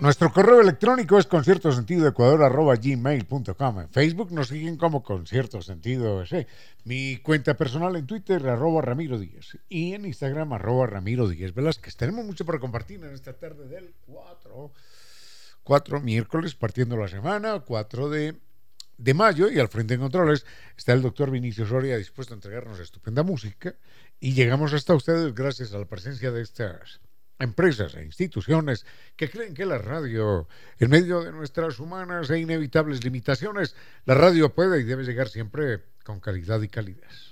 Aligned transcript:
Nuestro 0.00 0.32
correo 0.32 0.60
electrónico 0.60 1.18
es 1.18 1.26
conciertosentidoecuador.gmail.com. 1.26 3.80
En 3.80 3.88
Facebook 3.88 4.30
nos 4.30 4.46
siguen 4.46 4.76
como 4.76 5.02
Concierto 5.02 5.60
Sentido 5.60 6.22
Mi 6.84 7.16
cuenta 7.16 7.56
personal 7.56 7.96
en 7.96 8.06
Twitter, 8.06 8.46
arroba 8.46 8.80
Ramiro 8.80 9.18
Díaz. 9.18 9.58
Y 9.68 9.94
en 9.94 10.04
Instagram, 10.04 10.52
arroba 10.52 10.86
Ramiro 10.86 11.26
Díaz 11.26 11.52
Velázquez. 11.52 11.96
Tenemos 11.96 12.24
mucho 12.24 12.44
para 12.44 12.60
compartir 12.60 13.02
en 13.02 13.12
esta 13.12 13.32
tarde 13.32 13.66
del 13.66 13.92
4, 14.06 14.72
4 15.64 16.00
miércoles, 16.00 16.54
partiendo 16.54 16.96
la 16.96 17.08
semana, 17.08 17.64
4 17.66 18.08
de, 18.08 18.36
de 18.98 19.14
mayo. 19.14 19.50
Y 19.50 19.58
al 19.58 19.66
frente 19.66 19.94
de 19.94 20.00
controles 20.00 20.46
está 20.76 20.92
el 20.92 21.02
doctor 21.02 21.32
Vinicio 21.32 21.66
Soria 21.66 21.96
dispuesto 21.96 22.34
a 22.34 22.36
entregarnos 22.36 22.78
estupenda 22.78 23.24
música. 23.24 23.74
Y 24.20 24.34
llegamos 24.34 24.72
hasta 24.74 24.94
ustedes 24.94 25.34
gracias 25.34 25.74
a 25.74 25.78
la 25.78 25.86
presencia 25.86 26.30
de 26.30 26.42
estas 26.42 27.00
empresas 27.38 27.94
e 27.94 28.04
instituciones 28.04 28.84
que 29.16 29.30
creen 29.30 29.54
que 29.54 29.66
la 29.66 29.78
radio, 29.78 30.48
en 30.78 30.90
medio 30.90 31.22
de 31.22 31.32
nuestras 31.32 31.78
humanas 31.78 32.30
e 32.30 32.38
inevitables 32.38 33.04
limitaciones, 33.04 33.74
la 34.04 34.14
radio 34.14 34.54
puede 34.54 34.80
y 34.80 34.84
debe 34.84 35.04
llegar 35.04 35.28
siempre 35.28 35.82
con 36.04 36.20
calidad 36.20 36.60
y 36.62 36.68
calidez. 36.68 37.27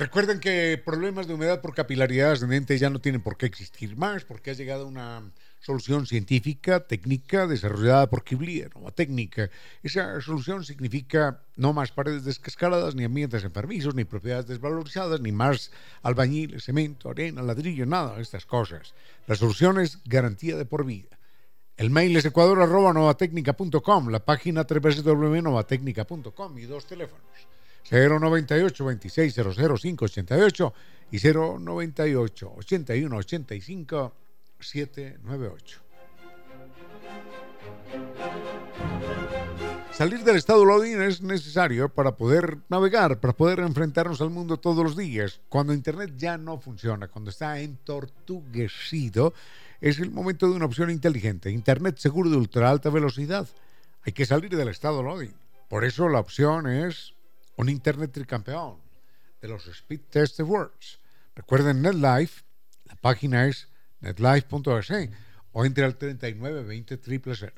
Recuerden 0.00 0.40
que 0.40 0.80
problemas 0.82 1.26
de 1.26 1.34
humedad 1.34 1.60
por 1.60 1.74
capilaridad 1.74 2.32
ascendente 2.32 2.78
ya 2.78 2.88
no 2.88 3.02
tienen 3.02 3.20
por 3.20 3.36
qué 3.36 3.44
existir 3.44 3.98
más, 3.98 4.24
porque 4.24 4.50
ha 4.50 4.54
llegado 4.54 4.86
una 4.86 5.30
solución 5.60 6.06
científica, 6.06 6.86
técnica, 6.86 7.46
desarrollada 7.46 8.08
por 8.08 8.24
Kibli, 8.24 8.64
nueva 8.74 8.92
técnica. 8.92 9.50
Esa 9.82 10.18
solución 10.22 10.64
significa 10.64 11.42
no 11.56 11.74
más 11.74 11.92
paredes 11.92 12.24
descascaradas, 12.24 12.94
ni 12.94 13.04
ambientes 13.04 13.44
enfermizos, 13.44 13.94
ni 13.94 14.04
propiedades 14.04 14.46
desvalorizadas, 14.46 15.20
ni 15.20 15.32
más 15.32 15.70
albañil, 16.00 16.58
cemento, 16.62 17.10
arena, 17.10 17.42
ladrillo, 17.42 17.84
nada 17.84 18.16
de 18.16 18.22
estas 18.22 18.46
cosas. 18.46 18.94
La 19.26 19.34
solución 19.34 19.78
es 19.80 19.98
garantía 20.06 20.56
de 20.56 20.64
por 20.64 20.86
vida. 20.86 21.18
El 21.76 21.90
mail 21.90 22.16
es 22.16 22.24
ecuador.novatecnica.com, 22.24 24.08
la 24.08 24.24
página 24.24 24.66
www.novatecnica.com 24.66 26.58
y 26.58 26.62
dos 26.62 26.86
teléfonos. 26.86 27.50
098 27.90 28.84
26 28.84 29.34
588 29.34 30.74
y 31.10 31.18
098 31.18 32.52
81 32.56 33.16
85 33.16 34.12
798. 34.60 35.80
Salir 39.92 40.24
del 40.24 40.36
estado 40.36 40.64
loading 40.64 41.02
es 41.02 41.20
necesario 41.20 41.88
para 41.88 42.16
poder 42.16 42.58
navegar, 42.68 43.20
para 43.20 43.34
poder 43.34 43.58
enfrentarnos 43.58 44.20
al 44.20 44.30
mundo 44.30 44.56
todos 44.56 44.84
los 44.84 44.96
días. 44.96 45.40
Cuando 45.48 45.74
Internet 45.74 46.14
ya 46.16 46.38
no 46.38 46.58
funciona, 46.58 47.08
cuando 47.08 47.30
está 47.30 47.60
entortuguecido, 47.60 49.34
es 49.80 49.98
el 49.98 50.10
momento 50.10 50.48
de 50.48 50.54
una 50.54 50.66
opción 50.66 50.90
inteligente. 50.90 51.50
Internet 51.50 51.98
seguro 51.98 52.30
de 52.30 52.36
ultra 52.36 52.70
alta 52.70 52.88
velocidad. 52.88 53.48
Hay 54.04 54.12
que 54.12 54.26
salir 54.26 54.56
del 54.56 54.68
estado 54.68 55.02
loading. 55.02 55.34
Por 55.68 55.84
eso 55.84 56.08
la 56.08 56.20
opción 56.20 56.66
es 56.68 57.14
un 57.60 57.68
Internet 57.68 58.10
tricampeón 58.12 58.78
de 59.42 59.48
los 59.48 59.66
Speed 59.66 60.00
Test 60.08 60.40
Awards. 60.40 60.98
Recuerden 61.34 61.82
NetLife, 61.82 62.42
la 62.86 62.96
página 62.96 63.46
es 63.46 63.68
netlife.es 64.00 65.10
o 65.52 65.64
entre 65.64 65.84
al 65.84 65.96
3920 65.96 66.98
000. 67.36 67.52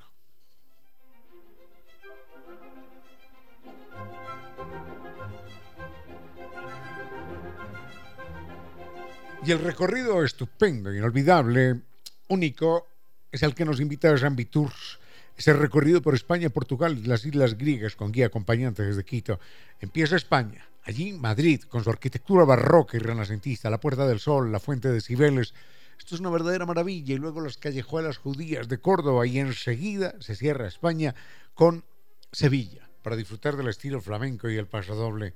Y 9.45 9.51
el 9.51 9.59
recorrido 9.59 10.23
estupendo, 10.25 10.93
inolvidable, 10.93 11.81
único, 12.29 12.89
es 13.31 13.43
el 13.43 13.55
que 13.55 13.65
nos 13.65 13.81
invita 13.81 14.13
a 14.13 14.19
Zambi 14.19 14.47
Tours 14.47 14.99
ese 15.37 15.53
recorrido 15.53 16.03
por 16.03 16.15
España, 16.15 16.51
Portugal 16.51 16.99
y 16.99 17.07
las 17.07 17.25
islas 17.25 17.57
griegas 17.57 17.97
con 17.97 18.13
guía 18.13 18.27
acompañante 18.27 18.83
desde 18.83 19.05
Quito. 19.05 19.41
Empieza 19.81 20.17
España, 20.17 20.69
allí 20.85 21.13
Madrid, 21.13 21.63
con 21.63 21.83
su 21.83 21.91
arquitectura 21.91 22.45
barroca 22.45 22.97
y 22.97 23.01
renacentista, 23.01 23.71
la 23.71 23.81
Puerta 23.81 24.07
del 24.07 24.21
Sol, 24.21 24.53
la 24.53 24.61
Fuente 24.61 24.89
de 24.89 25.01
Cibeles. 25.01 25.55
Esto 25.99 26.15
es 26.15 26.21
una 26.21 26.31
verdadera 26.31 26.67
maravilla. 26.67 27.15
Y 27.15 27.19
luego 27.19 27.41
las 27.41 27.57
callejuelas 27.57 28.19
judías 28.19 28.69
de 28.69 28.79
Córdoba 28.79 29.27
y 29.27 29.39
enseguida 29.39 30.15
se 30.21 30.37
cierra 30.37 30.67
España 30.67 31.15
con 31.55 31.85
Sevilla, 32.31 32.89
para 33.03 33.17
disfrutar 33.17 33.57
del 33.57 33.69
estilo 33.69 34.01
flamenco 34.01 34.49
y 34.49 34.57
el 34.57 34.67
pasodoble. 34.67 35.35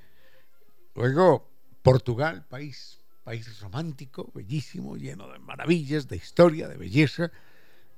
Luego 0.95 1.51
Portugal, 1.83 2.45
país, 2.49 3.01
país 3.23 3.61
romántico, 3.61 4.31
bellísimo, 4.35 4.97
lleno 4.97 5.29
de 5.29 5.39
maravillas, 5.39 6.09
de 6.09 6.17
historia, 6.17 6.69
de 6.69 6.77
belleza. 6.77 7.31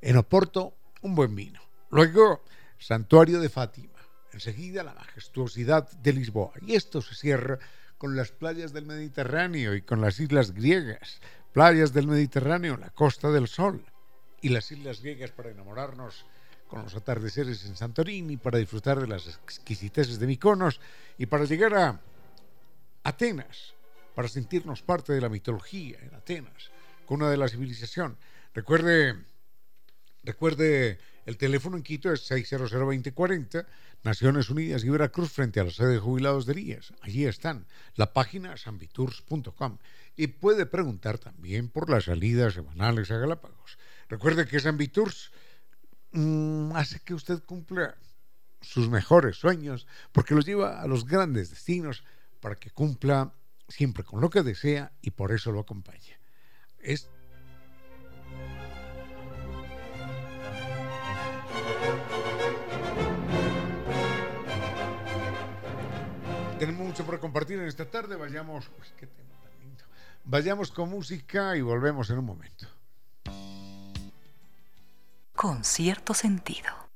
En 0.01 0.17
Oporto, 0.17 0.75
un 1.03 1.15
buen 1.15 1.35
vino. 1.35 1.68
Luego, 1.91 2.43
Santuario 2.79 3.41
de 3.41 3.49
Fátima. 3.49 3.99
Enseguida, 4.33 4.85
la 4.85 4.95
majestuosidad 4.95 5.91
de 5.91 6.13
Lisboa. 6.13 6.53
Y 6.61 6.75
esto 6.75 7.01
se 7.01 7.15
cierra 7.15 7.59
con 7.97 8.15
las 8.15 8.31
playas 8.31 8.73
del 8.73 8.87
Mediterráneo 8.87 9.75
y 9.75 9.83
con 9.83 10.01
las 10.01 10.21
islas 10.21 10.53
griegas. 10.53 11.21
Playas 11.53 11.93
del 11.93 12.07
Mediterráneo, 12.07 12.77
la 12.77 12.91
Costa 12.91 13.31
del 13.31 13.49
Sol. 13.49 13.85
Y 14.41 14.51
las 14.51 14.71
islas 14.71 15.01
griegas 15.01 15.31
para 15.33 15.51
enamorarnos 15.51 16.27
con 16.69 16.83
los 16.83 16.95
atardeceres 16.95 17.65
en 17.65 17.75
Santorini, 17.75 18.37
para 18.37 18.59
disfrutar 18.59 19.01
de 19.01 19.07
las 19.07 19.27
exquisiteces 19.27 20.19
de 20.19 20.27
Mykonos 20.27 20.81
y 21.17 21.27
para 21.27 21.47
llegar 21.47 21.75
a 21.75 22.01
Atenas, 23.03 23.75
para 24.15 24.29
sentirnos 24.29 24.83
parte 24.83 25.15
de 25.15 25.21
la 25.23 25.31
mitología 25.31 25.99
en 26.03 26.15
Atenas, 26.15 26.71
con 27.07 27.23
una 27.23 27.31
de 27.31 27.39
la 27.39 27.49
civilización. 27.49 28.19
Recuerde 28.53 29.17
Recuerde, 30.29 30.99
el 31.29 31.37
teléfono 31.37 31.77
en 31.77 31.83
Quito 31.83 32.11
es 32.11 32.31
600-2040, 32.31 33.67
Naciones 34.03 34.49
Unidas 34.49 34.83
y 34.83 34.89
Veracruz 34.89 35.31
frente 35.31 35.61
a 35.61 35.65
la 35.65 35.71
sede 35.71 35.93
de 35.93 35.99
jubilados 35.99 36.47
de 36.47 36.55
Rías. 36.55 36.95
Allí 37.03 37.27
están. 37.27 37.67
La 37.97 38.15
página 38.15 38.57
sambitours.com. 38.57 39.77
Y 40.17 40.29
puede 40.29 40.65
preguntar 40.65 41.19
también 41.19 41.69
por 41.69 41.91
las 41.91 42.05
salidas 42.05 42.55
semanales 42.55 43.11
a 43.11 43.19
Galápagos. 43.19 43.77
Recuerde 44.09 44.47
que 44.47 44.59
Sambitours 44.59 45.31
mmm, 46.13 46.73
hace 46.75 47.01
que 47.01 47.13
usted 47.13 47.43
cumpla 47.45 47.99
sus 48.63 48.89
mejores 48.89 49.37
sueños 49.37 49.87
porque 50.13 50.35
los 50.35 50.47
lleva 50.47 50.81
a 50.81 50.87
los 50.87 51.05
grandes 51.05 51.51
destinos 51.51 52.05
para 52.41 52.55
que 52.55 52.71
cumpla 52.71 53.35
siempre 53.69 54.03
con 54.03 54.23
lo 54.23 54.31
que 54.31 54.43
desea 54.43 54.93
y 55.03 55.11
por 55.11 55.33
eso 55.33 55.53
lo 55.53 55.61
acompaña. 55.61 56.19
Tenemos 66.59 66.85
mucho 66.85 67.07
por 67.07 67.21
compartir 67.21 67.59
en 67.61 67.67
esta 67.67 67.85
tarde. 67.85 68.17
Vayamos. 68.17 68.69
qué 68.99 69.07
tema 69.07 69.31
tan 69.43 69.61
lindo. 69.61 69.85
Vayamos 70.25 70.73
con 70.73 70.91
música 70.91 71.57
y 71.57 71.61
volvemos 71.61 72.11
en 72.11 72.19
un 72.19 72.25
momento. 72.25 72.67
Con 75.37 75.63
cierto 75.63 76.15
sentido. 76.15 76.88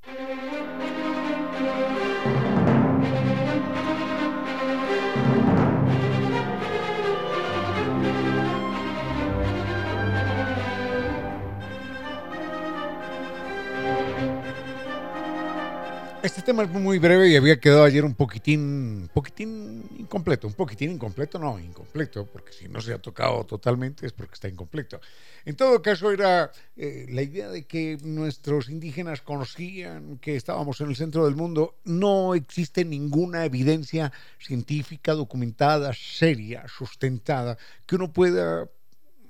Este 16.43 16.51
tema 16.51 16.65
es 16.65 16.71
muy 16.71 16.99
breve 16.99 17.29
y 17.29 17.37
había 17.37 17.61
quedado 17.61 17.85
ayer 17.85 18.05
un 18.05 18.17
poquitín, 18.17 19.09
poquitín 19.15 19.89
incompleto, 19.97 20.49
un 20.49 20.55
poquitín 20.55 20.91
incompleto, 20.91 21.39
no, 21.39 21.57
incompleto, 21.61 22.27
porque 22.27 22.53
si 22.53 22.69
no 22.69 22.81
se 22.81 22.93
ha 22.93 22.99
tocado 22.99 23.47
totalmente 23.47 24.07
es 24.07 24.13
porque 24.13 24.35
está 24.35 24.49
incompleto. 24.49 25.01
En 25.45 25.55
todo 25.55 25.81
caso 25.81 26.11
era 26.11 26.51
eh, 26.77 27.07
la 27.11 27.23
idea 27.23 27.49
de 27.49 27.63
que 27.65 27.97
nuestros 28.03 28.69
indígenas 28.71 29.21
conocían 29.21 30.19
que 30.19 30.35
estábamos 30.35 30.81
en 30.81 30.89
el 30.89 30.97
centro 30.97 31.27
del 31.27 31.37
mundo. 31.37 31.77
No 31.85 32.35
existe 32.35 32.85
ninguna 32.85 33.45
evidencia 33.45 34.11
científica 34.41 35.13
documentada, 35.13 35.93
seria, 35.95 36.67
sustentada, 36.67 37.57
que 37.87 37.95
uno 37.95 38.13
pueda 38.13 38.69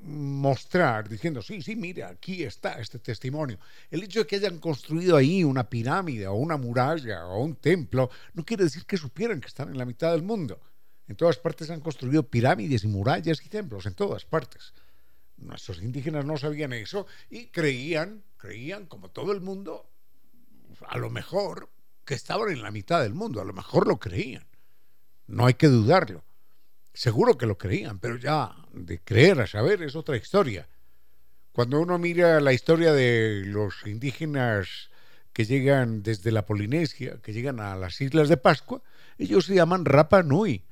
mostrar 0.04 1.08
diciendo, 1.08 1.43
sí, 1.43 1.62
sí, 1.62 1.76
mira, 1.76 2.08
aquí 2.08 2.43
está 2.43 2.81
este 2.81 2.99
testimonio. 2.99 3.58
El 3.90 4.02
hecho 4.02 4.20
de 4.20 4.26
que 4.26 4.37
hayan 4.37 4.58
construido 4.58 5.16
ahí 5.16 5.44
una 5.44 5.69
pirámide 5.69 6.26
o 6.26 6.34
una 6.34 6.56
muralla 6.56 7.26
o 7.26 7.43
un 7.43 7.56
templo 7.56 8.10
no 8.34 8.44
quiere 8.44 8.64
decir 8.64 8.84
que 8.84 8.96
supieran 8.96 9.40
que 9.40 9.49
están 9.49 9.69
en 9.69 9.78
la 9.78 9.84
mitad 9.84 10.12
del 10.12 10.22
mundo. 10.22 10.60
En 11.08 11.16
todas 11.16 11.38
partes 11.38 11.70
han 11.70 11.81
construido 11.81 12.28
pirámides 12.28 12.84
y 12.84 12.88
murallas 12.88 13.44
y 13.44 13.49
templos, 13.49 13.87
en 13.87 13.94
todas 13.94 14.25
partes. 14.25 14.72
Nuestros 15.37 15.82
indígenas 15.82 16.25
no 16.25 16.37
sabían 16.37 16.72
eso 16.72 17.06
y 17.28 17.46
creían, 17.46 18.22
creían 18.37 18.87
como 18.87 19.10
todo 19.10 19.32
el 19.32 19.40
mundo, 19.40 19.90
a 20.88 20.98
lo 20.98 21.10
mejor 21.10 21.70
que 22.05 22.14
estaban 22.14 22.50
en 22.50 22.62
la 22.62 22.70
mitad 22.70 23.02
del 23.02 23.14
mundo, 23.14 23.40
a 23.40 23.44
lo 23.44 23.52
mejor 23.52 23.87
lo 23.87 23.98
creían. 23.98 24.46
No 25.26 25.46
hay 25.46 25.55
que 25.55 25.69
dudarlo. 25.69 26.25
Seguro 26.94 27.39
que 27.39 27.47
lo 27.47 27.56
creían, 27.56 27.99
pero 27.99 28.17
ya 28.17 28.55
de 28.73 29.00
creer 29.00 29.41
a 29.41 29.47
saber 29.47 29.83
es 29.83 29.97
otra 29.97 30.17
historia. 30.17 30.69
Cuando 31.53 31.81
uno 31.81 31.99
mira 31.99 32.41
la 32.41 32.53
historia 32.53 32.93
de 32.93 33.43
los 33.47 33.87
indígenas 33.87 34.91
que 35.33 35.44
llegan 35.44 36.03
desde 36.03 36.33
la 36.33 36.47
Polinesia, 36.47 37.21
que 37.23 37.33
llegan 37.33 37.61
a 37.61 37.77
las 37.77 38.00
Islas 38.00 38.29
de 38.29 38.37
Pascua, 38.37 38.83
ellos 39.19 39.47
se 39.47 39.55
llaman 39.55 39.85
Rapa 39.85 40.23
Nui. 40.23 40.65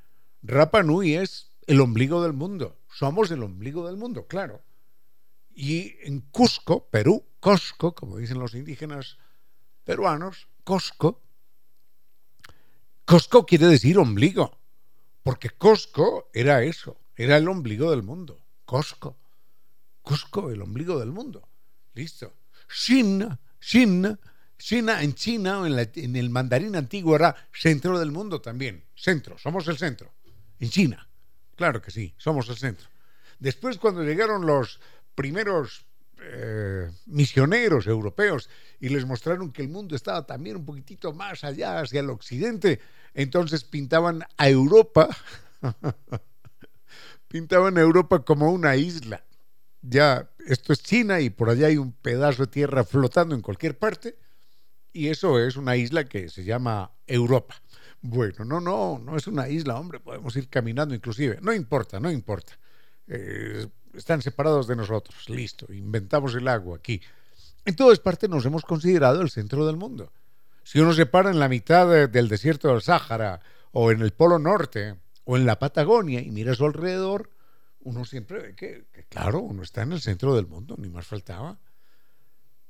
Rapa 0.43 0.83
Nui 0.83 1.15
es 1.15 1.53
el 1.67 1.81
ombligo 1.81 2.23
del 2.23 2.33
mundo. 2.33 2.79
Somos 2.93 3.31
el 3.31 3.43
ombligo 3.43 3.87
del 3.87 3.97
mundo, 3.97 4.27
claro. 4.27 4.63
Y 5.55 5.97
en 6.03 6.21
Cusco, 6.21 6.89
Perú, 6.91 7.25
Cosco, 7.41 7.95
como 7.95 8.19
dicen 8.19 8.39
los 8.39 8.55
indígenas 8.55 9.19
peruanos, 9.85 10.49
Cosco, 10.65 11.23
Cosco 13.05 13.45
quiere 13.45 13.67
decir 13.67 13.99
ombligo. 13.99 14.60
Porque 15.23 15.51
Cusco 15.51 16.31
era 16.33 16.63
eso, 16.63 17.01
era 17.17 17.37
el 17.37 17.49
ombligo 17.49 17.91
del 17.91 18.03
mundo. 18.03 18.41
Cusco. 18.65 19.17
Cusco, 20.03 20.51
el 20.51 20.63
ombligo 20.63 20.99
del 20.99 21.11
mundo. 21.11 21.49
Listo. 21.95 22.35
China, 22.73 23.39
China, 23.61 24.19
China 24.57 25.03
en 25.03 25.15
China 25.15 25.67
en, 25.67 25.91
en, 25.95 26.17
el 26.17 26.31
mandarín 26.31 26.77
antiguo 26.77 27.17
era 27.17 27.35
centro 27.53 27.99
del 27.99 28.13
mundo 28.13 28.41
también. 28.41 28.85
Centro, 28.95 29.39
somos 29.39 29.67
el 29.69 29.77
centro. 29.77 30.13
En 30.59 30.71
China. 30.71 31.09
Claro 31.57 31.83
que 31.83 31.91
sí, 31.91 32.15
somos 32.17 32.49
el 32.49 32.57
centro. 32.57 32.89
Después 33.39 33.79
cuando 33.79 34.03
llegaron 34.03 34.47
los 34.47 34.81
primeros 35.15 35.85
eh, 36.23 36.91
misioneros 37.07 37.87
europeos 37.87 38.49
y 38.79 38.89
les 38.89 39.07
mostraron 39.07 39.53
que 39.53 39.63
el 39.63 39.69
mundo 39.69 39.97
estaba 39.97 40.27
también 40.27 40.57
un 40.57 40.65
poquitito 40.65 41.13
más 41.13 41.45
allá, 41.45 41.81
hacia 41.81 42.01
el 42.01 42.11
occidente, 42.11 42.81
entonces 43.15 43.65
pintaban 43.65 44.25
a 44.37 44.49
Europa, 44.49 45.09
pintaban 47.29 47.79
a 47.79 47.81
Europa 47.81 48.25
como 48.25 48.51
una 48.53 48.77
isla. 48.77 49.25
Ya, 49.83 50.31
esto 50.47 50.73
es 50.73 50.83
China 50.83 51.21
y 51.21 51.31
por 51.31 51.49
allá 51.49 51.69
hay 51.69 51.79
un 51.79 51.93
pedazo 51.93 52.45
de 52.45 52.53
tierra 52.53 52.85
flotando 52.85 53.35
en 53.35 53.41
cualquier 53.41 53.79
parte 53.79 54.17
y 54.93 55.09
eso 55.09 55.39
es 55.39 55.57
una 55.57 55.77
isla 55.77 56.05
que 56.05 56.29
se 56.29 56.45
llama 56.45 56.93
Europa. 57.07 57.55
Bueno, 58.03 58.45
no, 58.45 58.61
no, 58.61 58.99
no 58.99 59.17
es 59.17 59.27
una 59.27 59.49
isla, 59.49 59.79
hombre, 59.79 60.01
podemos 60.01 60.35
ir 60.37 60.49
caminando 60.49 60.95
inclusive. 60.95 61.39
No 61.43 61.53
importa, 61.53 62.01
no 62.01 62.11
importa. 62.11 62.59
Eh, 63.07 63.67
están 63.95 64.23
separados 64.23 64.67
de 64.67 64.77
nosotros, 64.77 65.29
listo, 65.29 65.73
inventamos 65.73 66.35
el 66.35 66.49
agua 66.49 66.77
aquí. 66.77 67.01
En 67.65 67.77
todas 67.77 67.99
partes 67.99 68.29
nos 68.31 68.45
hemos 68.47 68.65
considerado 68.65 69.21
el 69.23 69.31
centro 69.31 69.67
del 69.67 69.77
mundo. 69.77 70.13
Si 70.63 70.79
uno 70.79 70.93
se 70.93 71.07
para 71.07 71.31
en 71.31 71.39
la 71.39 71.49
mitad 71.49 72.09
del 72.09 72.29
desierto 72.29 72.69
del 72.69 72.83
Sáhara, 72.83 73.41
o 73.73 73.91
en 73.91 74.01
el 74.01 74.13
Polo 74.13 74.39
Norte, 74.39 74.97
o 75.25 75.37
en 75.37 75.47
la 75.47 75.59
Patagonia 75.59 76.21
y 76.21 76.31
mira 76.31 76.53
a 76.53 76.55
su 76.55 76.65
alrededor, 76.65 77.31
uno 77.81 78.05
siempre 78.05 78.41
ve 78.41 78.55
que, 78.55 78.87
que, 78.93 79.05
claro, 79.05 79.41
uno 79.41 79.63
está 79.63 79.83
en 79.83 79.93
el 79.93 80.01
centro 80.01 80.35
del 80.35 80.47
mundo, 80.47 80.75
ni 80.79 80.89
más 80.89 81.07
faltaba. 81.07 81.59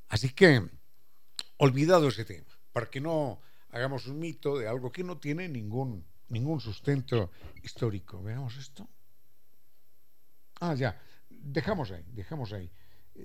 Así 0.08 0.31
que, 0.31 0.66
olvidado 1.56 2.09
ese 2.09 2.25
tema, 2.25 2.59
para 2.73 2.90
que 2.90 3.00
no 3.00 3.40
hagamos 3.71 4.06
un 4.06 4.18
mito 4.18 4.59
de 4.59 4.68
algo 4.68 4.92
que 4.92 5.04
no 5.04 5.18
tiene 5.18 5.49
ningún, 5.49 6.04
ningún 6.28 6.61
sustento 6.61 7.30
histórico. 7.62 8.23
Veamos 8.23 8.56
esto. 8.56 8.88
Ah, 10.61 10.75
ya 10.75 11.00
dejamos 11.42 11.90
ahí, 11.90 12.04
dejamos 12.12 12.52
ahí. 12.52 12.70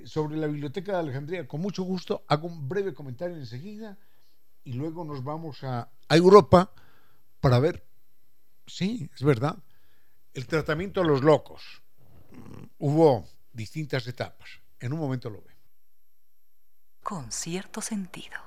Sobre 0.03 0.37
la 0.37 0.47
Biblioteca 0.47 0.93
de 0.93 0.99
Alejandría, 0.99 1.47
con 1.47 1.61
mucho 1.61 1.83
gusto, 1.83 2.25
hago 2.27 2.47
un 2.47 2.67
breve 2.67 2.93
comentario 2.93 3.37
enseguida 3.37 3.97
y 4.63 4.73
luego 4.73 5.05
nos 5.05 5.23
vamos 5.23 5.63
a, 5.63 5.89
a 6.07 6.15
Europa 6.15 6.71
para 7.39 7.59
ver, 7.59 7.85
sí, 8.65 9.09
es 9.13 9.23
verdad, 9.23 9.57
el 10.33 10.47
tratamiento 10.47 11.01
a 11.01 11.05
los 11.05 11.23
locos. 11.23 11.81
Hubo 12.77 13.27
distintas 13.53 14.05
etapas. 14.07 14.49
En 14.79 14.93
un 14.93 14.99
momento 14.99 15.29
lo 15.29 15.41
ve. 15.41 15.55
Con 17.01 17.31
cierto 17.31 17.81
sentido. 17.81 18.37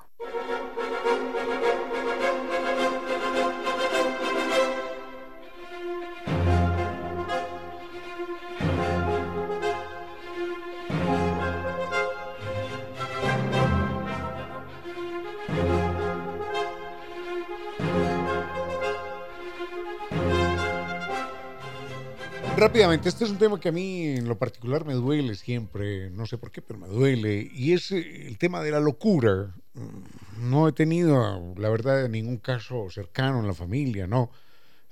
Rápidamente, 22.58 23.08
este 23.08 23.24
es 23.24 23.30
un 23.30 23.38
tema 23.38 23.60
que 23.60 23.68
a 23.68 23.72
mí 23.72 24.04
en 24.04 24.26
lo 24.26 24.36
particular 24.36 24.84
me 24.84 24.94
duele 24.94 25.36
siempre, 25.36 26.10
no 26.10 26.26
sé 26.26 26.38
por 26.38 26.50
qué, 26.50 26.60
pero 26.60 26.76
me 26.76 26.88
duele, 26.88 27.48
y 27.52 27.72
es 27.72 27.92
eh, 27.92 28.26
el 28.26 28.36
tema 28.36 28.64
de 28.64 28.72
la 28.72 28.80
locura. 28.80 29.54
Mm, 29.74 30.50
no 30.50 30.66
he 30.66 30.72
tenido, 30.72 31.54
la 31.56 31.68
verdad, 31.68 32.08
ningún 32.08 32.38
caso 32.38 32.90
cercano 32.90 33.38
en 33.38 33.46
la 33.46 33.54
familia, 33.54 34.08
no. 34.08 34.32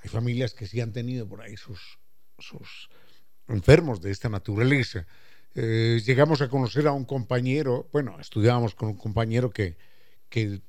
Hay 0.01 0.09
familias 0.09 0.55
que 0.55 0.69
sí 0.69 0.81
han 0.81 0.93
tenido 0.93 1.27
por 1.27 1.43
ahí 1.43 1.57
sus, 1.57 1.99
sus 2.39 2.89
enfermos 3.49 4.01
de 4.01 4.13
esta 4.13 4.29
naturaleza. 4.29 5.05
Eh, 5.57 6.01
llegamos 6.07 6.43
a 6.43 6.49
conocer 6.49 6.87
a 6.87 6.93
un 6.93 7.05
compañero, 7.05 7.89
bueno, 7.93 8.21
estudiábamos 8.21 8.77
con 8.77 8.91
un 8.91 8.97
compañero 8.97 9.51
que, 9.51 9.77
que, 10.29 10.61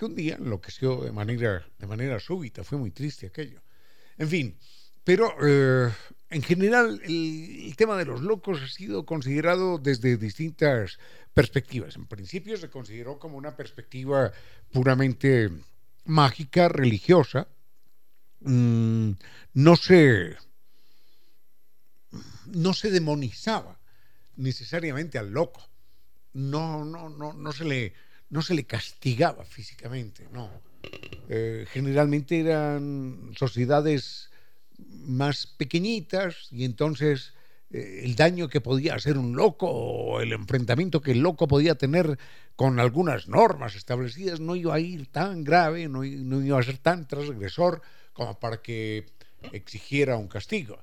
un 0.00 0.14
día 0.14 0.36
enloqueció 0.36 1.02
de 1.02 1.12
manera, 1.12 1.66
de 1.78 1.86
manera 1.86 2.18
súbita, 2.18 2.64
fue 2.64 2.78
muy 2.78 2.90
triste 2.90 3.26
aquello. 3.26 3.60
En 4.16 4.28
fin, 4.28 4.58
Pero 5.08 5.34
eh, 5.40 5.90
en 6.28 6.42
general 6.42 7.00
el, 7.02 7.74
tema 7.78 7.96
de 7.96 8.04
los 8.04 8.20
locos 8.20 8.60
ha 8.60 8.68
sido 8.68 9.06
considerado 9.06 9.78
desde 9.78 10.18
distintas 10.18 10.98
perspectivas. 11.32 11.96
En 11.96 12.04
principio 12.04 12.58
se 12.58 12.68
consideró 12.68 13.18
como 13.18 13.38
una 13.38 13.56
perspectiva 13.56 14.30
puramente 14.70 15.48
mágica, 16.04 16.68
religiosa. 16.68 17.48
Mm, 18.40 19.12
no 19.54 19.76
se 19.76 20.36
no 22.44 22.74
se 22.74 22.90
demonizaba 22.90 23.80
necesariamente 24.36 25.16
al 25.16 25.30
loco. 25.30 25.66
No, 26.34 26.84
no, 26.84 27.08
no, 27.08 27.32
no 27.32 27.52
se 27.52 27.64
le 27.64 27.94
no 28.28 28.42
se 28.42 28.52
le 28.52 28.64
castigaba 28.64 29.46
físicamente, 29.46 30.28
no. 30.30 30.50
Eh, 31.30 31.64
generalmente 31.72 32.40
eran 32.40 33.32
sociedades 33.38 34.27
más 34.78 35.46
pequeñitas 35.46 36.48
y 36.50 36.64
entonces 36.64 37.34
eh, 37.70 38.02
el 38.04 38.16
daño 38.16 38.48
que 38.48 38.60
podía 38.60 38.94
hacer 38.94 39.18
un 39.18 39.36
loco 39.36 39.68
o 39.68 40.20
el 40.20 40.32
enfrentamiento 40.32 41.00
que 41.00 41.12
el 41.12 41.20
loco 41.20 41.48
podía 41.48 41.74
tener 41.74 42.18
con 42.56 42.80
algunas 42.80 43.28
normas 43.28 43.74
establecidas 43.74 44.40
no 44.40 44.56
iba 44.56 44.74
a 44.74 44.80
ir 44.80 45.10
tan 45.10 45.44
grave, 45.44 45.88
no, 45.88 46.02
no 46.02 46.42
iba 46.42 46.58
a 46.58 46.62
ser 46.62 46.78
tan 46.78 47.06
transgresor 47.06 47.82
como 48.12 48.38
para 48.38 48.62
que 48.62 49.06
exigiera 49.52 50.16
un 50.16 50.28
castigo. 50.28 50.78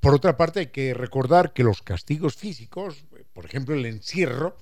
Por 0.00 0.14
otra 0.14 0.36
parte, 0.36 0.60
hay 0.60 0.66
que 0.66 0.94
recordar 0.94 1.52
que 1.52 1.64
los 1.64 1.82
castigos 1.82 2.36
físicos, 2.36 3.04
por 3.32 3.44
ejemplo 3.44 3.74
el 3.74 3.86
encierro, 3.86 4.56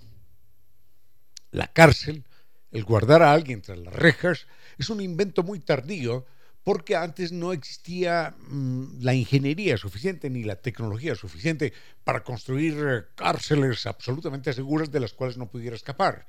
la 1.51 1.67
cárcel, 1.69 2.25
el 2.71 2.85
guardar 2.85 3.23
a 3.23 3.33
alguien 3.33 3.63
tras 3.63 3.79
las 3.79 3.95
rejas, 3.95 4.47
es 4.79 4.91
un 4.91 5.01
invento 5.01 5.43
muy 5.43 5.61
tardío 5.61 6.27
porque 6.67 6.97
antes 6.97 7.31
no 7.31 7.53
existía 7.53 8.35
mm, 8.41 9.01
la 9.01 9.15
ingeniería 9.15 9.77
suficiente 9.77 10.29
ni 10.29 10.43
la 10.43 10.57
tecnología 10.57 11.15
suficiente 11.15 11.73
para 12.03 12.25
construir 12.25 12.75
eh, 12.77 13.05
cárceles 13.15 13.87
absolutamente 13.87 14.53
seguras 14.53 14.91
de 14.91 14.99
las 14.99 15.13
cuales 15.13 15.37
no 15.37 15.47
pudiera 15.47 15.77
escapar. 15.77 16.27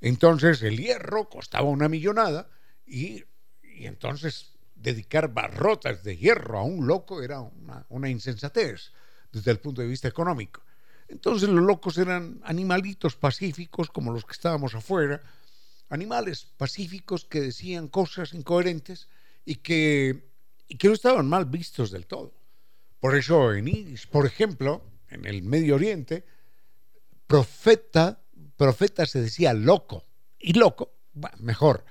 Entonces 0.00 0.62
el 0.62 0.78
hierro 0.78 1.28
costaba 1.28 1.68
una 1.68 1.88
millonada 1.88 2.48
y, 2.86 3.24
entonces 3.64 4.52
dedicar 4.76 5.34
barrotas 5.34 6.04
de 6.04 6.16
hierro 6.16 6.60
a 6.60 6.62
un 6.62 6.86
loco 6.86 7.20
era 7.20 7.40
una, 7.40 7.84
una 7.88 8.08
insensatez 8.08 8.92
desde 9.32 9.50
el 9.50 9.58
punto 9.58 9.80
de 9.80 9.88
vista 9.88 10.06
económico. 10.06 10.62
Entonces 11.08 11.48
los 11.48 11.64
locos 11.64 11.98
eran 11.98 12.40
animalitos 12.44 13.16
pacíficos 13.16 13.90
como 13.90 14.12
los 14.12 14.24
que 14.26 14.34
estábamos 14.34 14.76
afuera, 14.76 15.24
animales 15.88 16.46
pacíficos 16.56 17.24
que 17.24 17.40
decían 17.40 17.88
cosas 17.88 18.32
incoherentes 18.32 19.08
y 19.44 19.56
que, 19.56 20.30
que 20.78 20.88
no 20.88 20.94
estaban 20.94 21.28
mal 21.28 21.46
vistos 21.46 21.90
del 21.90 22.06
todo. 22.06 22.32
Por 23.00 23.16
eso 23.16 23.52
en 23.52 23.68
Iris, 23.68 24.06
por 24.06 24.26
ejemplo, 24.26 24.82
en 25.08 25.26
el 25.26 25.42
Medio 25.42 25.74
Oriente, 25.74 26.24
profeta, 27.26 28.22
profeta 28.56 29.06
se 29.06 29.20
decía 29.20 29.52
loco, 29.52 30.04
y 30.38 30.52
loco, 30.54 30.94
mejor, 31.38 31.84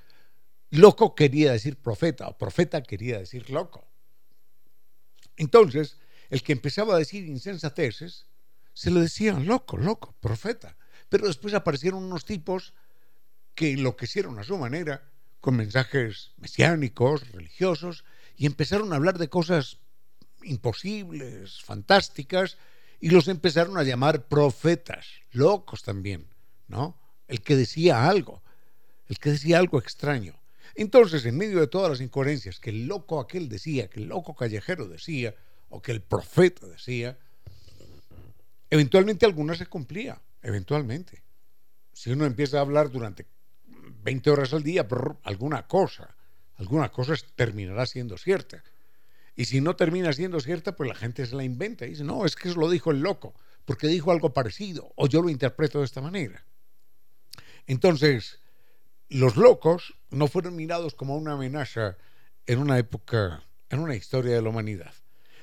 loco 0.70 1.16
quería 1.16 1.52
decir 1.52 1.78
profeta, 1.78 2.28
o 2.28 2.38
profeta 2.38 2.82
quería 2.84 3.20
decir 3.20 3.50
loco. 3.50 3.88
Entonces, 5.38 5.98
el 6.30 6.44
que 6.44 6.54
empezaba 6.54 6.96
a 6.96 7.00
decir 7.00 7.26
insensateces, 7.26 8.28
se 8.74 8.92
le 8.92 9.02
decían 9.02 9.46
loco, 9.46 9.78
loco, 9.78 10.16
profeta. 10.20 10.78
Pero 11.10 11.28
después 11.28 11.54
aparecieron 11.54 12.04
unos 12.04 12.26
tipos 12.26 12.74
que 13.54 13.74
enloquecieron 13.74 14.40
a 14.40 14.44
su 14.44 14.58
manera 14.58 15.11
con 15.42 15.56
mensajes 15.56 16.32
mesiánicos, 16.38 17.30
religiosos, 17.32 18.06
y 18.38 18.46
empezaron 18.46 18.94
a 18.94 18.96
hablar 18.96 19.18
de 19.18 19.28
cosas 19.28 19.80
imposibles, 20.44 21.62
fantásticas, 21.62 22.58
y 23.00 23.10
los 23.10 23.28
empezaron 23.28 23.78
a 23.78 23.84
llamar 23.84 24.28
profetas, 24.28 25.08
locos 25.32 25.82
también, 25.82 26.28
¿no? 26.68 26.98
El 27.28 27.42
que 27.42 27.56
decía 27.56 28.08
algo, 28.08 28.44
el 29.10 29.18
que 29.18 29.32
decía 29.32 29.58
algo 29.58 29.80
extraño. 29.80 30.40
Entonces, 30.76 31.26
en 31.26 31.36
medio 31.36 31.60
de 31.60 31.68
todas 31.68 31.90
las 31.90 32.02
incoherencias 32.02 32.60
que 32.60 32.70
el 32.70 32.86
loco 32.86 33.20
aquel 33.20 33.50
decía, 33.50 33.90
que 33.90 34.00
el 34.00 34.08
loco 34.08 34.36
callejero 34.36 34.88
decía, 34.88 35.36
o 35.70 35.82
que 35.82 35.92
el 35.92 36.02
profeta 36.02 36.68
decía, 36.68 37.18
eventualmente 38.70 39.26
alguna 39.26 39.56
se 39.56 39.66
cumplía, 39.66 40.22
eventualmente. 40.44 41.24
Si 41.92 42.12
uno 42.12 42.26
empieza 42.26 42.58
a 42.58 42.62
hablar 42.62 42.92
durante 42.92 43.26
20 44.04 44.30
horas 44.30 44.54
al 44.54 44.64
día, 44.64 44.88
por 44.88 45.18
alguna 45.24 45.68
cosa, 45.68 46.16
alguna 46.58 46.92
cosa 46.92 47.14
terminará 47.36 47.86
siendo 47.86 48.18
cierta. 48.18 48.64
Y 49.36 49.46
si 49.46 49.62
no 49.62 49.76
termina 49.76 50.14
siendo 50.14 50.40
cierta, 50.40 50.76
pues 50.76 50.90
la 50.90 50.96
gente 50.96 51.26
se 51.26 51.36
la 51.36 51.44
inventa 51.44 51.86
y 51.86 51.92
dice, 51.92 52.04
no, 52.04 52.26
es 52.26 52.36
que 52.36 52.50
eso 52.50 52.60
lo 52.60 52.70
dijo 52.70 52.92
el 52.92 53.02
loco, 53.02 53.34
porque 53.66 53.88
dijo 53.88 54.12
algo 54.12 54.34
parecido, 54.34 54.92
o 54.96 55.08
yo 55.08 55.22
lo 55.22 55.30
interpreto 55.30 55.80
de 55.80 55.86
esta 55.86 56.02
manera. 56.02 56.46
Entonces, 57.68 58.40
los 59.10 59.38
locos 59.38 59.96
no 60.10 60.28
fueron 60.28 60.56
mirados 60.56 60.96
como 60.96 61.18
una 61.18 61.34
amenaza 61.34 61.98
en 62.46 62.60
una 62.60 62.78
época, 62.78 63.44
en 63.70 63.80
una 63.80 63.96
historia 63.96 64.36
de 64.36 64.42
la 64.42 64.50
humanidad. 64.50 64.94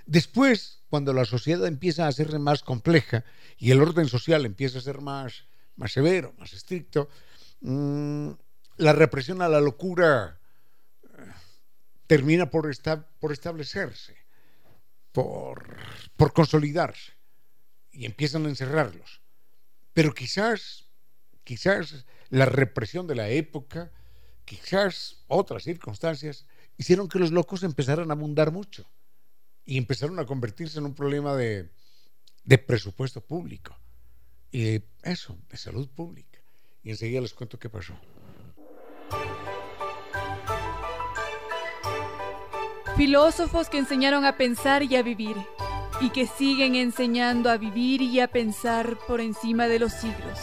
Después, 0.06 0.80
cuando 0.88 1.12
la 1.12 1.24
sociedad 1.24 1.66
empieza 1.66 2.06
a 2.06 2.12
ser 2.12 2.38
más 2.38 2.62
compleja 2.62 3.24
y 3.58 3.70
el 3.70 3.80
orden 3.80 4.08
social 4.08 4.46
empieza 4.46 4.78
a 4.78 4.82
ser 4.82 5.00
más, 5.00 5.44
más 5.76 5.92
severo, 5.92 6.34
más 6.38 6.52
estricto, 6.52 7.08
mmm, 7.60 8.30
la 8.78 8.92
represión 8.92 9.42
a 9.42 9.48
la 9.48 9.60
locura 9.60 10.40
eh, 11.02 11.08
termina 12.06 12.50
por, 12.50 12.70
por 13.18 13.32
establecerse, 13.32 14.16
por, 15.12 15.76
consolidarse, 16.32 17.12
y 17.90 18.06
empiezan 18.06 18.46
a 18.46 18.48
encerrarlos. 18.48 19.20
Pero 19.92 20.14
quizás, 20.14 20.86
quizás 21.44 22.06
la 22.30 22.46
represión 22.46 23.06
de 23.06 23.16
la 23.16 23.28
época, 23.28 23.90
quizás 24.44 25.24
otras 25.26 25.64
circunstancias, 25.64 26.46
hicieron 26.76 27.08
que 27.08 27.18
los 27.18 27.32
locos 27.32 27.64
empezaran 27.64 28.10
a 28.10 28.14
abundar 28.14 28.52
mucho 28.52 28.88
y 29.64 29.76
empezaron 29.76 30.20
a 30.20 30.26
convertirse 30.26 30.78
en 30.78 30.86
un 30.86 30.94
problema 30.94 31.34
de, 31.34 31.68
presupuesto 32.66 33.20
público 33.20 33.76
y 34.52 34.82
eso, 35.02 35.36
de 35.50 35.56
salud 35.56 35.88
pública. 35.90 36.38
Y 36.84 36.90
enseguida 36.90 37.20
les 37.20 37.34
cuento 37.34 37.58
qué 37.58 37.68
pasó. 37.68 37.98
Filósofos 42.96 43.68
que 43.68 43.78
enseñaron 43.78 44.24
a 44.24 44.36
pensar 44.36 44.82
y 44.82 44.96
a 44.96 45.02
vivir, 45.02 45.36
y 46.00 46.10
que 46.10 46.26
siguen 46.26 46.74
enseñando 46.74 47.50
a 47.50 47.56
vivir 47.56 48.02
y 48.02 48.20
a 48.20 48.28
pensar 48.28 48.98
por 49.06 49.20
encima 49.20 49.68
de 49.68 49.78
los 49.78 49.92
siglos. 49.92 50.38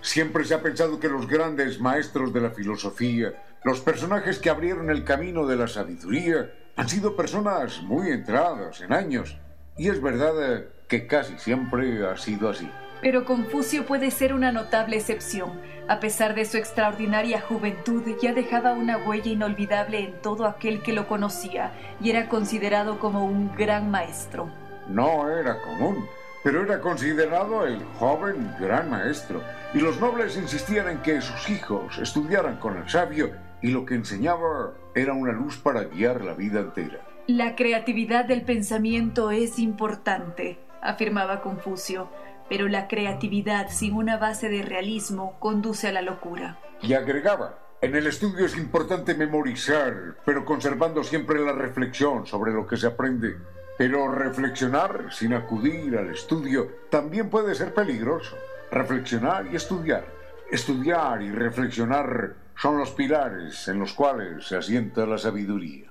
Siempre 0.00 0.44
se 0.44 0.54
ha 0.54 0.62
pensado 0.62 0.98
que 0.98 1.08
los 1.08 1.28
grandes 1.28 1.80
maestros 1.80 2.32
de 2.32 2.40
la 2.40 2.50
filosofía, 2.50 3.32
los 3.64 3.80
personajes 3.80 4.38
que 4.38 4.50
abrieron 4.50 4.90
el 4.90 5.04
camino 5.04 5.46
de 5.46 5.56
la 5.56 5.68
sabiduría, 5.68 6.50
han 6.76 6.88
sido 6.88 7.14
personas 7.14 7.82
muy 7.82 8.10
entradas 8.10 8.80
en 8.80 8.92
años. 8.92 9.36
Y 9.76 9.88
es 9.88 10.00
verdad 10.00 10.64
que 10.88 11.06
casi 11.06 11.38
siempre 11.38 12.06
ha 12.06 12.16
sido 12.16 12.48
así. 12.48 12.68
Pero 13.00 13.24
Confucio 13.24 13.86
puede 13.86 14.10
ser 14.10 14.34
una 14.34 14.52
notable 14.52 14.96
excepción. 14.96 15.60
A 15.88 16.00
pesar 16.00 16.34
de 16.34 16.44
su 16.44 16.58
extraordinaria 16.58 17.40
juventud, 17.40 18.02
ya 18.20 18.34
dejaba 18.34 18.74
una 18.74 18.98
huella 18.98 19.32
inolvidable 19.32 20.00
en 20.00 20.20
todo 20.20 20.44
aquel 20.44 20.82
que 20.82 20.92
lo 20.92 21.08
conocía 21.08 21.72
y 22.00 22.10
era 22.10 22.28
considerado 22.28 22.98
como 22.98 23.24
un 23.24 23.54
gran 23.56 23.90
maestro. 23.90 24.50
No 24.88 25.30
era 25.30 25.60
común, 25.62 26.06
pero 26.44 26.62
era 26.62 26.80
considerado 26.80 27.66
el 27.66 27.82
joven 27.98 28.54
gran 28.60 28.90
maestro. 28.90 29.42
Y 29.72 29.78
los 29.78 29.98
nobles 29.98 30.36
insistían 30.36 30.88
en 30.88 30.98
que 30.98 31.22
sus 31.22 31.48
hijos 31.48 31.98
estudiaran 31.98 32.58
con 32.58 32.76
el 32.76 32.88
sabio 32.88 33.30
y 33.62 33.68
lo 33.68 33.86
que 33.86 33.94
enseñaba 33.94 34.74
era 34.94 35.14
una 35.14 35.32
luz 35.32 35.56
para 35.56 35.84
guiar 35.84 36.22
la 36.22 36.34
vida 36.34 36.60
entera. 36.60 37.00
La 37.26 37.54
creatividad 37.56 38.24
del 38.24 38.42
pensamiento 38.42 39.30
es 39.30 39.58
importante, 39.58 40.58
afirmaba 40.82 41.40
Confucio 41.40 42.08
pero 42.50 42.68
la 42.68 42.88
creatividad 42.88 43.68
sin 43.70 43.94
una 43.94 44.18
base 44.18 44.48
de 44.48 44.62
realismo 44.62 45.38
conduce 45.38 45.86
a 45.86 45.92
la 45.92 46.02
locura. 46.02 46.58
Y 46.82 46.94
agregaba, 46.94 47.60
en 47.80 47.94
el 47.94 48.08
estudio 48.08 48.44
es 48.44 48.56
importante 48.58 49.14
memorizar, 49.14 50.16
pero 50.26 50.44
conservando 50.44 51.04
siempre 51.04 51.38
la 51.38 51.52
reflexión 51.52 52.26
sobre 52.26 52.52
lo 52.52 52.66
que 52.66 52.76
se 52.76 52.88
aprende. 52.88 53.36
Pero 53.78 54.10
reflexionar 54.10 55.12
sin 55.12 55.32
acudir 55.32 55.96
al 55.96 56.10
estudio 56.10 56.68
también 56.90 57.30
puede 57.30 57.54
ser 57.54 57.72
peligroso. 57.72 58.36
Reflexionar 58.72 59.46
y 59.46 59.54
estudiar. 59.54 60.04
Estudiar 60.50 61.22
y 61.22 61.30
reflexionar 61.30 62.34
son 62.56 62.78
los 62.78 62.90
pilares 62.90 63.68
en 63.68 63.78
los 63.78 63.94
cuales 63.94 64.44
se 64.44 64.56
asienta 64.56 65.06
la 65.06 65.18
sabiduría. 65.18 65.90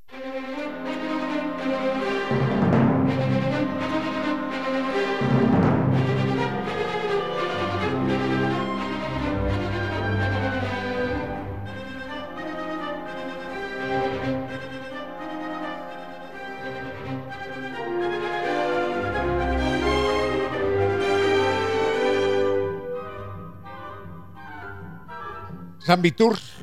San 25.91 26.01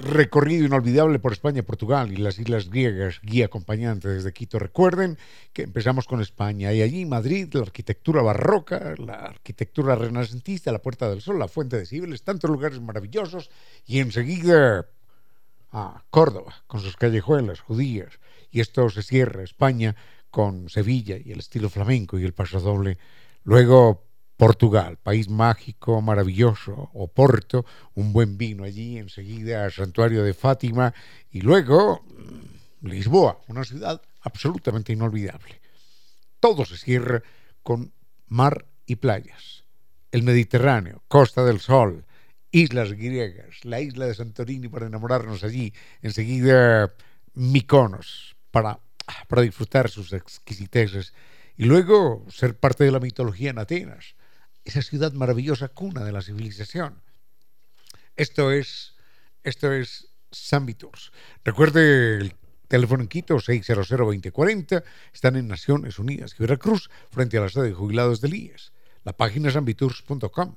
recorrido 0.00 0.64
inolvidable 0.64 1.18
por 1.18 1.32
España, 1.32 1.62
Portugal 1.62 2.10
y 2.10 2.16
las 2.16 2.38
islas 2.38 2.70
griegas, 2.70 3.20
guía 3.22 3.44
acompañante 3.44 4.08
desde 4.08 4.32
Quito. 4.32 4.58
Recuerden 4.58 5.18
que 5.52 5.64
empezamos 5.64 6.06
con 6.06 6.22
España 6.22 6.72
y 6.72 6.80
allí 6.80 7.04
Madrid, 7.04 7.46
la 7.52 7.60
arquitectura 7.60 8.22
barroca, 8.22 8.94
la 8.96 9.16
arquitectura 9.16 9.96
renacentista, 9.96 10.72
la 10.72 10.78
Puerta 10.78 11.10
del 11.10 11.20
Sol, 11.20 11.38
la 11.38 11.46
Fuente 11.46 11.76
de 11.76 11.84
Cibeles, 11.84 12.22
tantos 12.22 12.48
lugares 12.48 12.80
maravillosos 12.80 13.50
y 13.84 13.98
enseguida 13.98 14.86
a 15.72 16.04
Córdoba 16.08 16.54
con 16.66 16.80
sus 16.80 16.96
callejuelas 16.96 17.60
judías 17.60 18.20
y 18.50 18.60
esto 18.60 18.88
se 18.88 19.02
cierra 19.02 19.42
España 19.42 19.94
con 20.30 20.70
Sevilla 20.70 21.18
y 21.22 21.32
el 21.32 21.40
estilo 21.40 21.68
flamenco 21.68 22.18
y 22.18 22.24
el 22.24 22.32
paso 22.32 22.60
doble. 22.60 22.96
Luego 23.44 24.07
Portugal, 24.38 24.98
país 25.02 25.28
mágico, 25.28 26.00
maravilloso, 26.00 26.90
Oporto, 26.94 27.66
un 27.94 28.12
buen 28.12 28.38
vino 28.38 28.62
allí, 28.62 28.96
enseguida 28.96 29.68
Santuario 29.68 30.22
de 30.22 30.32
Fátima 30.32 30.94
y 31.32 31.40
luego 31.40 32.04
mm, 32.06 32.86
Lisboa, 32.86 33.40
una 33.48 33.64
ciudad 33.64 34.00
absolutamente 34.20 34.92
inolvidable. 34.92 35.60
Todo 36.38 36.64
se 36.64 36.76
cierra 36.76 37.20
con 37.64 37.92
mar 38.28 38.64
y 38.86 38.94
playas. 38.94 39.64
El 40.12 40.22
Mediterráneo, 40.22 41.02
Costa 41.08 41.44
del 41.44 41.58
Sol, 41.58 42.06
islas 42.52 42.92
griegas, 42.92 43.64
la 43.64 43.80
isla 43.80 44.06
de 44.06 44.14
Santorini 44.14 44.68
para 44.68 44.86
enamorarnos 44.86 45.42
allí, 45.42 45.74
enseguida 46.00 46.94
Miconos 47.34 48.36
para, 48.52 48.78
para 49.26 49.42
disfrutar 49.42 49.90
sus 49.90 50.12
exquisiteces 50.12 51.12
y 51.56 51.64
luego 51.64 52.24
ser 52.30 52.56
parte 52.56 52.84
de 52.84 52.92
la 52.92 53.00
mitología 53.00 53.50
en 53.50 53.58
Atenas 53.58 54.14
esa 54.68 54.82
ciudad 54.82 55.12
maravillosa, 55.14 55.68
cuna 55.68 56.04
de 56.04 56.12
la 56.12 56.20
civilización. 56.20 57.00
Esto 58.16 58.52
es, 58.52 58.94
esto 59.42 59.72
es 59.72 60.08
San 60.30 60.66
Viturs. 60.66 61.10
Recuerde 61.42 62.18
el 62.18 62.34
teléfono 62.68 63.02
en 63.02 63.08
Quito, 63.08 63.36
600-2040. 63.36 64.84
Están 65.14 65.36
en 65.36 65.48
Naciones 65.48 65.98
Unidas 65.98 66.34
y 66.38 66.42
Veracruz, 66.42 66.90
frente 67.10 67.38
a 67.38 67.40
la 67.40 67.48
sede 67.48 67.68
de 67.68 67.72
jubilados 67.72 68.20
del 68.20 68.34
IES. 68.34 68.72
La 69.04 69.14
página 69.14 69.50
sanviturs.com. 69.50 70.56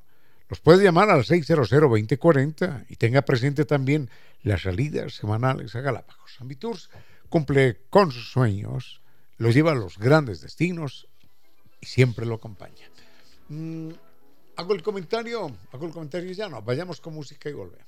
Los 0.50 0.60
puede 0.60 0.84
llamar 0.84 1.10
al 1.10 1.24
600-2040 1.24 2.88
y 2.89 2.98
tenga 2.98 3.22
presente 3.22 3.63
también 3.63 4.10
las 4.44 4.63
salidas 4.63 5.13
semanales 5.13 5.74
a 5.75 5.80
Galápagos. 5.80 6.36
San 6.38 6.50
Viturs 6.50 6.89
cumple 7.30 7.80
con 7.89 8.12
sus 8.12 8.30
sueños, 8.30 9.00
los 9.38 9.56
lleva 9.56 9.72
a 9.72 9.75
los 9.75 9.98
grandes 9.98 10.41
destinos 10.41 11.08
y 11.80 11.86
siempre 11.86 12.25
lo 12.25 12.36
acompaña. 12.36 12.91
Mm, 13.51 13.91
hago 14.55 14.74
el 14.74 14.81
comentario, 14.81 15.51
hago 15.74 15.86
el 15.86 15.91
comentario 15.91 16.31
ya 16.31 16.48
no, 16.48 16.62
vayamos 16.62 17.01
con 17.01 17.13
música 17.13 17.50
y 17.50 17.53
volvemos. 17.53 17.86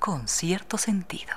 Con 0.00 0.26
cierto 0.26 0.76
sentido. 0.76 1.32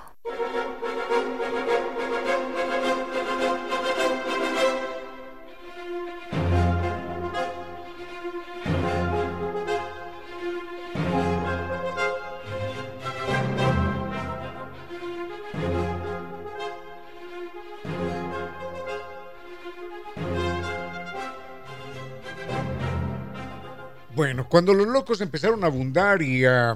Cuando 24.50 24.74
los 24.74 24.88
locos 24.88 25.22
empezaron 25.22 25.64
a 25.64 25.68
abundar 25.68 26.22
y 26.22 26.44
a, 26.46 26.75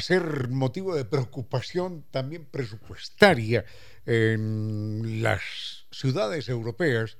ser 0.00 0.48
motivo 0.48 0.94
de 0.94 1.04
preocupación 1.04 2.04
también 2.10 2.46
presupuestaria 2.46 3.64
en 4.06 5.22
las 5.22 5.86
ciudades 5.90 6.48
europeas, 6.48 7.16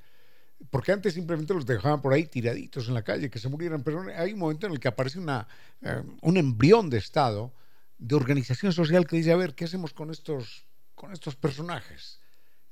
porque 0.70 0.92
antes 0.92 1.14
simplemente 1.14 1.54
los 1.54 1.66
dejaban 1.66 2.02
por 2.02 2.12
ahí 2.12 2.26
tiraditos 2.26 2.88
en 2.88 2.94
la 2.94 3.02
calle, 3.02 3.30
que 3.30 3.38
se 3.38 3.48
murieran, 3.48 3.82
pero 3.82 4.04
hay 4.16 4.32
un 4.32 4.38
momento 4.38 4.66
en 4.66 4.72
el 4.72 4.80
que 4.80 4.88
aparece 4.88 5.18
una, 5.18 5.46
eh, 5.82 6.02
un 6.22 6.36
embrión 6.36 6.90
de 6.90 6.98
Estado, 6.98 7.52
de 7.98 8.14
organización 8.16 8.72
social 8.72 9.06
que 9.06 9.16
dice, 9.16 9.32
a 9.32 9.36
ver, 9.36 9.54
¿qué 9.54 9.64
hacemos 9.64 9.92
con 9.92 10.10
estos, 10.10 10.64
con 10.94 11.12
estos 11.12 11.36
personajes? 11.36 12.20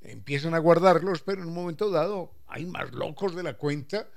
Empiezan 0.00 0.54
a 0.54 0.58
guardarlos, 0.58 1.22
pero 1.22 1.42
en 1.42 1.48
un 1.48 1.54
momento 1.54 1.90
dado 1.90 2.32
hay 2.48 2.66
más 2.66 2.92
locos 2.92 3.36
de 3.36 3.44
la 3.44 3.54
cuenta 3.54 4.08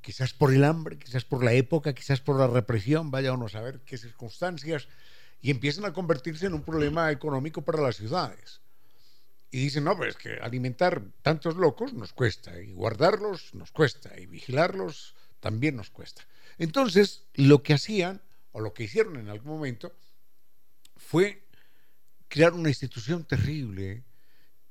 quizás 0.00 0.32
por 0.32 0.52
el 0.52 0.64
hambre, 0.64 0.98
quizás 0.98 1.24
por 1.24 1.44
la 1.44 1.52
época, 1.52 1.94
quizás 1.94 2.20
por 2.20 2.38
la 2.38 2.46
represión, 2.46 3.10
vaya 3.10 3.32
uno 3.32 3.46
a 3.46 3.50
saber 3.50 3.80
qué 3.80 3.98
circunstancias, 3.98 4.88
y 5.42 5.50
empiezan 5.50 5.84
a 5.84 5.92
convertirse 5.92 6.46
en 6.46 6.54
un 6.54 6.62
problema 6.62 7.10
económico 7.10 7.62
para 7.62 7.82
las 7.82 7.96
ciudades. 7.96 8.60
Y 9.50 9.58
dicen, 9.58 9.84
no, 9.84 9.96
pues 9.96 10.16
que 10.16 10.34
alimentar 10.34 11.02
tantos 11.22 11.56
locos 11.56 11.92
nos 11.92 12.12
cuesta, 12.12 12.60
y 12.60 12.72
guardarlos 12.72 13.54
nos 13.54 13.72
cuesta, 13.72 14.18
y 14.18 14.26
vigilarlos 14.26 15.14
también 15.40 15.76
nos 15.76 15.90
cuesta. 15.90 16.22
Entonces, 16.58 17.24
lo 17.34 17.62
que 17.62 17.74
hacían, 17.74 18.20
o 18.52 18.60
lo 18.60 18.74
que 18.74 18.84
hicieron 18.84 19.16
en 19.16 19.28
algún 19.28 19.52
momento, 19.52 19.92
fue 20.96 21.42
crear 22.28 22.52
una 22.52 22.68
institución 22.68 23.24
terrible 23.24 24.04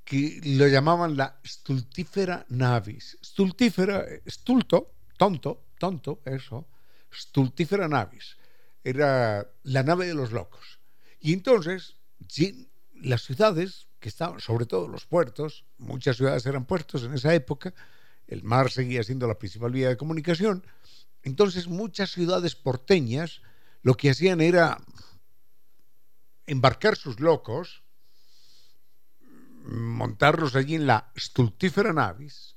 que 0.05 0.39
lo 0.43 0.67
llamaban 0.67 1.17
la 1.17 1.39
stultífera 1.45 2.45
navis. 2.49 3.17
Stultífera, 3.23 4.05
stulto, 4.27 4.93
tonto, 5.19 5.65
tonto, 5.77 6.21
eso, 6.23 6.65
Stultifera 7.13 7.89
Navis, 7.89 8.38
era 8.84 9.45
la 9.63 9.84
nave 9.84 10.08
de 10.08 10.13
los 10.13 10.32
locos. 10.32 10.79
Y 11.19 11.34
entonces, 11.34 11.97
las 12.93 13.23
ciudades, 13.23 13.88
que 13.99 14.08
estaban, 14.08 14.39
sobre 14.39 14.65
todo 14.65 14.88
los 14.88 15.05
puertos, 15.05 15.65
muchas 15.77 16.15
ciudades 16.15 16.45
eran 16.45 16.65
puertos 16.65 17.03
en 17.03 17.13
esa 17.13 17.34
época, 17.34 17.73
el 18.27 18.43
mar 18.43 18.71
seguía 18.71 19.03
siendo 19.03 19.27
la 19.27 19.38
principal 19.38 19.73
vía 19.73 19.89
de 19.89 19.97
comunicación, 19.97 20.65
entonces 21.21 21.67
muchas 21.67 22.12
ciudades 22.12 22.55
porteñas 22.55 23.41
lo 23.82 23.95
que 23.95 24.12
hacían 24.12 24.39
era 24.39 24.77
embarcar 26.45 26.95
sus 26.95 27.19
locos, 27.19 27.84
montarlos 29.65 30.55
allí 30.55 30.75
en 30.75 30.88
la 30.88 31.12
Stultifera 31.17 31.91
Navis 31.91 32.55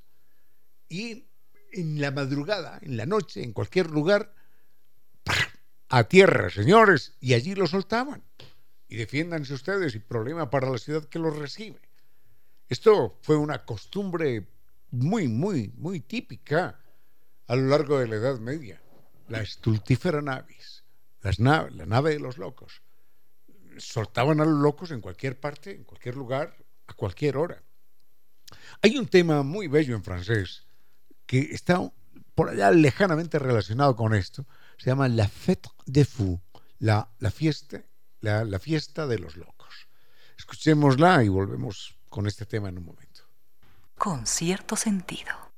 y 0.88 1.27
en 1.72 2.00
la 2.00 2.11
madrugada, 2.11 2.78
en 2.82 2.96
la 2.96 3.06
noche, 3.06 3.42
en 3.42 3.52
cualquier 3.52 3.90
lugar, 3.90 4.35
a 5.88 6.04
tierra, 6.04 6.50
señores, 6.50 7.12
y 7.20 7.35
allí 7.35 7.54
lo 7.54 7.66
soltaban. 7.66 8.22
Y 8.88 8.96
defiéndanse 8.96 9.54
ustedes 9.54 9.94
y 9.94 9.98
problema 9.98 10.50
para 10.50 10.70
la 10.70 10.78
ciudad 10.78 11.04
que 11.04 11.18
los 11.18 11.37
recibe. 11.37 11.80
Esto 12.68 13.18
fue 13.22 13.37
una 13.37 13.64
costumbre 13.64 14.46
muy, 14.90 15.28
muy, 15.28 15.72
muy 15.76 16.00
típica 16.00 16.80
a 17.46 17.56
lo 17.56 17.68
largo 17.68 17.98
de 17.98 18.08
la 18.08 18.16
Edad 18.16 18.38
Media. 18.38 18.80
La 19.28 19.40
estultífera 19.40 20.20
navis, 20.20 20.85
la 21.22 21.87
nave 21.87 22.11
de 22.11 22.20
los 22.20 22.38
locos. 22.38 22.82
Soltaban 23.78 24.40
a 24.40 24.44
los 24.44 24.61
locos 24.61 24.90
en 24.90 25.00
cualquier 25.00 25.38
parte, 25.40 25.74
en 25.74 25.85
cualquier 25.85 26.16
lugar, 26.16 26.56
a 26.87 26.94
cualquier 26.94 27.37
hora. 27.37 27.62
Hay 28.82 28.98
un 28.98 29.06
tema 29.06 29.42
muy 29.42 29.68
bello 29.68 29.94
en 29.94 30.04
francés 30.04 30.62
que 31.33 31.55
está 31.55 31.81
por 32.35 32.51
allá 32.51 32.71
lejanamente 32.71 33.38
relacionado 33.38 33.97
con 33.97 34.14
esto, 34.14 34.45
se 34.77 34.90
llama 34.90 35.09
la 35.09 35.27
Fête 35.27 35.71
des 35.87 36.07
Fous, 36.07 36.38
la, 36.79 37.09
la, 37.21 37.31
fiesta, 37.31 37.81
la, 38.21 38.45
la 38.45 38.59
fiesta 38.59 39.07
de 39.07 39.18
los 39.18 39.38
locos. 39.38 39.88
Escuchémosla 40.37 41.25
y 41.25 41.31
volvemos 41.31 41.97
con 42.11 42.27
este 42.27 42.45
tema 42.45 42.68
en 42.68 42.77
un 42.77 42.85
momento. 42.85 43.23
Con 43.97 44.27
cierto 44.27 44.77
sentido. 44.77 45.52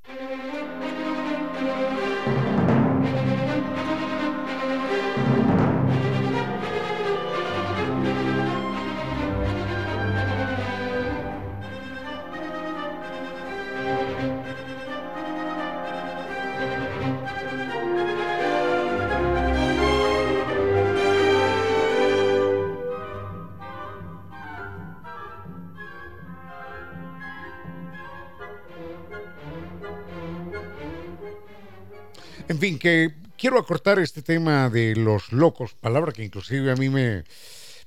En 32.47 32.59
fin, 32.59 32.77
que 32.77 33.15
quiero 33.35 33.57
acortar 33.57 33.97
este 33.97 34.21
tema 34.21 34.69
de 34.69 34.95
los 34.95 35.31
locos, 35.31 35.73
palabra 35.73 36.11
que 36.11 36.23
inclusive 36.23 36.71
a 36.71 36.75
mí 36.75 36.89
me, 36.89 37.23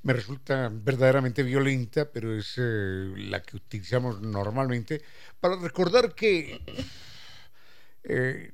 me 0.03 0.13
resulta 0.13 0.69
verdaderamente 0.73 1.45
violenta, 1.45 2.11
pero 2.11 2.37
es 2.37 2.55
eh, 2.57 3.13
la 3.17 3.41
que 3.41 3.57
utilizamos 3.57 4.21
normalmente, 4.21 5.01
para 5.39 5.55
recordar 5.57 6.13
que 6.13 6.61
eh, 8.03 8.53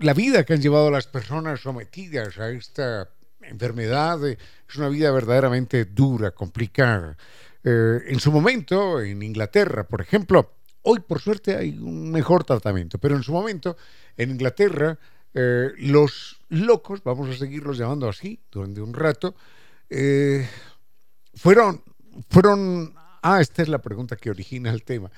la 0.00 0.12
vida 0.12 0.44
que 0.44 0.52
han 0.52 0.60
llevado 0.60 0.90
las 0.90 1.06
personas 1.06 1.60
sometidas 1.60 2.38
a 2.38 2.50
esta 2.50 3.08
enfermedad 3.40 4.28
eh, 4.28 4.36
es 4.68 4.76
una 4.76 4.90
vida 4.90 5.10
verdaderamente 5.12 5.86
dura, 5.86 6.32
complicada. 6.32 7.16
en 7.64 8.20
su 8.20 8.30
momento, 8.30 9.00
en 9.00 9.22
Inglaterra, 9.22 9.84
por 9.84 10.02
ejemplo, 10.02 10.56
hoy 10.82 11.00
por 11.00 11.20
suerte 11.20 11.56
hay 11.56 11.70
un 11.78 12.10
mejor 12.10 12.44
tratamiento, 12.44 12.98
pero 12.98 13.16
en 13.16 13.22
su 13.22 13.32
momento, 13.32 13.76
en 14.16 14.30
Inglaterra, 14.30 14.98
los 15.32 16.40
locos, 16.48 17.02
vamos 17.04 17.28
a 17.28 17.38
seguirlos 17.38 17.78
llamando 17.78 18.08
así 18.08 18.40
durante 18.50 18.80
un 18.80 18.94
rato, 18.94 19.34
fueron, 21.34 21.82
fueron, 22.28 22.94
ah, 23.22 23.40
esta 23.40 23.62
es 23.62 23.68
la 23.68 23.80
pregunta 23.80 24.16
que 24.16 24.30
origina 24.30 24.70
el 24.70 24.82
tema. 24.82 25.10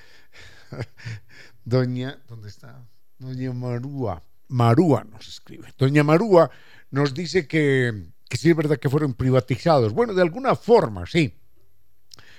Doña, 1.65 2.19
¿dónde 2.29 2.49
está? 2.49 2.87
Doña 3.19 3.53
Marúa, 3.53 4.23
Marúa 4.49 5.05
nos 5.05 5.29
escribe. 5.29 5.69
Doña 5.79 6.03
Marúa 6.03 6.51
nos 6.91 7.15
dice 7.15 7.47
que, 7.47 8.13
que 8.29 8.37
sí 8.37 8.51
es 8.51 8.57
verdad 8.57 8.79
que 8.79 8.89
fueron 8.89 9.15
privatizados. 9.15 9.93
Bueno, 9.93 10.15
de 10.15 10.23
alguna 10.23 10.55
forma, 10.55 11.07
sí. 11.07 11.35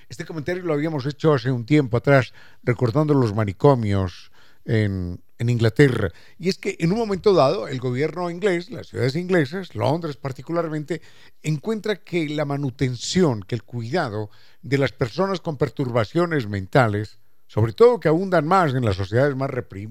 Este 0.10 0.26
comentario 0.26 0.64
lo 0.64 0.74
habíamos 0.74 1.06
hecho 1.06 1.34
hace 1.34 1.52
un 1.52 1.66
tiempo 1.66 1.98
atrás, 1.98 2.34
recordando 2.64 3.14
los 3.14 3.34
manicomios 3.34 4.31
en, 4.65 5.21
en 5.41 5.50
Inglaterra. 5.50 6.12
Y 6.38 6.50
es 6.50 6.60
que 6.60 6.76
en 6.80 6.91
un 6.91 7.00
momento 7.00 7.34
dado 7.34 7.67
el 7.67 7.80
gobierno 7.80 8.30
inglés, 8.30 8.69
las 8.69 8.89
ciudades 8.89 9.15
inglesas, 9.15 9.74
Londres 9.74 10.15
particularmente, 10.15 11.02
encuentra 11.41 11.95
que 11.95 12.30
la 12.30 12.45
manutención, 12.45 13.41
que 13.41 13.56
el 13.56 13.63
cuidado 13.63 14.30
de 14.62 14.78
las 14.78 14.91
personas 14.91 15.41
con 15.41 15.58
perturbaciones 15.58 16.47
mentales, 16.47 17.17
sobre 17.47 17.74
todo 17.74 18.00
que 18.00 18.08
abundan 18.08 18.45
más 18.45 18.76
en 18.76 18.86
las 18.86 18.97
sociedades 18.97 19.36
más, 19.36 19.50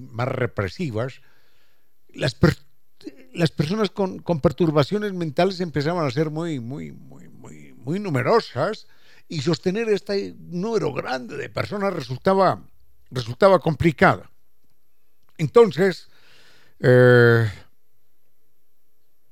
más 0.09 0.27
represivas, 0.29 1.21
las, 2.13 2.37
las 3.33 3.51
personas 3.51 3.89
con, 3.89 4.19
con, 4.19 4.39
perturbaciones 4.39 5.11
mentales 5.11 5.59
empezaban 5.59 6.07
a 6.07 6.11
ser 6.11 6.29
muy, 6.29 6.61
muy, 6.61 6.93
muy, 6.93 7.27
muy, 7.27 7.73
muy 7.73 7.99
numerosas 7.99 8.87
y 9.27 9.41
sostener 9.41 9.89
este 9.89 10.33
número 10.39 10.93
grande 10.93 11.35
de 11.35 11.49
personas 11.49 11.93
resultaba, 11.93 12.63
resultaba 13.09 13.59
complicado. 13.59 14.30
Entonces, 15.41 16.07
eh, 16.79 17.51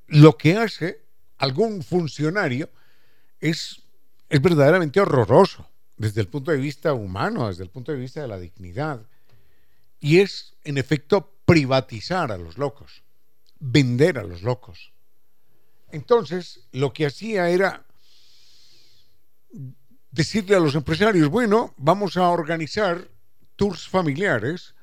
lo 0.08 0.38
que 0.38 0.58
hace 0.58 1.04
algún 1.38 1.84
funcionario 1.84 2.68
es, 3.40 3.84
es 4.28 4.42
verdaderamente 4.42 5.00
horroroso 5.00 5.70
desde 5.98 6.22
el 6.22 6.28
punto 6.28 6.50
de 6.50 6.58
vista 6.58 6.94
humano, 6.94 7.48
desde 7.48 7.62
el 7.62 7.70
punto 7.70 7.92
de 7.92 8.00
vista 8.00 8.24
de 8.24 8.28
la 8.28 8.40
dignidad. 8.40 9.06
Y 10.00 10.20
es, 10.20 10.56
en 10.64 10.80
efecto, 10.80 11.32
privatizar 11.46 12.32
a 12.32 12.40
los 12.40 12.58
locos, 12.58 13.04
vender 13.60 14.18
a 14.18 14.24
los 14.24 14.42
locos. 14.42 14.92
Entonces, 15.92 16.62
lo 16.72 16.92
que 16.92 17.06
hacía 17.06 17.52
era 17.52 17.86
decirle 20.10 20.56
a 20.56 20.60
los 20.60 20.74
empresarios, 20.74 21.30
bueno, 21.30 21.76
vamos 21.78 22.18
a 22.18 22.28
organizar 22.30 23.08
tours 23.56 23.88
familiares 23.88 24.74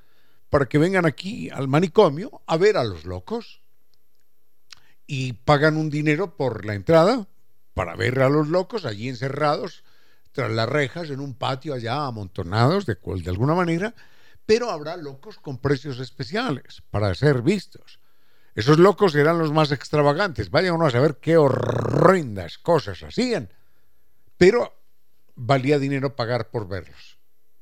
para 0.57 0.71
que 0.71 0.79
vengan 0.79 1.05
aquí 1.05 1.51
al 1.51 1.69
manicomio 1.69 2.41
a 2.47 2.57
ver 2.57 2.79
a 2.79 2.85
los 2.85 3.05
locos. 3.05 3.61
Y 5.07 5.35
pagan 5.35 5.77
un 5.77 5.91
dinero 5.91 6.35
por 6.35 6.65
la 6.65 6.73
entrada 6.73 7.29
para 7.75 7.95
ver 7.95 8.23
a 8.23 8.31
los 8.31 8.49
locos 8.49 8.87
allí 8.87 9.11
encerrados 9.11 9.85
tras 10.33 10.51
las 10.51 10.67
rejas 10.67 11.11
en 11.11 11.21
un 11.21 11.35
patio 11.35 11.75
allá 11.75 12.07
amontonados 12.07 12.87
de, 12.87 12.95
de 12.95 13.29
alguna 13.31 13.55
manera, 13.55 13.95
pero 14.47 14.71
habrá 14.71 14.97
locos 14.97 15.37
con 15.37 15.59
precios 15.59 16.01
especiales 16.01 16.83
para 16.91 17.15
ser 17.15 17.43
vistos. 17.43 18.01
Esos 18.55 18.79
locos 18.79 19.15
eran 19.15 19.37
los 19.37 19.53
más 19.53 19.73
extravagantes. 19.73 20.51
Vaya 20.51 20.73
uno 20.73 20.87
a 20.87 20.91
saber 20.91 21.19
qué 21.21 21.37
horrendas 21.37 22.57
cosas 22.57 23.03
hacían. 23.03 23.53
Pero 24.39 24.73
valía 25.35 25.79
dinero 25.79 26.17
pagar 26.17 26.49
por 26.49 26.67
verlos. 26.67 27.19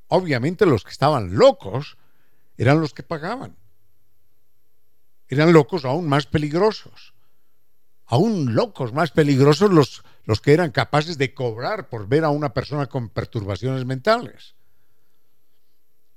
Obviamente 0.07 0.65
los 0.65 0.85
que 0.85 0.93
estaban 0.93 1.35
locos 1.35 1.99
eran 2.57 2.81
los 2.81 2.95
que 2.95 3.03
pagaban. 3.03 3.57
Eran 5.29 5.53
locos 5.53 5.85
aún 5.85 6.09
más 6.09 6.27
peligrosos. 6.27 7.15
Aún 8.07 8.55
locos 8.55 8.93
más 8.93 9.11
peligrosos 9.11 9.71
los, 9.71 10.05
los 10.25 10.41
que 10.41 10.53
eran 10.53 10.71
capaces 10.71 11.17
de 11.19 11.35
cobrar 11.35 11.89
por 11.89 12.07
ver 12.07 12.25
a 12.25 12.31
una 12.31 12.53
persona 12.53 12.87
con 12.87 13.09
perturbaciones 13.09 13.85
mentales. 13.85 14.55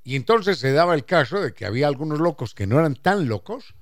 Y 0.03 0.15
entonces 0.15 0.59
se 0.59 0.71
daba 0.71 0.95
el 0.95 1.05
caso 1.05 1.39
de 1.39 1.53
que 1.53 1.65
había 1.65 1.87
algunos 1.87 2.19
locos 2.19 2.53
que 2.53 2.67
no 2.67 2.79
eran 2.79 2.95
tan 2.95 3.27
locos 3.27 3.75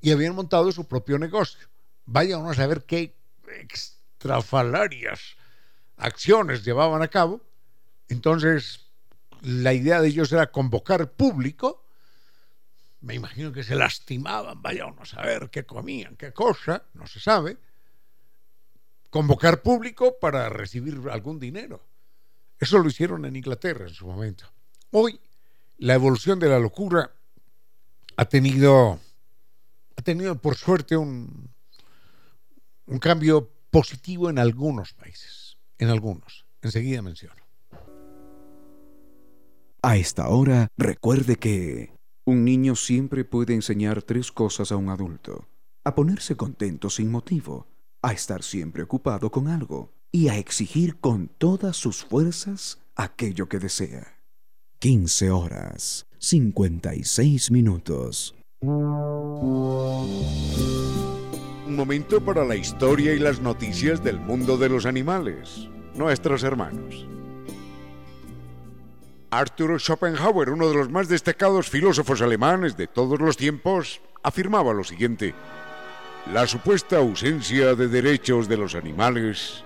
y 0.00 0.10
habían 0.10 0.34
montado 0.34 0.72
su 0.72 0.86
propio 0.86 1.18
negocio. 1.18 1.68
Vaya 2.04 2.38
uno 2.38 2.50
a 2.50 2.54
saber 2.54 2.84
qué 2.84 3.14
extrafalarias 3.60 5.36
acciones 5.96 6.64
llevaban 6.64 7.02
a 7.02 7.08
cabo. 7.08 7.40
Entonces 8.08 8.91
la 9.42 9.72
idea 9.72 10.00
de 10.00 10.08
ellos 10.08 10.32
era 10.32 10.50
convocar 10.50 11.12
público. 11.12 11.84
Me 13.00 13.14
imagino 13.14 13.52
que 13.52 13.64
se 13.64 13.74
lastimaban, 13.74 14.62
vaya 14.62 14.86
uno 14.86 15.02
a 15.02 15.06
saber 15.06 15.50
qué 15.50 15.66
comían, 15.66 16.16
qué 16.16 16.32
cosa, 16.32 16.84
no 16.94 17.06
se 17.06 17.20
sabe. 17.20 17.58
Convocar 19.10 19.62
público 19.62 20.16
para 20.20 20.48
recibir 20.48 21.00
algún 21.10 21.40
dinero. 21.40 21.84
Eso 22.58 22.78
lo 22.78 22.88
hicieron 22.88 23.24
en 23.24 23.34
Inglaterra 23.34 23.88
en 23.88 23.94
su 23.94 24.06
momento. 24.06 24.50
Hoy 24.92 25.20
la 25.78 25.94
evolución 25.94 26.38
de 26.38 26.48
la 26.48 26.60
locura 26.60 27.10
ha 28.16 28.24
tenido, 28.26 29.00
ha 29.96 30.02
tenido 30.02 30.36
por 30.36 30.56
suerte 30.56 30.96
un, 30.96 31.50
un 32.86 32.98
cambio 33.00 33.50
positivo 33.70 34.30
en 34.30 34.38
algunos 34.38 34.92
países, 34.92 35.56
en 35.78 35.88
algunos. 35.88 36.46
Enseguida 36.62 37.02
menciono. 37.02 37.41
A 39.84 39.96
esta 39.96 40.28
hora, 40.28 40.68
recuerde 40.78 41.34
que 41.34 41.90
un 42.24 42.44
niño 42.44 42.76
siempre 42.76 43.24
puede 43.24 43.54
enseñar 43.54 44.04
tres 44.04 44.30
cosas 44.30 44.70
a 44.70 44.76
un 44.76 44.90
adulto. 44.90 45.48
A 45.84 45.96
ponerse 45.96 46.36
contento 46.36 46.88
sin 46.88 47.10
motivo, 47.10 47.66
a 48.00 48.12
estar 48.12 48.44
siempre 48.44 48.84
ocupado 48.84 49.32
con 49.32 49.48
algo 49.48 49.92
y 50.12 50.28
a 50.28 50.38
exigir 50.38 51.00
con 51.00 51.26
todas 51.26 51.76
sus 51.76 52.04
fuerzas 52.04 52.78
aquello 52.94 53.48
que 53.48 53.58
desea. 53.58 54.22
15 54.78 55.32
horas, 55.32 56.06
56 56.18 57.50
minutos. 57.50 58.36
Un 58.60 58.86
momento 61.74 62.24
para 62.24 62.44
la 62.44 62.54
historia 62.54 63.14
y 63.14 63.18
las 63.18 63.40
noticias 63.40 64.04
del 64.04 64.20
mundo 64.20 64.56
de 64.58 64.68
los 64.68 64.86
animales, 64.86 65.68
nuestros 65.96 66.44
hermanos. 66.44 67.08
Arthur 69.32 69.80
Schopenhauer, 69.80 70.50
uno 70.50 70.68
de 70.68 70.74
los 70.74 70.90
más 70.90 71.08
destacados 71.08 71.70
filósofos 71.70 72.20
alemanes 72.20 72.76
de 72.76 72.86
todos 72.86 73.18
los 73.18 73.38
tiempos, 73.38 74.02
afirmaba 74.22 74.74
lo 74.74 74.84
siguiente. 74.84 75.34
La 76.30 76.46
supuesta 76.46 76.98
ausencia 76.98 77.74
de 77.74 77.88
derechos 77.88 78.46
de 78.46 78.58
los 78.58 78.74
animales 78.74 79.64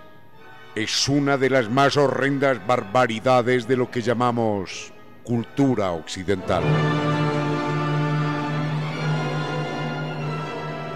es 0.77 1.09
una 1.09 1.37
de 1.37 1.51
las 1.51 1.69
más 1.69 1.97
horrendas 1.97 2.65
barbaridades 2.65 3.67
de 3.67 3.77
lo 3.77 3.91
que 3.91 4.03
llamamos 4.03 4.93
cultura 5.25 5.91
occidental. 5.91 6.63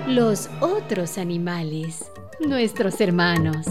Los 0.07 0.49
otros 0.61 1.19
animales, 1.19 2.09
nuestros 2.39 3.01
hermanos. 3.01 3.67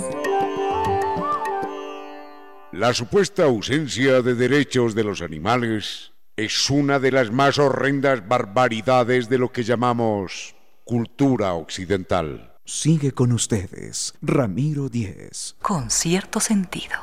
La 2.72 2.94
supuesta 2.94 3.46
ausencia 3.46 4.22
de 4.22 4.36
derechos 4.36 4.94
de 4.94 5.04
los 5.04 5.24
animales 5.24 6.14
es 6.38 6.70
una 6.70 7.00
de 7.00 7.12
las 7.12 7.32
más 7.32 7.58
horrendas 7.58 8.28
barbaridades 8.28 9.28
de 9.28 9.40
lo 9.40 9.52
que 9.52 9.64
llamamos 9.64 10.56
cultura 10.84 11.54
occidental. 11.54 12.54
Sigue 12.66 13.12
con 13.12 13.32
ustedes, 13.32 14.14
Ramiro 14.22 14.88
Díez. 14.88 15.56
Con 15.64 15.90
cierto 15.90 16.40
sentido. 16.40 16.96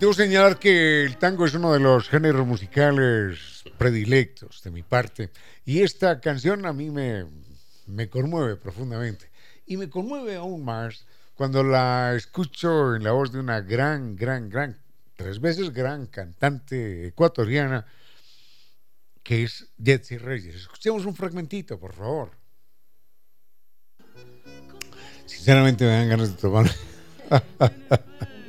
Debo 0.00 0.14
señalar 0.14 0.58
que 0.58 1.04
el 1.04 1.18
tango 1.18 1.44
es 1.44 1.52
uno 1.52 1.74
de 1.74 1.80
los 1.80 2.08
géneros 2.08 2.46
musicales 2.46 3.59
predilectos 3.80 4.62
de 4.62 4.70
mi 4.70 4.82
parte 4.82 5.30
y 5.64 5.80
esta 5.80 6.20
canción 6.20 6.66
a 6.66 6.72
mí 6.74 6.90
me, 6.90 7.24
me 7.86 8.10
conmueve 8.10 8.56
profundamente 8.56 9.30
y 9.64 9.78
me 9.78 9.88
conmueve 9.88 10.36
aún 10.36 10.66
más 10.66 11.06
cuando 11.34 11.64
la 11.64 12.12
escucho 12.14 12.94
en 12.94 13.04
la 13.04 13.12
voz 13.12 13.32
de 13.32 13.40
una 13.40 13.62
gran, 13.62 14.16
gran, 14.16 14.50
gran, 14.50 14.78
tres 15.16 15.40
veces 15.40 15.72
gran 15.72 16.08
cantante 16.08 17.06
ecuatoriana, 17.06 17.86
que 19.22 19.44
es 19.44 19.68
Jetsi 19.82 20.18
Reyes. 20.18 20.56
Escuchemos 20.56 21.06
un 21.06 21.14
fragmentito, 21.14 21.80
por 21.80 21.94
favor. 21.94 22.32
Sinceramente 25.24 25.86
me 25.86 25.92
dan 25.92 26.08
ganas 26.10 26.36
de 26.36 26.36
tomar 26.36 26.70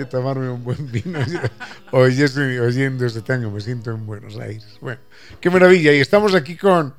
de 0.00 0.06
tomarme 0.06 0.48
un 0.48 0.64
buen 0.64 0.90
vino. 0.90 1.18
Hoy 1.92 2.22
estoy 2.22 2.58
oyendo 2.58 3.04
este 3.04 3.20
tango, 3.20 3.50
me 3.50 3.60
siento 3.60 3.90
en 3.90 4.06
Buenos 4.06 4.38
Aires. 4.38 4.78
Bueno, 4.80 5.00
qué 5.40 5.50
maravilla. 5.50 5.92
Y 5.92 6.00
estamos 6.00 6.34
aquí 6.34 6.56
con, 6.56 6.94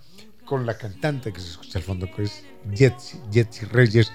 con 0.46 0.68
la 0.68 0.78
cantante 0.78 1.34
que 1.34 1.40
se 1.40 1.50
escucha 1.50 1.80
al 1.80 1.84
fondo, 1.84 2.08
que 2.16 2.24
es 2.24 2.44
Jetsi, 2.72 3.20
Jetsi 3.32 3.66
Reyes. 3.66 4.12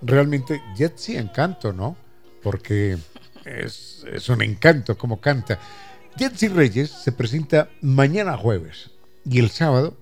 Realmente 0.00 0.62
Jetsi 0.74 1.16
encanto, 1.16 1.74
¿no? 1.74 1.98
Porque 2.42 2.96
es, 3.44 4.06
es 4.10 4.28
un 4.30 4.42
encanto 4.42 4.96
como 4.96 5.20
canta. 5.20 5.58
Jetsi 6.16 6.48
Reyes 6.48 6.90
se 6.90 7.12
presenta 7.12 7.68
mañana 7.82 8.38
jueves 8.38 8.90
y 9.26 9.38
el 9.38 9.50
sábado 9.50 9.98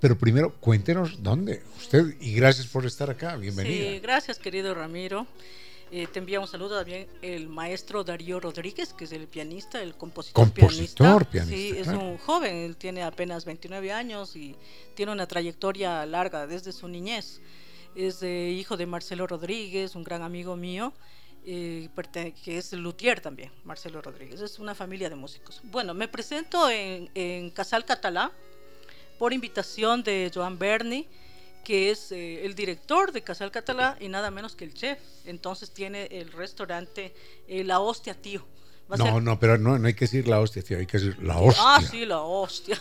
pero 0.00 0.18
primero 0.18 0.52
cuéntenos 0.58 1.22
dónde 1.22 1.62
usted 1.78 2.16
y 2.20 2.34
gracias 2.34 2.66
por 2.66 2.84
estar 2.84 3.08
acá. 3.08 3.36
Bienvenida. 3.36 3.92
Sí, 3.92 4.00
gracias 4.00 4.40
querido 4.40 4.74
Ramiro. 4.74 5.28
Eh, 5.94 6.08
te 6.10 6.20
envía 6.20 6.40
un 6.40 6.48
saludo 6.48 6.78
también 6.78 7.06
el 7.20 7.50
maestro 7.50 8.02
Darío 8.02 8.40
Rodríguez, 8.40 8.94
que 8.94 9.04
es 9.04 9.12
el 9.12 9.28
pianista, 9.28 9.82
el 9.82 9.94
compositor, 9.94 10.48
compositor 10.50 11.26
pianista. 11.26 11.54
sí, 11.54 11.74
es 11.76 11.86
un 11.88 12.16
joven, 12.16 12.56
él 12.56 12.76
tiene 12.76 13.02
apenas 13.02 13.44
29 13.44 13.92
años 13.92 14.34
y 14.34 14.56
tiene 14.94 15.12
una 15.12 15.26
trayectoria 15.26 16.06
larga 16.06 16.46
desde 16.46 16.72
su 16.72 16.88
niñez. 16.88 17.42
Es 17.94 18.22
hijo 18.22 18.78
de 18.78 18.86
Marcelo 18.86 19.26
Rodríguez, 19.26 19.94
un 19.94 20.02
gran 20.02 20.22
amigo 20.22 20.56
mío. 20.56 20.94
Eh, 21.44 21.90
que 22.42 22.56
es 22.56 22.72
luthier 22.72 23.20
también, 23.20 23.50
Marcelo 23.64 24.00
Rodríguez. 24.00 24.40
Es 24.40 24.58
una 24.60 24.74
familia 24.74 25.10
de 25.10 25.16
músicos. 25.16 25.60
Bueno, 25.64 25.92
me 25.92 26.08
presento 26.08 26.70
en, 26.70 27.10
en 27.14 27.50
Casal 27.50 27.84
Catalá 27.84 28.32
por 29.18 29.32
invitación 29.32 30.02
de 30.02 30.30
Joan 30.34 30.58
Berni, 30.58 31.06
que 31.64 31.90
es 31.90 32.12
eh, 32.12 32.44
el 32.44 32.54
director 32.54 33.12
de 33.12 33.22
Casal 33.22 33.50
Catalá 33.50 33.96
y 34.00 34.08
nada 34.08 34.30
menos 34.30 34.56
que 34.56 34.64
el 34.64 34.74
chef. 34.74 34.98
Entonces 35.24 35.70
tiene 35.70 36.06
el 36.10 36.32
restaurante 36.32 37.14
eh, 37.48 37.64
La 37.64 37.80
Hostia 37.80 38.14
Tío. 38.14 38.44
no, 38.96 39.20
no, 39.20 39.38
pero 39.38 39.58
no, 39.58 39.78
no 39.78 39.86
hay 39.86 39.94
que 39.94 40.04
decir 40.04 40.28
la 40.28 40.40
hostia, 40.40 40.62
tío, 40.62 40.76
hay 40.76 40.86
que 40.86 40.98
decir 40.98 41.22
la 41.22 41.38
hostia. 41.38 41.62
Ah, 41.64 41.80
sí, 41.80 42.04
la 42.04 42.20
hostia. 42.20 42.78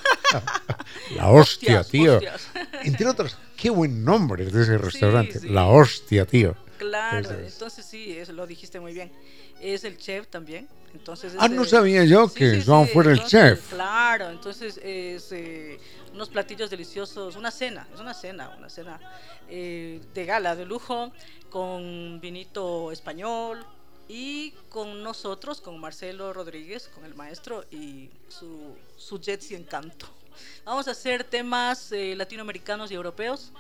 la 1.16 1.30
hostia, 1.30 1.84
tío. 1.84 2.20
Entre 2.84 3.08
otros, 3.08 3.38
qué 3.56 3.70
buen 3.70 4.04
nombre 4.04 4.46
de 4.46 4.62
ese 4.62 4.78
restaurante. 4.78 5.40
La 5.44 5.68
hostia, 5.68 6.26
tío. 6.26 6.56
Claro, 6.82 7.30
entonces 7.30 7.86
sí, 7.86 8.18
eso 8.18 8.34
lo 8.34 8.48
dijiste 8.48 8.80
muy 8.80 8.92
bien. 8.92 9.12
Es 9.62 9.84
el 9.84 9.98
chef 9.98 10.28
también. 10.28 10.68
Entonces 10.96 11.34
ah, 11.38 11.48
no 11.48 11.64
sabía 11.64 12.04
yo 12.06 12.34
que 12.34 12.64
Juan 12.64 12.88
fuera 12.88 13.12
el 13.12 13.24
chef. 13.24 13.70
Claro, 13.70 14.32
entonces 14.32 14.80
es 14.84 15.32
eh, 15.32 15.80
unos 16.14 16.30
platillos 16.30 16.70
deliciosos, 16.70 17.36
una 17.36 17.52
cena, 17.52 17.88
es 17.94 18.00
una 18.00 18.14
cena, 18.14 18.56
una 18.58 18.70
cena 18.70 19.00
eh, 19.50 20.02
de 20.14 20.26
gala, 20.26 20.56
de 20.56 20.66
lujo, 20.66 21.12
con 21.50 22.20
vinito 22.22 22.92
español 22.92 23.66
y 24.08 24.52
con 24.70 25.04
nosotros, 25.04 25.62
con 25.62 25.80
Marcelo 25.80 26.34
Rodríguez, 26.34 26.90
con 26.94 27.06
el 27.06 27.16
maestro 27.16 27.66
y 27.72 28.10
su, 28.28 28.76
su 28.98 29.20
Jetsi 29.20 29.56
Encanto. 29.56 30.08
Vamos 30.66 30.88
a 30.88 30.92
hacer 30.92 31.24
temas 31.24 31.92
eh, 31.92 32.16
latinoamericanos 32.16 32.92
y 32.92 32.96
europeos. 32.96 33.52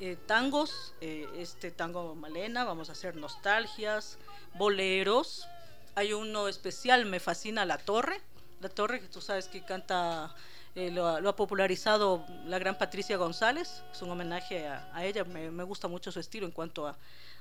Eh, 0.00 0.16
tangos, 0.26 0.94
este 1.00 1.72
tango 1.72 2.14
Malena, 2.14 2.64
vamos 2.64 2.88
a 2.88 2.92
hacer 2.92 3.16
nostalgias, 3.16 4.18
boleros. 4.54 5.48
Hay 5.96 6.12
uno 6.12 6.46
especial, 6.46 7.06
me 7.06 7.18
fascina 7.18 7.64
La 7.64 7.78
Torre. 7.78 8.20
La 8.60 8.68
Torre, 8.68 9.00
que 9.00 9.08
tú 9.08 9.20
sabes 9.20 9.48
que 9.48 9.64
canta, 9.64 10.34
eh, 10.74 10.90
lo, 10.90 11.06
ha 11.06 11.36
popularizado 11.36 12.24
la 12.46 12.58
gran 12.58 12.78
Patricia 12.78 13.16
González. 13.16 13.82
Es 13.92 14.02
un 14.02 14.10
homenaje 14.10 14.66
a, 14.66 15.04
ella. 15.04 15.24
Me, 15.24 15.62
gusta 15.64 15.88
mucho 15.88 16.12
su 16.12 16.20
estilo 16.20 16.46
en 16.46 16.52
cuanto 16.52 16.86
a, 16.86 16.96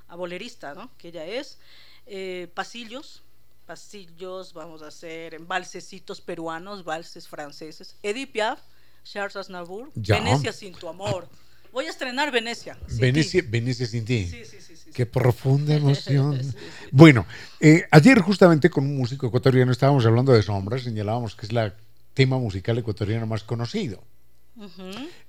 a 0.08 0.16
bolerista, 0.16 0.74
¿no? 0.74 0.90
que 0.98 1.10
ella 1.10 1.26
es. 1.26 1.60
pasillos, 2.54 3.24
pasillos, 3.66 4.54
vamos 4.54 4.82
a 4.82 4.88
hacer 4.88 5.34
en 5.34 5.48
valsecitos 5.48 6.22
peruanos, 6.22 6.84
valses 6.84 7.28
franceses. 7.28 7.96
Edith 8.02 8.32
Piaf, 8.32 8.60
Charles 9.04 9.36
Aznavour, 9.36 9.92
Venecia 9.94 10.52
sin 10.54 10.74
tu 10.74 10.88
amor. 10.88 11.28
Voy 11.72 11.86
a 11.86 11.90
estrenar 11.90 12.32
Venecia. 12.32 12.78
Venecia, 12.98 13.44
Venecia 13.48 13.86
sin 13.86 14.06
ti. 14.06 14.26
Sí, 14.26 14.46
sí, 14.46 14.58
sí, 14.62 14.92
Qué 14.94 15.06
profunda 15.06 15.76
emoción. 15.82 16.42
bueno, 16.92 17.26
eh, 17.60 17.86
ayer 17.92 18.20
justamente 18.20 18.70
con 18.70 18.86
un 18.86 18.98
músico 18.98 19.28
ecuatoriano 19.28 19.72
estábamos 19.72 20.06
hablando 20.06 20.32
de 20.32 20.42
Sombras, 20.42 20.84
señalábamos 20.84 21.36
que 21.36 21.46
es 21.46 21.52
la 21.52 21.76
tema 22.18 22.40
musical 22.40 22.76
ecuatoriano 22.80 23.28
más 23.28 23.44
conocido. 23.44 24.04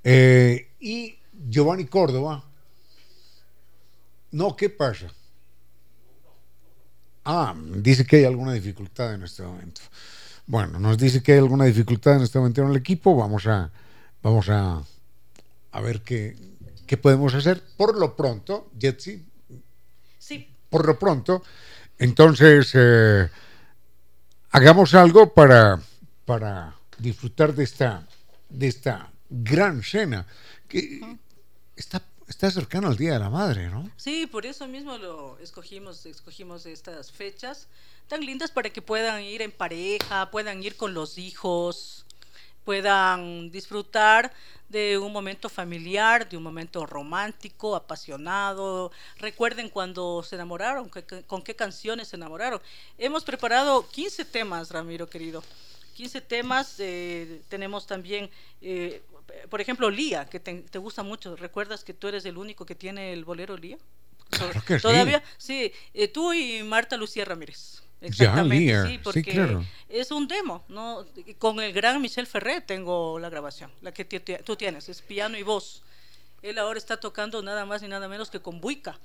Eh, 0.02 0.70
y 0.80 1.18
Giovanni 1.50 1.84
Córdoba. 1.84 2.42
No, 4.30 4.56
¿qué 4.56 4.70
pasa? 4.70 5.12
Ah, 7.26 7.54
dice 7.76 8.06
que 8.06 8.16
hay 8.16 8.24
alguna 8.24 8.54
dificultad 8.54 9.12
en 9.12 9.22
este 9.22 9.42
momento. 9.42 9.82
Bueno, 10.46 10.78
nos 10.78 10.96
dice 10.96 11.22
que 11.22 11.32
hay 11.32 11.38
alguna 11.38 11.66
dificultad 11.66 12.16
en 12.16 12.22
este 12.22 12.38
momento 12.38 12.62
en 12.62 12.70
el 12.70 12.76
equipo. 12.76 13.14
Vamos 13.14 13.46
a, 13.46 13.70
vamos 14.22 14.48
a 14.48 14.82
a 15.72 15.80
ver 15.82 16.00
qué, 16.00 16.36
qué 16.86 16.96
podemos 16.96 17.34
hacer. 17.34 17.62
Por 17.76 17.98
lo 17.98 18.16
pronto, 18.16 18.70
Jetsi. 18.80 19.26
Sí. 20.18 20.48
Por 20.70 20.86
lo 20.86 20.98
pronto, 20.98 21.42
entonces, 21.98 22.70
eh, 22.72 23.28
hagamos 24.52 24.94
algo 24.94 25.34
para, 25.34 25.78
para 26.24 26.77
disfrutar 26.98 27.54
de 27.54 27.64
esta, 27.64 28.06
de 28.48 28.68
esta 28.68 29.10
gran 29.30 29.82
cena 29.82 30.26
que 30.68 31.00
está, 31.76 32.02
está 32.26 32.50
cercano 32.50 32.88
al 32.88 32.96
Día 32.96 33.14
de 33.14 33.18
la 33.18 33.30
Madre, 33.30 33.68
¿no? 33.68 33.90
Sí, 33.96 34.26
por 34.26 34.46
eso 34.46 34.66
mismo 34.66 34.98
lo 34.98 35.38
escogimos, 35.38 36.04
escogimos 36.06 36.66
estas 36.66 37.10
fechas 37.12 37.68
tan 38.08 38.24
lindas 38.24 38.50
para 38.50 38.70
que 38.70 38.82
puedan 38.82 39.22
ir 39.22 39.42
en 39.42 39.52
pareja, 39.52 40.30
puedan 40.30 40.62
ir 40.62 40.76
con 40.76 40.94
los 40.94 41.18
hijos, 41.18 42.06
puedan 42.64 43.50
disfrutar 43.50 44.32
de 44.68 44.98
un 44.98 45.12
momento 45.12 45.48
familiar, 45.48 46.28
de 46.28 46.36
un 46.36 46.42
momento 46.42 46.84
romántico, 46.84 47.74
apasionado. 47.74 48.92
Recuerden 49.18 49.68
cuando 49.70 50.22
se 50.22 50.34
enamoraron, 50.34 50.90
con 51.26 51.42
qué 51.42 51.54
canciones 51.54 52.08
se 52.08 52.16
enamoraron. 52.16 52.60
Hemos 52.98 53.24
preparado 53.24 53.88
15 53.88 54.24
temas, 54.26 54.70
Ramiro 54.70 55.08
querido. 55.08 55.42
15 55.98 56.20
temas. 56.20 56.76
Eh, 56.78 57.42
tenemos 57.48 57.84
también, 57.84 58.30
eh, 58.62 59.02
por 59.50 59.60
ejemplo, 59.60 59.90
Lía, 59.90 60.26
que 60.26 60.38
te, 60.38 60.78
gusta 60.78 61.02
mucho. 61.02 61.34
¿Recuerdas 61.34 61.82
que 61.82 61.92
tú 61.92 62.06
eres 62.06 62.24
el 62.24 62.38
único 62.38 62.64
que 62.64 62.76
tiene 62.76 63.12
el 63.12 63.24
bolero 63.24 63.56
Lía? 63.56 63.78
Todavía, 64.80 65.24
sí. 65.38 65.72
Eh, 65.92 66.06
tú 66.06 66.32
y 66.32 66.62
Marta 66.62 66.96
Lucía 66.96 67.24
Ramírez. 67.24 67.82
Exactamente, 68.00 68.86
sí, 68.86 69.00
porque 69.02 69.58
es 69.88 70.12
un 70.12 70.28
demo, 70.28 70.64
¿no? 70.68 71.04
Con 71.38 71.58
el 71.58 71.72
gran 71.72 72.00
Michel 72.00 72.28
Ferré 72.28 72.60
tengo 72.60 73.18
la 73.18 73.28
grabación, 73.28 73.72
la 73.82 73.90
que 73.90 74.04
tú 74.04 74.54
tienes, 74.54 74.88
es 74.88 75.02
piano 75.02 75.36
y 75.36 75.42
voz. 75.42 75.82
Él 76.42 76.58
ahora 76.60 76.78
está 76.78 77.00
tocando 77.00 77.42
nada 77.42 77.66
más 77.66 77.82
ni 77.82 77.88
nada 77.88 78.06
menos 78.06 78.30
que 78.30 78.38
con 78.38 78.60
Buica. 78.60 79.00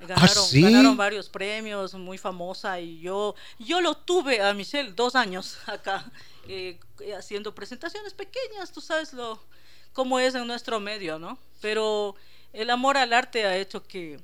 Ganaron, 0.00 0.44
¿Ah, 0.44 0.48
ganaron 0.52 0.96
varios 0.96 1.28
premios, 1.28 1.94
muy 1.94 2.16
famosa, 2.16 2.80
y 2.80 3.00
yo, 3.00 3.34
yo 3.58 3.80
lo 3.80 3.96
tuve 3.96 4.40
a 4.40 4.54
Michel 4.54 4.96
dos 4.96 5.14
años 5.14 5.58
acá, 5.66 6.10
eh, 6.48 6.78
haciendo 7.16 7.54
presentaciones 7.54 8.14
pequeñas, 8.14 8.72
tú 8.72 8.80
sabes 8.80 9.12
lo 9.12 9.42
cómo 9.92 10.18
es 10.18 10.34
en 10.34 10.46
nuestro 10.46 10.80
medio, 10.80 11.18
¿no? 11.18 11.38
Pero 11.60 12.14
el 12.52 12.70
amor 12.70 12.96
al 12.96 13.12
arte 13.12 13.44
ha 13.44 13.56
hecho 13.56 13.82
que, 13.82 14.18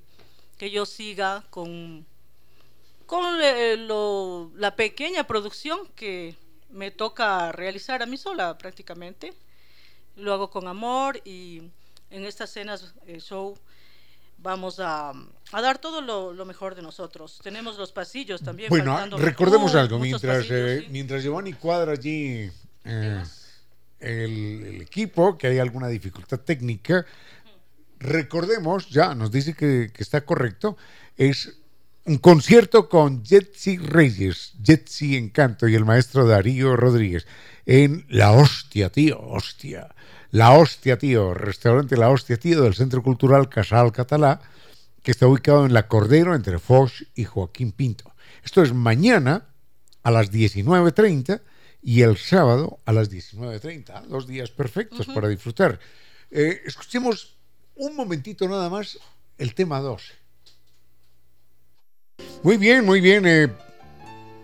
que 0.57 0.71
yo 0.71 0.87
siga 0.87 1.45
con 1.51 2.07
con 3.07 3.39
la 3.39 4.77
pequeña 4.77 5.25
producción 5.27 5.87
que 5.95 6.37
me 6.71 6.91
toca 6.91 7.53
realizar 7.53 8.03
a 8.03 8.07
mí 8.07 8.17
sola 8.17 8.59
prácticamente. 8.59 9.33
Lo 10.17 10.33
hago 10.33 10.51
con 10.51 10.67
amor 10.67 11.21
y 11.25 11.63
en 12.11 12.25
estas 12.25 12.51
cenas 12.51 12.95
eh, 13.07 13.21
show 13.21 13.57
vamos 14.47 14.79
a, 14.79 15.13
dar 15.53 15.79
todo 15.79 16.01
lo, 16.01 16.45
mejor 16.47 16.77
de 16.77 16.83
nosotros. 16.83 17.41
Tenemos 17.43 17.77
los 17.77 17.91
pasillos 17.91 18.41
también. 18.41 18.71
Bueno, 18.71 18.97
recordemos 19.19 19.75
algo, 19.75 19.99
mientras, 19.99 20.47
eh, 20.51 20.87
mientras 20.91 21.23
Giovanni 21.25 21.53
cuadra 21.55 21.93
allí 21.93 22.49
eh, 22.85 23.25
el, 23.99 24.81
equipo, 24.83 25.37
que 25.37 25.49
hay 25.49 25.59
alguna 25.59 25.89
dificultad 25.89 26.39
técnica, 26.39 27.05
recordemos, 27.99 28.89
ya 28.89 29.15
nos 29.17 29.33
dice 29.33 29.55
que, 29.55 29.91
que 29.93 30.03
está 30.03 30.21
correcto, 30.25 30.77
es 31.17 31.59
un 32.05 32.19
concierto 32.19 32.89
con 32.89 33.25
Jetsi 33.25 33.79
Reyes, 33.79 34.53
Jetsi 34.63 35.17
Encanto 35.17 35.67
y 35.67 35.75
el 35.75 35.85
maestro 35.85 36.25
Darío 36.25 36.77
Rodríguez 36.77 37.27
en 37.67 38.07
La 38.09 38.31
Hostia, 38.31 38.91
tío, 38.91 39.21
hostia. 39.21 39.89
La 40.37 40.53
Hostia, 40.53 40.99
tío, 40.99 41.33
restaurante 41.33 41.97
La 41.97 42.11
Hostia, 42.11 42.37
tío 42.37 42.61
del 42.61 42.75
Centro 42.75 43.03
Cultural 43.03 43.49
Casal 43.49 43.91
Catalá, 43.91 44.43
que 45.03 45.11
está 45.11 45.27
ubicado 45.27 45.65
en 45.65 45.73
La 45.73 45.89
Cordero 45.89 46.35
entre 46.35 46.59
Foch 46.59 47.05
y 47.15 47.25
Joaquín 47.25 47.73
Pinto. 47.73 48.13
Esto 48.45 48.63
es 48.63 48.75
mañana 48.75 49.47
a 50.03 50.11
las 50.11 50.31
19.30 50.31 51.41
y 51.81 52.03
el 52.03 52.19
sábado 52.19 52.81
a 52.85 52.93
las 52.93 53.11
19.30. 53.11 54.03
Dos 54.09 54.27
días 54.27 54.51
perfectos 54.51 55.07
para 55.07 55.27
disfrutar. 55.29 55.81
Eh, 56.31 56.61
escuchemos 56.67 57.39
un 57.75 57.97
momentito 57.97 58.47
nada 58.47 58.69
más 58.69 58.99
el 59.39 59.55
tema 59.55 59.81
12. 59.81 60.13
Muy 62.43 62.59
bien, 62.59 62.85
muy 62.85 63.01
bien. 63.01 63.25
Eh, 63.25 63.49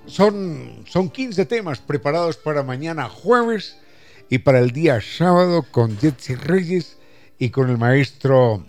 son, 0.06 0.86
son 0.88 1.10
15 1.10 1.44
temas 1.44 1.80
preparados 1.80 2.38
para 2.38 2.62
mañana 2.62 3.10
jueves 3.10 3.76
y 4.32 4.38
para 4.38 4.60
el 4.60 4.70
día 4.70 4.98
sábado 5.02 5.62
con 5.70 5.98
Jetsi 5.98 6.36
Reyes 6.36 6.96
y 7.38 7.50
con 7.50 7.68
el 7.68 7.76
maestro 7.76 8.64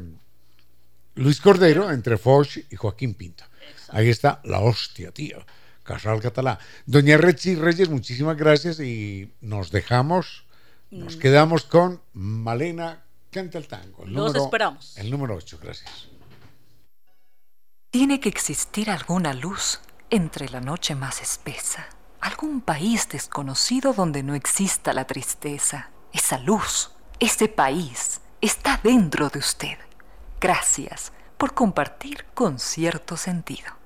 Luis 1.15 1.39
Cordero 1.39 1.91
entre 1.91 2.17
Foch 2.17 2.57
y 2.57 2.75
Joaquín 2.75 3.13
Pinto. 3.13 3.43
Ahí 3.89 4.09
está 4.09 4.41
la 4.43 4.59
hostia, 4.59 5.11
tío. 5.11 5.45
Casal 5.87 6.21
Catalá. 6.21 6.59
Doña 6.85 7.17
Rechi 7.17 7.55
Reyes, 7.55 7.89
muchísimas 7.89 8.37
gracias 8.37 8.79
y 8.79 9.31
nos 9.41 9.71
dejamos, 9.71 10.45
nos 10.91 11.15
mm. 11.15 11.19
quedamos 11.19 11.63
con 11.63 12.01
Malena 12.13 13.03
Canta 13.31 13.57
el 13.57 13.67
Tango. 13.67 14.05
Nos 14.05 14.35
esperamos. 14.35 14.95
El 14.97 15.09
número 15.09 15.35
8, 15.35 15.59
gracias. 15.61 16.09
Tiene 17.89 18.19
que 18.19 18.29
existir 18.29 18.89
alguna 18.89 19.33
luz 19.33 19.79
entre 20.09 20.49
la 20.49 20.59
noche 20.59 20.93
más 20.93 21.21
espesa, 21.21 21.87
algún 22.19 22.61
país 22.61 23.07
desconocido 23.09 23.93
donde 23.93 24.23
no 24.23 24.35
exista 24.35 24.93
la 24.93 25.07
tristeza. 25.07 25.89
Esa 26.11 26.37
luz, 26.39 26.91
ese 27.19 27.47
país, 27.47 28.21
está 28.41 28.79
dentro 28.83 29.29
de 29.29 29.39
usted. 29.39 29.77
Gracias 30.39 31.13
por 31.37 31.53
compartir 31.53 32.25
con 32.33 32.59
cierto 32.59 33.15
sentido. 33.15 33.77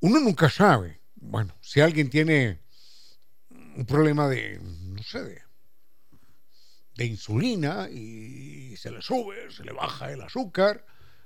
Uno 0.00 0.20
nunca 0.20 0.50
sabe, 0.50 1.00
bueno, 1.14 1.54
si 1.60 1.80
alguien 1.80 2.10
tiene 2.10 2.60
un 3.80 3.86
problema 3.86 4.28
de, 4.28 4.60
no 4.60 5.02
sé, 5.02 5.40
de, 6.96 7.04
insulina 7.06 7.88
y 7.88 8.76
se 8.76 8.90
le 8.90 9.00
sube, 9.00 9.50
se 9.50 9.64
le 9.64 9.72
baja 9.72 10.12
el 10.12 10.20
azúcar. 10.20 10.84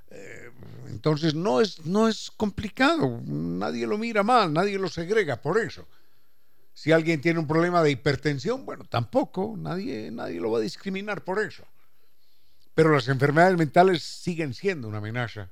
Eh, 0.08 0.52
entonces 0.86 1.34
no 1.34 1.60
es, 1.60 1.84
no 1.84 2.06
es 2.06 2.30
complicado, 2.30 3.20
nadie 3.24 3.88
lo 3.88 3.98
mira 3.98 4.22
mal, 4.22 4.52
nadie 4.52 4.78
lo 4.78 4.88
segrega 4.88 5.42
por 5.42 5.58
eso. 5.58 5.88
Si 6.72 6.92
alguien 6.92 7.20
tiene 7.20 7.40
un 7.40 7.48
problema 7.48 7.82
de 7.82 7.90
hipertensión, 7.90 8.64
bueno, 8.64 8.84
tampoco, 8.84 9.56
nadie, 9.58 10.12
nadie 10.12 10.38
lo 10.38 10.52
va 10.52 10.58
a 10.58 10.62
discriminar 10.62 11.24
por 11.24 11.40
eso. 11.40 11.64
Pero 12.76 12.92
las 12.92 13.08
enfermedades 13.08 13.58
mentales 13.58 14.04
siguen 14.04 14.54
siendo 14.54 14.86
una 14.86 14.98
amenaza. 14.98 15.50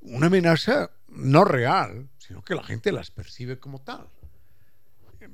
Una 0.00 0.26
amenaza 0.26 0.90
no 1.06 1.44
real, 1.44 2.08
sino 2.18 2.42
que 2.42 2.56
la 2.56 2.64
gente 2.64 2.90
las 2.90 3.12
percibe 3.12 3.60
como 3.60 3.80
tal. 3.80 4.08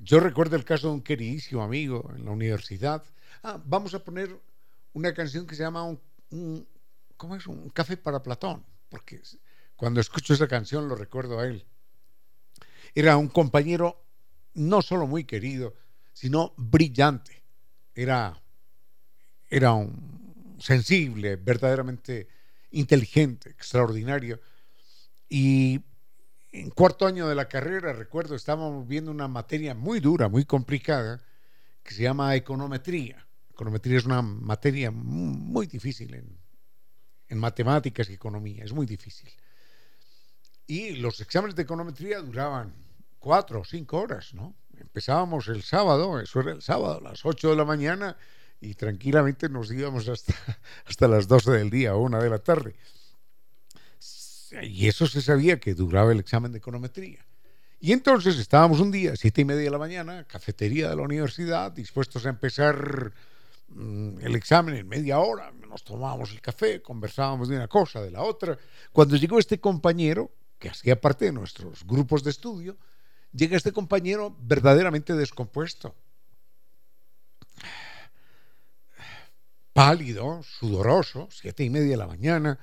Yo 0.00 0.20
recuerdo 0.20 0.56
el 0.56 0.64
caso 0.64 0.88
de 0.88 0.94
un 0.94 1.02
queridísimo 1.02 1.62
amigo 1.62 2.10
en 2.16 2.24
la 2.24 2.30
universidad. 2.30 3.04
Ah, 3.42 3.60
vamos 3.64 3.94
a 3.94 4.04
poner 4.04 4.38
una 4.92 5.12
canción 5.14 5.46
que 5.46 5.54
se 5.54 5.62
llama 5.62 5.84
un, 6.30 6.66
¿cómo 7.16 7.36
es? 7.36 7.46
Un 7.46 7.68
café 7.70 7.96
para 7.96 8.22
Platón, 8.22 8.64
porque 8.88 9.20
cuando 9.76 10.00
escucho 10.00 10.34
esa 10.34 10.48
canción 10.48 10.88
lo 10.88 10.94
recuerdo 10.94 11.38
a 11.38 11.46
él. 11.46 11.64
Era 12.94 13.16
un 13.16 13.28
compañero 13.28 14.04
no 14.54 14.82
solo 14.82 15.06
muy 15.06 15.24
querido, 15.24 15.74
sino 16.12 16.52
brillante, 16.56 17.42
era, 17.94 18.40
era 19.48 19.72
un 19.72 20.56
sensible, 20.58 21.36
verdaderamente 21.36 22.28
inteligente, 22.70 23.50
extraordinario. 23.50 24.40
Y 25.28 25.80
en 26.52 26.70
cuarto 26.70 27.06
año 27.06 27.26
de 27.26 27.34
la 27.34 27.48
carrera, 27.48 27.94
recuerdo, 27.94 28.34
estábamos 28.34 28.86
viendo 28.86 29.10
una 29.10 29.26
materia 29.26 29.74
muy 29.74 30.00
dura, 30.00 30.28
muy 30.28 30.44
complicada, 30.44 31.20
que 31.82 31.94
se 31.94 32.02
llama 32.02 32.36
econometría. 32.36 33.26
Econometría 33.50 33.98
es 33.98 34.04
una 34.04 34.20
materia 34.20 34.90
muy 34.90 35.66
difícil 35.66 36.14
en, 36.14 36.40
matemáticas 37.38 38.10
y 38.10 38.12
economía, 38.12 38.62
es 38.62 38.74
muy 38.74 38.84
difícil. 38.84 39.30
Y 40.66 40.96
los 40.96 41.18
exámenes 41.20 41.56
de 41.56 41.62
econometría 41.62 42.20
duraban 42.20 42.74
cuatro 43.18 43.60
o 43.60 43.64
cinco 43.64 44.00
horas, 44.00 44.34
¿no? 44.34 44.54
Empezábamos 44.78 45.48
el 45.48 45.62
sábado, 45.62 46.20
eso 46.20 46.40
era 46.40 46.52
el 46.52 46.60
sábado, 46.60 46.98
a 46.98 47.00
las 47.00 47.24
ocho 47.24 47.48
de 47.48 47.56
la 47.56 47.64
mañana, 47.64 48.18
y 48.60 48.74
tranquilamente 48.74 49.48
nos 49.48 49.72
íbamos 49.72 50.06
hasta, 50.08 50.34
hasta 50.86 51.08
las 51.08 51.26
doce 51.26 51.52
del 51.52 51.70
día 51.70 51.94
o 51.94 52.02
una 52.02 52.22
de 52.22 52.28
la 52.28 52.38
tarde. 52.38 52.76
Y 54.62 54.88
eso 54.88 55.06
se 55.06 55.22
sabía 55.22 55.58
que 55.58 55.74
duraba 55.74 56.12
el 56.12 56.20
examen 56.20 56.52
de 56.52 56.58
econometría. 56.58 57.24
Y 57.80 57.92
entonces 57.92 58.38
estábamos 58.38 58.80
un 58.80 58.92
día, 58.92 59.16
siete 59.16 59.40
y 59.40 59.44
media 59.44 59.64
de 59.64 59.70
la 59.70 59.78
mañana, 59.78 60.24
cafetería 60.24 60.88
de 60.88 60.96
la 60.96 61.02
universidad, 61.02 61.72
dispuestos 61.72 62.26
a 62.26 62.28
empezar 62.28 63.12
mm, 63.68 64.20
el 64.20 64.36
examen 64.36 64.76
en 64.76 64.88
media 64.88 65.18
hora. 65.18 65.50
Nos 65.68 65.82
tomábamos 65.82 66.30
el 66.30 66.40
café, 66.40 66.80
conversábamos 66.80 67.48
de 67.48 67.56
una 67.56 67.66
cosa, 67.66 68.00
de 68.00 68.10
la 68.10 68.22
otra. 68.22 68.56
Cuando 68.92 69.16
llegó 69.16 69.38
este 69.38 69.58
compañero, 69.58 70.30
que 70.60 70.68
hacía 70.68 71.00
parte 71.00 71.24
de 71.24 71.32
nuestros 71.32 71.84
grupos 71.84 72.22
de 72.22 72.30
estudio, 72.30 72.76
llega 73.32 73.56
este 73.56 73.72
compañero 73.72 74.36
verdaderamente 74.40 75.14
descompuesto. 75.14 75.94
Pálido, 79.72 80.42
sudoroso, 80.44 81.28
siete 81.32 81.64
y 81.64 81.70
media 81.70 81.90
de 81.90 81.96
la 81.96 82.06
mañana, 82.06 82.60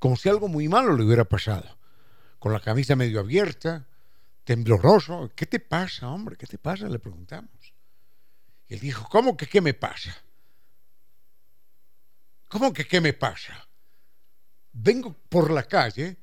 como 0.00 0.16
si 0.16 0.28
algo 0.28 0.48
muy 0.48 0.66
malo 0.66 0.96
le 0.96 1.04
hubiera 1.04 1.24
pasado. 1.24 1.76
Con 2.40 2.52
la 2.52 2.60
camisa 2.60 2.96
medio 2.96 3.20
abierta, 3.20 3.86
tembloroso. 4.44 5.30
¿Qué 5.36 5.46
te 5.46 5.60
pasa, 5.60 6.08
hombre? 6.08 6.36
¿Qué 6.36 6.46
te 6.46 6.58
pasa? 6.58 6.88
Le 6.88 6.98
preguntamos. 6.98 7.74
Él 8.66 8.80
dijo, 8.80 9.06
¿cómo 9.10 9.36
que 9.36 9.46
qué 9.46 9.60
me 9.60 9.74
pasa? 9.74 10.16
¿Cómo 12.48 12.72
que 12.72 12.86
qué 12.86 13.00
me 13.00 13.12
pasa? 13.12 13.68
Vengo 14.72 15.12
por 15.28 15.50
la 15.50 15.64
calle 15.64 16.16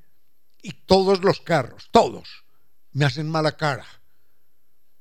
y 0.60 0.72
todos 0.72 1.22
los 1.22 1.40
carros, 1.40 1.88
todos, 1.92 2.44
me 2.92 3.04
hacen 3.04 3.30
mala 3.30 3.56
cara 3.56 3.86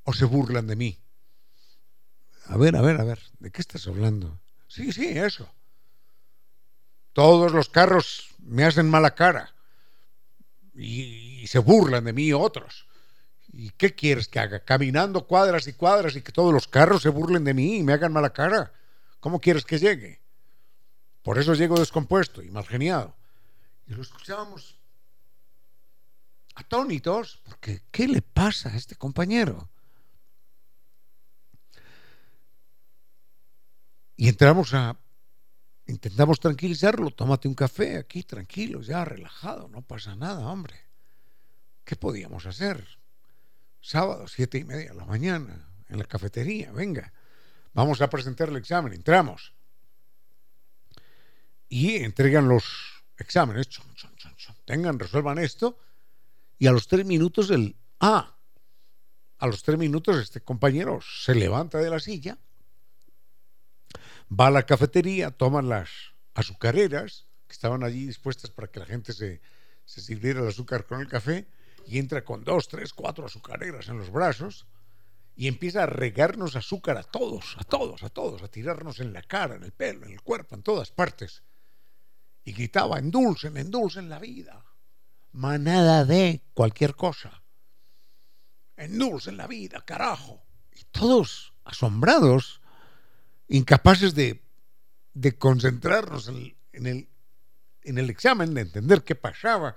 o 0.03 0.13
se 0.13 0.25
burlan 0.25 0.67
de 0.67 0.75
mí. 0.75 0.99
A 2.45 2.57
ver, 2.57 2.75
a 2.75 2.81
ver, 2.81 3.01
a 3.01 3.03
ver, 3.03 3.19
¿de 3.39 3.51
qué 3.51 3.61
estás 3.61 3.87
hablando? 3.87 4.39
Sí, 4.67 4.91
sí, 4.93 5.07
eso. 5.17 5.49
Todos 7.13 7.51
los 7.51 7.69
carros 7.69 8.26
me 8.47 8.63
hacen 8.63 8.89
mala 8.89 9.13
cara 9.13 9.53
y, 10.73 11.45
se 11.47 11.59
burlan 11.59 12.03
de 12.03 12.13
mí 12.13 12.33
otros. 12.33 12.87
¿Y 13.53 13.69
qué 13.71 13.95
quieres 13.95 14.27
que 14.27 14.39
haga? 14.39 14.59
Caminando 14.59 15.25
cuadras 15.25 15.65
y 15.67 15.73
cuadras 15.73 16.15
y 16.15 16.21
que 16.21 16.33
todos 16.33 16.53
los 16.53 16.67
carros 16.67 17.03
se 17.03 17.09
burlen 17.09 17.45
de 17.45 17.53
mí 17.53 17.77
y 17.77 17.83
me 17.83 17.93
hagan 17.93 18.11
mala 18.11 18.33
cara. 18.33 18.73
¿Cómo 19.21 19.39
quieres 19.39 19.63
que 19.63 19.79
llegue? 19.79 20.19
Por 21.23 21.39
eso 21.39 21.53
llego 21.53 21.79
descompuesto 21.79 22.41
y 22.41 22.51
mal 22.51 22.65
geniado. 22.65 23.15
Y 23.87 23.93
lo 23.93 24.01
escuchábamos 24.01 24.77
atónitos, 26.55 27.39
porque 27.45 27.83
¿qué 27.91 28.07
le 28.07 28.21
pasa 28.21 28.69
a 28.69 28.75
este 28.75 28.95
compañero? 28.95 29.69
Y 34.17 34.27
entramos 34.27 34.73
a, 34.73 34.97
intentamos 35.87 36.39
tranquilizarlo, 36.39 37.11
tómate 37.11 37.47
un 37.47 37.53
café 37.53 37.97
aquí, 37.97 38.23
tranquilo, 38.23 38.81
ya, 38.81 39.05
relajado, 39.05 39.67
no 39.69 39.81
pasa 39.81 40.15
nada, 40.15 40.47
hombre. 40.47 40.75
¿Qué 41.83 41.95
podíamos 41.95 42.45
hacer? 42.45 42.85
Sábado, 43.81 44.27
siete 44.27 44.57
y 44.57 44.65
media 44.65 44.89
de 44.89 44.95
la 44.95 45.05
mañana, 45.05 45.69
en 45.87 45.97
la 45.97 46.03
cafetería, 46.03 46.71
venga, 46.71 47.13
vamos 47.73 48.01
a 48.01 48.09
presentar 48.09 48.49
el 48.49 48.57
examen, 48.57 48.93
entramos. 48.93 49.53
Y 51.69 51.95
entregan 51.95 52.49
los 52.49 52.65
exámenes, 53.17 53.69
tengan, 54.65 54.99
resuelvan 54.99 55.37
esto, 55.37 55.79
y 56.59 56.67
a 56.67 56.71
los 56.71 56.87
tres 56.87 57.05
minutos 57.05 57.49
el... 57.49 57.75
Ah, 57.99 58.35
a 59.39 59.47
los 59.47 59.63
tres 59.63 59.77
minutos 59.77 60.17
este 60.17 60.41
compañero 60.41 60.99
se 61.01 61.35
levanta 61.35 61.77
de 61.77 61.89
la 61.89 61.99
silla, 61.99 62.37
va 64.29 64.47
a 64.47 64.51
la 64.51 64.65
cafetería, 64.65 65.31
toma 65.31 65.61
las 65.61 65.89
azucareras 66.33 67.27
que 67.47 67.53
estaban 67.53 67.83
allí 67.83 68.05
dispuestas 68.05 68.51
para 68.51 68.67
que 68.69 68.79
la 68.79 68.85
gente 68.85 69.13
se, 69.13 69.41
se 69.85 70.01
sirviera 70.01 70.41
el 70.41 70.47
azúcar 70.47 70.85
con 70.85 70.99
el 70.99 71.07
café 71.07 71.47
y 71.85 71.99
entra 71.99 72.23
con 72.23 72.43
dos, 72.43 72.67
tres, 72.67 72.93
cuatro 72.93 73.25
azucareras 73.25 73.87
en 73.87 73.97
los 73.97 74.11
brazos 74.11 74.67
y 75.35 75.47
empieza 75.47 75.83
a 75.83 75.85
regarnos 75.85 76.55
azúcar 76.55 76.97
a 76.97 77.03
todos, 77.03 77.55
a 77.59 77.63
todos, 77.63 78.03
a 78.03 78.09
todos, 78.09 78.41
a 78.41 78.47
tirarnos 78.47 78.99
en 78.99 79.13
la 79.13 79.21
cara, 79.21 79.55
en 79.55 79.63
el 79.63 79.71
pelo, 79.71 80.05
en 80.05 80.11
el 80.11 80.21
cuerpo, 80.21 80.55
en 80.55 80.63
todas 80.63 80.91
partes. 80.91 81.43
Y 82.43 82.53
gritaba, 82.53 82.97
endulcen, 82.97 83.55
endulcen 83.55 84.09
la 84.09 84.19
vida 84.19 84.67
manada 85.37 86.03
de 86.03 86.41
cualquier 86.53 86.95
cosa. 86.95 87.43
Endulcen 88.75 89.37
la 89.37 89.47
vida, 89.47 89.81
carajo. 89.85 90.43
Y 90.75 90.83
todos 90.85 91.53
asombrados, 91.63 92.61
incapaces 93.47 94.13
de, 94.15 94.43
de 95.13 95.37
concentrarnos 95.37 96.27
en, 96.27 96.85
el, 96.87 97.09
en 97.83 97.97
el 97.97 98.09
examen, 98.09 98.53
de 98.53 98.61
entender 98.61 99.03
qué 99.03 99.15
pasaba. 99.15 99.75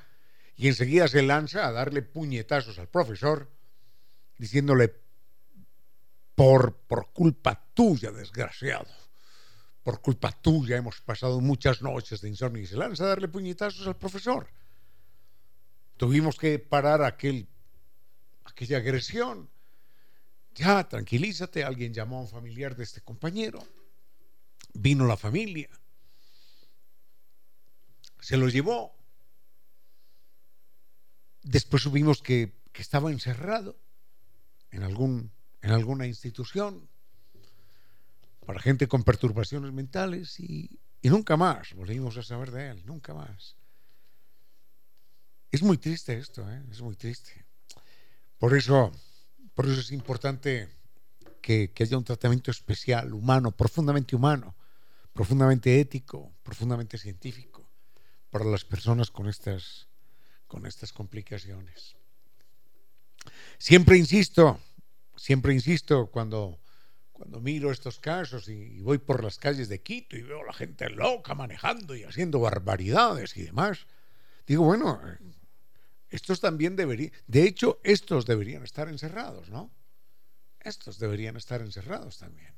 Y 0.57 0.69
enseguida 0.69 1.09
se 1.09 1.23
lanza 1.23 1.67
a 1.67 1.73
darle 1.73 2.03
puñetazos 2.03 2.79
al 2.79 2.89
profesor, 2.89 3.51
diciéndole, 4.37 4.95
por, 6.35 6.77
por 6.87 7.13
culpa 7.13 7.67
tuya, 7.75 8.11
desgraciado. 8.11 8.89
Por 9.83 10.01
culpa 10.01 10.33
tuya 10.33 10.77
hemos 10.77 11.01
pasado 11.01 11.41
muchas 11.41 11.83
noches 11.83 12.21
de 12.21 12.29
insomnio. 12.29 12.63
Y 12.63 12.67
se 12.67 12.77
lanza 12.77 13.05
a 13.05 13.09
darle 13.09 13.29
puñetazos 13.29 13.87
al 13.87 13.97
profesor 13.97 14.49
Tuvimos 16.01 16.39
que 16.39 16.59
parar 16.59 17.03
aquel, 17.03 17.47
aquella 18.47 18.79
agresión. 18.79 19.51
Ya, 20.55 20.89
tranquilízate, 20.89 21.65
alguien 21.65 21.95
llamó 21.95 22.19
a 22.19 22.23
un 22.23 22.29
familiar 22.29 22.77
de 22.77 22.85
este 22.85 23.01
compañero. 23.01 23.67
Vino 24.75 25.07
la 25.07 25.17
familia. 25.17 25.71
Se 28.21 28.37
lo 28.37 28.49
llevó. 28.49 28.95
Después 31.43 31.83
supimos 31.83 32.23
que, 32.23 32.59
estaba 32.75 33.11
encerrado 33.11 33.77
en, 34.71 34.83
algún, 34.83 35.31
en 35.61 35.71
alguna 35.73 36.07
institución 36.07 36.89
para 38.47 38.59
gente 38.59 38.89
con 38.89 39.05
perturbaciones 39.05 39.71
mentales 39.71 40.41
y, 40.41 40.81
y 41.03 41.11
nunca 41.11 41.37
más 41.37 41.75
volvimos 41.75 42.17
a 42.17 42.23
saber 42.23 42.51
de 42.51 42.71
él, 42.71 42.87
nunca 42.87 43.13
más. 43.13 43.57
Es 45.51 45.63
muy 45.63 45.79
triste 45.79 46.17
esto, 46.17 46.49
¿eh? 46.51 46.63
es 46.71 46.81
muy 46.81 46.97
triste. 46.97 47.45
Por 48.39 48.57
eso, 48.57 48.93
por 49.55 49.67
eso 49.67 49.81
es 49.81 49.93
importante 49.93 50.69
que, 51.41 51.73
haya 51.81 51.99
un 51.99 52.05
tratamiento 52.05 52.51
especial, 52.51 53.13
humano, 53.13 53.51
profundamente 53.51 54.15
humano, 54.15 54.55
profundamente 55.13 55.81
ético, 55.81 56.33
profundamente 56.43 56.99
científico 56.99 57.69
para 58.31 58.45
las 58.45 58.65
personas 58.65 59.11
con 59.11 59.29
estas, 59.29 59.89
con 60.47 60.67
estas 60.67 60.93
complicaciones. 60.93 61.97
Siempre 63.59 63.99
insisto, 63.99 64.61
siempre 65.17 65.53
insisto 65.53 66.07
cuando, 66.07 66.61
cuando 67.13 67.41
miro 67.41 67.71
estos 67.71 67.99
casos 67.99 68.49
y 68.49 68.81
voy 68.81 68.99
por 68.99 69.23
las 69.23 69.39
calles 69.39 69.69
de 69.69 69.83
Quito 69.83 70.17
y 70.17 70.23
veo 70.23 70.43
a 70.43 70.47
la 70.47 70.53
gente 70.53 70.89
loca 70.89 71.35
manejando 71.35 71.95
y 71.97 72.05
haciendo 72.05 72.41
barbaridades 72.41 73.37
y 73.37 73.43
demás, 73.43 73.87
digo, 74.47 74.65
bueno, 74.65 75.01
estos 76.11 76.41
también 76.41 76.75
deberían, 76.75 77.13
de 77.27 77.45
hecho, 77.45 77.81
estos 77.85 78.27
deberían 78.27 78.65
estar 78.65 78.89
encerrados, 78.89 79.49
¿no? 79.49 79.71
Estos 80.59 80.99
deberían 80.99 81.37
estar 81.37 81.61
encerrados 81.61 82.19
también. 82.19 82.53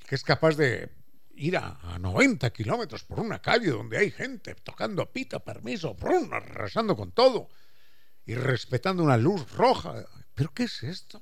El 0.00 0.06
que 0.06 0.14
es 0.14 0.22
capaz 0.22 0.56
de 0.56 0.90
ir 1.34 1.56
a, 1.56 1.98
90 1.98 2.50
kilómetros 2.52 3.04
por 3.04 3.20
una 3.20 3.40
calle 3.40 3.70
donde 3.70 3.96
hay 3.98 4.10
gente 4.10 4.54
tocando 4.54 5.10
pita, 5.10 5.38
permiso, 5.40 5.94
brum, 5.94 6.32
arrasando 6.32 6.94
con 6.94 7.12
todo 7.12 7.48
y 8.26 8.34
respetando 8.34 9.02
una 9.02 9.16
luz 9.16 9.50
roja. 9.52 10.04
¿Pero 10.34 10.52
qué 10.52 10.64
es 10.64 10.82
esto? 10.82 11.20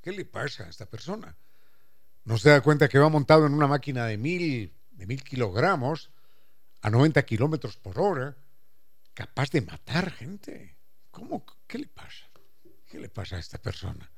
¿Qué 0.00 0.12
le 0.12 0.24
pasa 0.24 0.64
a 0.64 0.70
esta 0.70 0.86
persona? 0.86 1.36
No 2.24 2.38
se 2.38 2.50
da 2.50 2.60
cuenta 2.60 2.88
que 2.88 2.98
va 2.98 3.08
montado 3.08 3.46
en 3.46 3.52
una 3.52 3.66
máquina 3.66 4.06
de 4.06 4.16
mil, 4.18 4.72
de 4.92 5.06
mil 5.06 5.22
kilogramos 5.22 6.10
a 6.80 6.90
90 6.90 7.22
kilómetros 7.24 7.76
por 7.76 7.98
hora 7.98 8.36
capaz 9.14 9.50
de 9.50 9.62
matar 9.62 10.10
gente. 10.10 10.76
¿Cómo? 11.10 11.44
¿Qué 11.66 11.78
le 11.78 11.86
pasa? 11.86 12.26
¿Qué 12.86 12.98
le 12.98 13.08
pasa 13.08 13.36
a 13.36 13.40
esta 13.40 13.58
persona? 13.58 14.10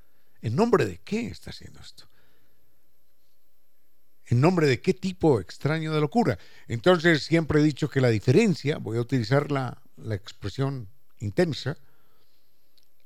¿En 0.43 0.57
nombre 0.57 0.85
de 0.85 0.99
qué 0.99 1.29
está 1.29 1.51
haciendo 1.51 1.81
esto? 1.81 2.09
¿En 4.27 4.41
nombre 4.41 4.67
de 4.67 4.81
qué 4.81 4.93
tipo 4.95 5.41
extraño 5.41 5.93
de 5.95 6.01
locura? 6.01 6.39
Entonces 6.67 7.23
siempre 7.23 7.61
he 7.61 7.63
dicho 7.63 7.89
que 7.89 8.01
la 8.01 8.09
diferencia, 8.09 8.79
voy 8.79 8.99
a 8.99 9.03
utilizar 9.03 9.53
la, 9.53 9.81
la 9.97 10.15
expresión 10.15 10.89
intensa, 11.21 11.77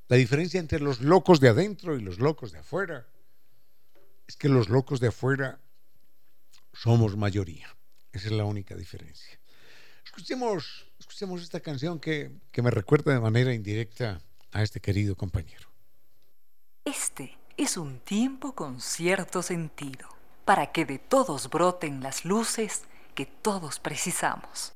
la 0.08 0.16
diferencia 0.16 0.58
entre 0.58 0.80
los 0.80 1.00
locos 1.00 1.40
de 1.40 1.48
adentro 1.48 1.96
y 1.96 2.02
los 2.02 2.18
locos 2.18 2.52
de 2.52 2.58
afuera 2.58 3.06
es 4.26 4.36
que 4.36 4.48
los 4.48 4.68
locos 4.68 4.98
de 5.00 5.08
afuera 5.08 5.60
somos 6.72 7.16
mayoría. 7.16 7.76
Esa 8.12 8.26
es 8.26 8.32
la 8.32 8.44
única 8.44 8.74
diferencia. 8.74 9.38
Escuchemos, 10.04 10.89
escuchemos 11.20 11.42
esta 11.42 11.60
canción 11.60 12.00
que, 12.00 12.30
que 12.50 12.62
me 12.62 12.70
recuerda 12.70 13.12
de 13.12 13.20
manera 13.20 13.52
indirecta 13.52 14.22
a 14.52 14.62
este 14.62 14.80
querido 14.80 15.16
compañero. 15.16 15.68
Este 16.86 17.36
es 17.58 17.76
un 17.76 18.00
tiempo 18.00 18.54
con 18.54 18.80
cierto 18.80 19.42
sentido, 19.42 20.08
para 20.46 20.72
que 20.72 20.86
de 20.86 20.98
todos 20.98 21.50
broten 21.50 22.02
las 22.02 22.24
luces 22.24 22.84
que 23.14 23.26
todos 23.26 23.80
precisamos. 23.80 24.72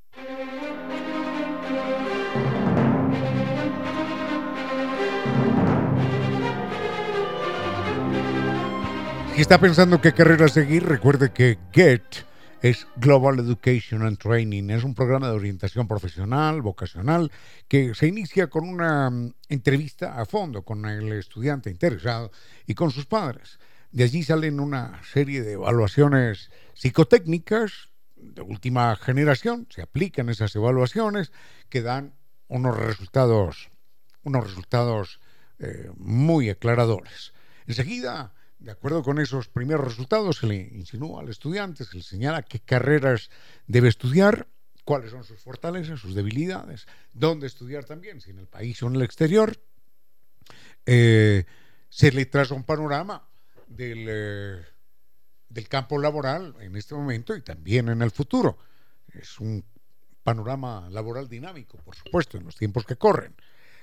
Si 9.35 9.41
está 9.41 9.59
pensando 9.59 10.03
qué 10.03 10.13
carrera 10.13 10.49
seguir, 10.49 10.85
recuerde 10.85 11.33
que 11.33 11.57
GET 11.73 12.27
es 12.65 12.87
Global 12.97 13.39
Education 13.41 14.01
and 14.01 14.17
Training. 14.17 14.71
Es 14.71 14.85
un 14.85 14.95
programa 14.95 15.29
de 15.29 15.35
orientación 15.35 15.87
profesional, 15.87 16.63
vocacional, 16.63 17.31
que 17.69 17.95
se 17.95 18.07
inicia 18.07 18.49
con 18.49 18.67
una 18.67 19.11
mm, 19.11 19.35
entrevista 19.51 20.19
a 20.19 20.25
fondo 20.25 20.65
con 20.65 20.87
el 20.87 21.13
estudiante 21.13 21.69
interesado 21.69 22.31
y 22.67 22.75
con 22.75 22.91
sus 22.91 23.05
padres. 23.05 23.59
De 23.93 24.05
allí 24.05 24.23
salen 24.23 24.61
una 24.61 24.99
serie 25.05 25.43
de 25.43 25.53
evaluaciones 25.53 26.51
psicotécnicas 26.73 27.91
de 28.17 28.41
última 28.41 28.97
generación, 28.97 29.67
se 29.69 29.83
aplican 29.83 30.31
esas 30.31 30.57
evaluaciones 30.57 31.33
que 31.69 31.83
dan 31.83 32.15
unos 32.49 32.79
resultados, 32.79 33.69
unos 34.23 34.43
resultados 34.43 35.21
eh, 35.59 35.91
muy 35.99 36.49
aclaradores. 36.49 37.35
Enseguida 37.67 38.33
de 38.65 38.73
acuerdo 38.73 39.03
con 39.03 39.21
esos 39.21 39.47
primeros 39.47 39.85
resultados, 39.85 40.39
se 40.39 40.47
le 40.47 40.57
insinúa 40.57 41.21
al 41.21 41.29
estudiante, 41.29 41.85
se 41.85 41.99
le 41.99 42.03
señala 42.03 42.43
qué 42.43 42.61
carreras 42.61 43.29
debe 43.67 43.89
estudiar, 43.89 44.49
cuáles 44.85 45.11
son 45.11 45.23
sus 45.23 45.39
fortalezas, 45.39 46.01
sus 46.01 46.15
debilidades, 46.15 46.87
dónde 47.13 47.47
estudiar 47.47 47.85
también, 47.85 48.23
si 48.23 48.31
en 48.31 48.39
el 48.39 48.47
país 48.47 48.83
o 48.83 48.87
en 48.87 48.97
el 48.97 49.03
exterior. 49.03 49.55
Eh, 50.87 51.45
se 51.91 52.11
le 52.11 52.25
traza 52.25 52.55
un 52.55 52.65
panorama 52.65 53.29
del, 53.67 54.07
eh, 54.09 54.63
del 55.51 55.69
campo 55.69 55.99
laboral 55.99 56.57
en 56.61 56.75
este 56.77 56.95
momento 56.95 57.37
y 57.37 57.43
también 57.43 57.91
en 57.91 58.01
el 58.01 58.11
futuro. 58.11 58.57
Es 59.13 59.41
un 59.41 59.63
panorama 60.23 60.89
laboral 60.91 61.29
dinámico, 61.29 61.77
por 61.85 61.97
supuesto, 61.97 62.39
en 62.39 62.45
los 62.45 62.57
tiempos 62.57 62.87
que 62.87 62.97
corren. 62.97 63.35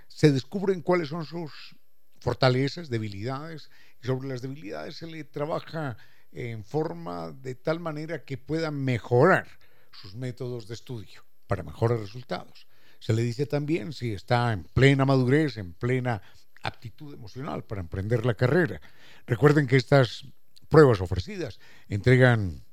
Se 0.07 0.31
descubren 0.31 0.81
cuáles 0.81 1.09
son 1.09 1.23
sus 1.23 1.75
fortalezas, 2.19 2.89
debilidades 2.89 3.69
sobre 4.01 4.27
las 4.27 4.41
debilidades 4.41 4.97
se 4.97 5.07
le 5.07 5.23
trabaja 5.23 5.97
en 6.31 6.63
forma 6.63 7.31
de 7.31 7.55
tal 7.55 7.79
manera 7.79 8.23
que 8.23 8.37
pueda 8.37 8.71
mejorar 8.71 9.47
sus 9.91 10.15
métodos 10.15 10.67
de 10.67 10.73
estudio 10.73 11.25
para 11.47 11.63
mejores 11.63 11.99
resultados. 11.99 12.67
Se 12.99 13.13
le 13.13 13.23
dice 13.23 13.45
también 13.45 13.93
si 13.93 14.13
está 14.13 14.53
en 14.53 14.63
plena 14.63 15.05
madurez, 15.05 15.57
en 15.57 15.73
plena 15.73 16.21
aptitud 16.63 17.13
emocional 17.13 17.63
para 17.63 17.81
emprender 17.81 18.25
la 18.25 18.35
carrera. 18.35 18.79
Recuerden 19.25 19.67
que 19.67 19.75
estas 19.75 20.25
pruebas 20.69 21.01
ofrecidas 21.01 21.59
entregan 21.89 22.63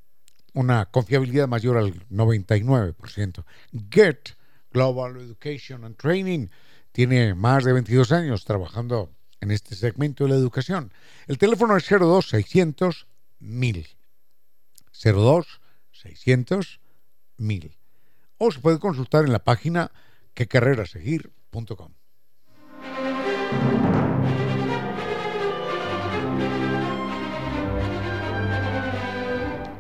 una 0.54 0.86
confiabilidad 0.86 1.48
mayor 1.48 1.76
al 1.78 2.08
99%. 2.08 3.44
GET, 3.90 4.36
Global 4.70 5.16
Education 5.16 5.84
and 5.84 5.96
Training, 5.96 6.48
tiene 6.92 7.34
más 7.34 7.64
de 7.64 7.72
22 7.72 8.12
años 8.12 8.44
trabajando 8.44 9.17
en 9.40 9.50
este 9.50 9.74
segmento 9.74 10.24
de 10.24 10.30
la 10.30 10.36
educación. 10.36 10.92
El 11.26 11.38
teléfono 11.38 11.76
es 11.76 11.88
02 11.88 12.28
600 12.28 13.06
1000. 13.40 13.86
02 15.02 15.60
600 15.92 16.80
1000. 17.36 17.76
O 18.38 18.50
se 18.52 18.60
puede 18.60 18.78
consultar 18.78 19.24
en 19.24 19.32
la 19.32 19.44
página 19.44 19.90
quecarreraseguir.com. 20.34 21.92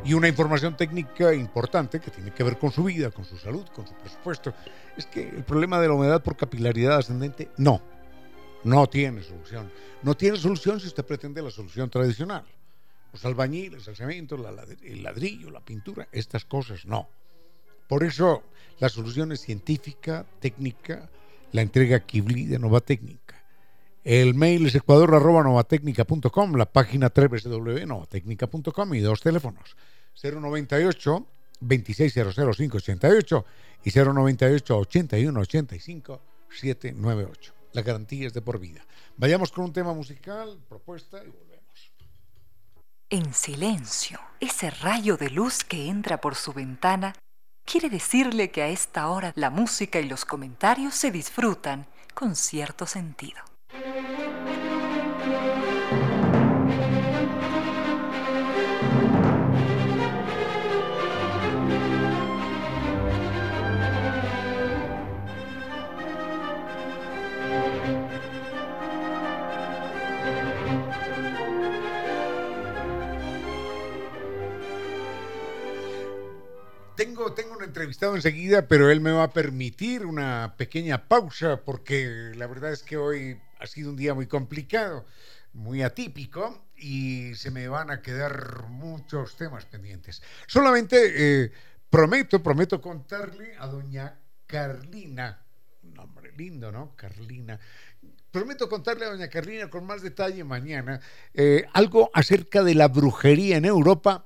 Y 0.04 0.14
una 0.14 0.26
información 0.26 0.74
técnica 0.74 1.34
importante 1.34 2.00
que 2.00 2.10
tiene 2.10 2.30
que 2.30 2.42
ver 2.42 2.58
con 2.58 2.72
su 2.72 2.82
vida, 2.82 3.10
con 3.10 3.26
su 3.26 3.36
salud, 3.36 3.66
con 3.74 3.86
su 3.86 3.92
presupuesto, 3.92 4.54
es 4.96 5.04
que 5.04 5.28
el 5.28 5.44
problema 5.44 5.78
de 5.80 5.88
la 5.88 5.94
humedad 5.94 6.22
por 6.22 6.34
capilaridad 6.34 6.96
ascendente 6.96 7.50
no, 7.58 7.82
no 8.68 8.86
tiene 8.88 9.22
solución. 9.22 9.70
No 10.02 10.16
tiene 10.16 10.36
solución 10.36 10.80
si 10.80 10.86
usted 10.88 11.04
pretende 11.04 11.42
la 11.42 11.50
solución 11.50 11.90
tradicional. 11.90 12.44
Los 13.12 13.24
albañiles, 13.24 13.88
el 13.88 13.96
cemento, 13.96 14.36
el 14.36 15.02
ladrillo, 15.02 15.50
la 15.50 15.60
pintura, 15.60 16.08
estas 16.12 16.44
cosas 16.44 16.84
no. 16.84 17.08
Por 17.88 18.04
eso 18.04 18.42
la 18.78 18.88
solución 18.88 19.32
es 19.32 19.40
científica, 19.40 20.26
técnica, 20.40 21.08
la 21.52 21.62
entrega 21.62 22.00
Kibli 22.00 22.44
de 22.44 22.58
Nova 22.58 22.80
Técnica. 22.80 23.42
El 24.04 24.34
mail 24.34 24.66
es 24.66 24.74
ecuador.novatecnica.com, 24.74 26.54
la 26.54 26.66
página 26.66 27.12
www.novatecnica.com 27.14 28.94
y 28.94 29.00
dos 29.00 29.20
teléfonos, 29.20 29.76
098 30.22 31.26
2600588 31.60 33.44
y 33.84 33.90
098 33.90 34.78
8185 34.78 36.20
798 36.50 37.57
la 37.72 37.82
garantía 37.82 38.26
es 38.26 38.32
de 38.32 38.42
por 38.42 38.58
vida. 38.58 38.84
Vayamos 39.16 39.52
con 39.52 39.64
un 39.64 39.72
tema 39.72 39.92
musical, 39.94 40.58
propuesta 40.68 41.18
y 41.24 41.28
volvemos. 41.28 41.92
En 43.10 43.32
silencio, 43.32 44.20
ese 44.40 44.70
rayo 44.70 45.16
de 45.16 45.30
luz 45.30 45.64
que 45.64 45.88
entra 45.88 46.20
por 46.20 46.34
su 46.34 46.52
ventana 46.52 47.14
quiere 47.64 47.90
decirle 47.90 48.50
que 48.50 48.62
a 48.62 48.68
esta 48.68 49.08
hora 49.08 49.32
la 49.34 49.50
música 49.50 50.00
y 50.00 50.08
los 50.08 50.24
comentarios 50.24 50.94
se 50.94 51.10
disfrutan 51.10 51.86
con 52.14 52.36
cierto 52.36 52.86
sentido. 52.86 53.42
Tengo, 76.98 77.32
tengo 77.32 77.56
un 77.56 77.62
entrevistado 77.62 78.16
enseguida, 78.16 78.66
pero 78.66 78.90
él 78.90 79.00
me 79.00 79.12
va 79.12 79.22
a 79.22 79.32
permitir 79.32 80.04
una 80.04 80.56
pequeña 80.56 81.06
pausa 81.06 81.62
porque 81.64 82.32
la 82.34 82.48
verdad 82.48 82.72
es 82.72 82.82
que 82.82 82.96
hoy 82.96 83.40
ha 83.60 83.68
sido 83.68 83.90
un 83.90 83.96
día 83.96 84.14
muy 84.14 84.26
complicado, 84.26 85.06
muy 85.52 85.82
atípico 85.82 86.66
y 86.76 87.36
se 87.36 87.52
me 87.52 87.68
van 87.68 87.92
a 87.92 88.02
quedar 88.02 88.64
muchos 88.66 89.36
temas 89.36 89.64
pendientes. 89.64 90.24
Solamente 90.48 91.44
eh, 91.44 91.52
prometo, 91.88 92.42
prometo 92.42 92.80
contarle 92.80 93.54
a 93.60 93.68
doña 93.68 94.18
Carlina, 94.48 95.40
un 95.84 95.94
nombre 95.94 96.32
lindo, 96.36 96.72
¿no? 96.72 96.96
Carlina. 96.96 97.60
Prometo 98.32 98.68
contarle 98.68 99.04
a 99.04 99.10
doña 99.10 99.28
Carlina 99.28 99.70
con 99.70 99.86
más 99.86 100.02
detalle 100.02 100.42
mañana 100.42 101.00
eh, 101.32 101.64
algo 101.74 102.10
acerca 102.12 102.64
de 102.64 102.74
la 102.74 102.88
brujería 102.88 103.56
en 103.56 103.66
Europa 103.66 104.24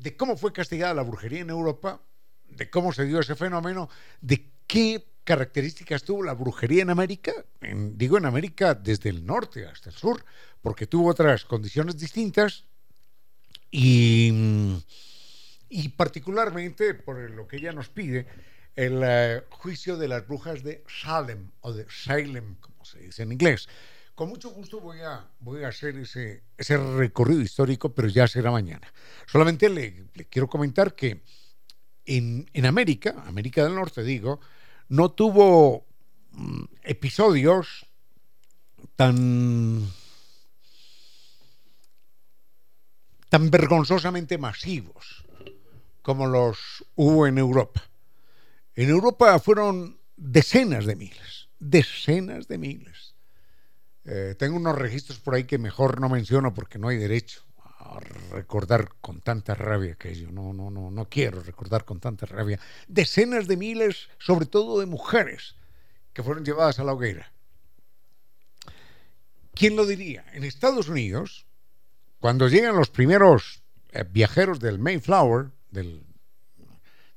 de 0.00 0.16
cómo 0.16 0.36
fue 0.36 0.52
castigada 0.52 0.94
la 0.94 1.02
brujería 1.02 1.40
en 1.40 1.50
Europa, 1.50 2.00
de 2.48 2.70
cómo 2.70 2.92
se 2.92 3.04
dio 3.04 3.20
ese 3.20 3.34
fenómeno, 3.34 3.88
de 4.20 4.50
qué 4.66 5.04
características 5.24 6.02
tuvo 6.02 6.22
la 6.22 6.32
brujería 6.32 6.82
en 6.82 6.90
América, 6.90 7.32
digo 7.60 8.16
en 8.18 8.24
América 8.24 8.74
desde 8.74 9.10
el 9.10 9.24
norte 9.24 9.66
hasta 9.66 9.90
el 9.90 9.96
sur, 9.96 10.24
porque 10.62 10.86
tuvo 10.86 11.10
otras 11.10 11.44
condiciones 11.44 11.98
distintas 11.98 12.64
y, 13.70 14.32
y 15.68 15.88
particularmente 15.90 16.94
por 16.94 17.18
lo 17.30 17.46
que 17.46 17.58
ella 17.58 17.72
nos 17.72 17.90
pide, 17.90 18.26
el 18.76 19.02
eh, 19.04 19.42
juicio 19.50 19.96
de 19.96 20.08
las 20.08 20.26
brujas 20.26 20.62
de 20.62 20.82
Salem 20.88 21.50
o 21.60 21.72
de 21.72 21.86
Salem, 21.90 22.54
como 22.56 22.84
se 22.84 23.00
dice 23.00 23.22
en 23.22 23.32
inglés. 23.32 23.68
Con 24.20 24.28
mucho 24.28 24.50
gusto 24.50 24.80
voy 24.82 25.00
a, 25.00 25.26
voy 25.38 25.64
a 25.64 25.68
hacer 25.68 25.96
ese, 25.96 26.42
ese 26.58 26.76
recorrido 26.76 27.40
histórico, 27.40 27.94
pero 27.94 28.06
ya 28.06 28.28
será 28.28 28.50
mañana. 28.50 28.92
Solamente 29.26 29.70
le, 29.70 30.08
quiero 30.28 30.46
comentar 30.46 30.94
que 30.94 31.22
en, 32.04 32.44
en, 32.52 32.66
América, 32.66 33.24
América 33.26 33.64
del 33.64 33.74
Norte 33.74 34.02
digo, 34.02 34.38
no 34.90 35.12
tuvo 35.12 35.86
mm, 36.32 36.64
episodios 36.82 37.86
tan 38.94 39.90
tan 43.30 43.50
vergonzosamente 43.50 44.36
masivos 44.36 45.24
como 46.02 46.26
los 46.26 46.84
hubo 46.94 47.26
en 47.26 47.38
Europa. 47.38 47.88
En 48.74 48.90
Europa 48.90 49.38
fueron 49.38 49.98
decenas 50.14 50.84
de 50.84 50.96
miles, 50.96 51.48
decenas 51.58 52.48
de 52.48 52.58
miles. 52.58 53.09
Eh, 54.04 54.34
tengo 54.38 54.56
unos 54.56 54.76
registros 54.76 55.18
por 55.18 55.34
ahí 55.34 55.44
que 55.44 55.58
mejor 55.58 56.00
no 56.00 56.08
menciono 56.08 56.54
porque 56.54 56.78
no 56.78 56.88
hay 56.88 56.96
derecho 56.96 57.44
a 57.78 57.98
recordar 58.30 58.90
con 59.00 59.20
tanta 59.20 59.54
rabia 59.54 59.94
que 59.94 60.14
yo 60.14 60.30
no, 60.30 60.52
no, 60.52 60.70
no, 60.70 60.90
no 60.90 61.08
quiero 61.08 61.42
recordar 61.42 61.84
con 61.84 62.00
tanta 62.00 62.26
rabia. 62.26 62.58
Decenas 62.88 63.46
de 63.46 63.56
miles, 63.56 64.08
sobre 64.18 64.46
todo 64.46 64.80
de 64.80 64.86
mujeres, 64.86 65.56
que 66.12 66.22
fueron 66.22 66.44
llevadas 66.44 66.78
a 66.78 66.84
la 66.84 66.92
hoguera. 66.92 67.32
¿Quién 69.54 69.76
lo 69.76 69.86
diría? 69.86 70.24
En 70.32 70.44
Estados 70.44 70.88
Unidos, 70.88 71.46
cuando 72.18 72.48
llegan 72.48 72.76
los 72.76 72.90
primeros 72.90 73.62
eh, 73.92 74.04
viajeros 74.08 74.60
del 74.60 74.78
Mayflower, 74.78 75.50
del, 75.70 76.04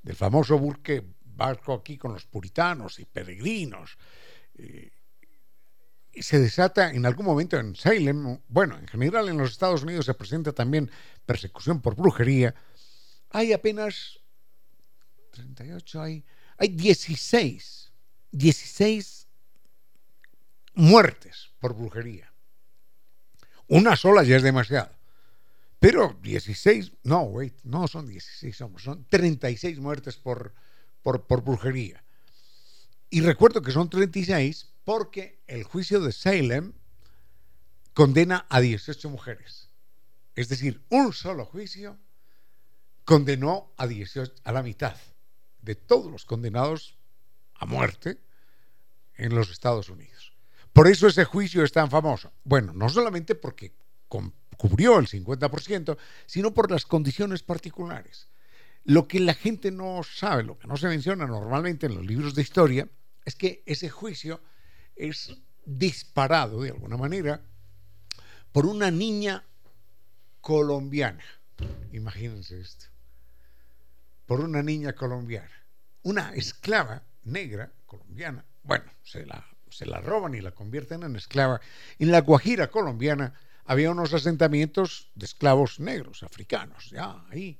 del, 0.01 0.15
famoso 0.15 0.57
buque 0.57 1.03
barco 1.23 1.73
aquí 1.73 1.97
con 1.97 2.13
los 2.13 2.25
puritanos 2.25 2.99
y 2.99 3.05
peregrinos, 3.05 3.97
eh, 4.55 4.91
se 6.21 6.39
desata 6.39 6.91
en 6.91 7.05
algún 7.05 7.25
momento 7.25 7.57
en 7.57 7.75
Salem, 7.75 8.39
bueno, 8.47 8.77
en 8.77 8.87
general 8.87 9.29
en 9.29 9.37
los 9.37 9.51
Estados 9.51 9.83
Unidos 9.83 10.05
se 10.05 10.13
presenta 10.13 10.53
también 10.53 10.91
persecución 11.25 11.81
por 11.81 11.95
brujería, 11.95 12.53
hay 13.31 13.51
apenas 13.51 14.19
38, 15.31 16.01
hay, 16.01 16.23
hay 16.57 16.67
16, 16.69 17.91
16 18.31 19.27
muertes 20.75 21.49
por 21.59 21.73
brujería. 21.73 22.31
Una 23.67 23.95
sola 23.95 24.23
ya 24.23 24.35
es 24.35 24.43
demasiado. 24.43 24.91
Pero 25.79 26.17
16, 26.21 26.93
no, 27.03 27.23
wait, 27.23 27.55
no 27.63 27.87
son 27.87 28.07
16 28.07 28.55
somos, 28.55 28.83
son 28.83 29.05
36 29.09 29.79
muertes 29.79 30.15
por, 30.15 30.53
por, 31.01 31.25
por 31.25 31.43
brujería. 31.43 32.03
Y 33.09 33.21
recuerdo 33.21 33.61
que 33.61 33.71
son 33.71 33.89
36 33.89 34.72
porque 34.83 35.41
el 35.47 35.63
juicio 35.63 36.01
de 36.01 36.11
Salem 36.11 36.73
condena 37.93 38.45
a 38.49 38.59
18 38.59 39.09
mujeres. 39.09 39.69
Es 40.35 40.49
decir, 40.49 40.81
un 40.89 41.13
solo 41.13 41.45
juicio 41.45 41.97
condenó 43.05 43.71
a 43.77 43.87
18, 43.87 44.33
a 44.43 44.51
la 44.51 44.63
mitad 44.63 44.97
de 45.61 45.75
todos 45.75 46.11
los 46.11 46.25
condenados 46.25 46.97
a 47.55 47.65
muerte 47.65 48.19
en 49.15 49.35
los 49.35 49.49
Estados 49.49 49.89
Unidos. 49.89 50.33
Por 50.73 50.87
eso 50.87 51.07
ese 51.07 51.23
juicio 51.23 51.63
es 51.63 51.71
tan 51.71 51.89
famoso. 51.89 52.33
Bueno, 52.43 52.73
no 52.73 52.89
solamente 52.89 53.35
porque 53.35 53.73
cubrió 54.57 54.99
el 54.99 55.07
50%, 55.07 55.97
sino 56.25 56.53
por 56.53 56.71
las 56.71 56.85
condiciones 56.85 57.43
particulares. 57.43 58.27
Lo 58.83 59.07
que 59.07 59.19
la 59.19 59.33
gente 59.33 59.71
no 59.71 60.01
sabe, 60.03 60.43
lo 60.43 60.57
que 60.57 60.67
no 60.67 60.77
se 60.77 60.87
menciona 60.87 61.25
normalmente 61.25 61.85
en 61.85 61.95
los 61.95 62.05
libros 62.05 62.35
de 62.35 62.41
historia, 62.41 62.89
es 63.23 63.35
que 63.35 63.63
ese 63.65 63.89
juicio 63.89 64.41
es 64.95 65.35
disparado 65.65 66.61
de 66.61 66.71
alguna 66.71 66.97
manera 66.97 67.41
por 68.51 68.65
una 68.65 68.91
niña 68.91 69.43
colombiana. 70.41 71.23
Imagínense 71.91 72.59
esto. 72.59 72.85
Por 74.25 74.41
una 74.41 74.61
niña 74.61 74.93
colombiana. 74.93 75.51
Una 76.03 76.33
esclava 76.33 77.03
negra 77.23 77.71
colombiana. 77.85 78.45
Bueno, 78.63 78.85
se 79.03 79.25
la, 79.25 79.45
se 79.69 79.85
la 79.85 80.01
roban 80.01 80.35
y 80.35 80.41
la 80.41 80.51
convierten 80.51 81.03
en 81.03 81.15
esclava. 81.15 81.61
En 81.99 82.11
la 82.11 82.21
Guajira 82.21 82.69
colombiana 82.69 83.33
había 83.65 83.91
unos 83.91 84.13
asentamientos 84.13 85.11
de 85.15 85.25
esclavos 85.25 85.79
negros, 85.79 86.23
africanos, 86.23 86.89
ya 86.89 87.25
ahí. 87.29 87.59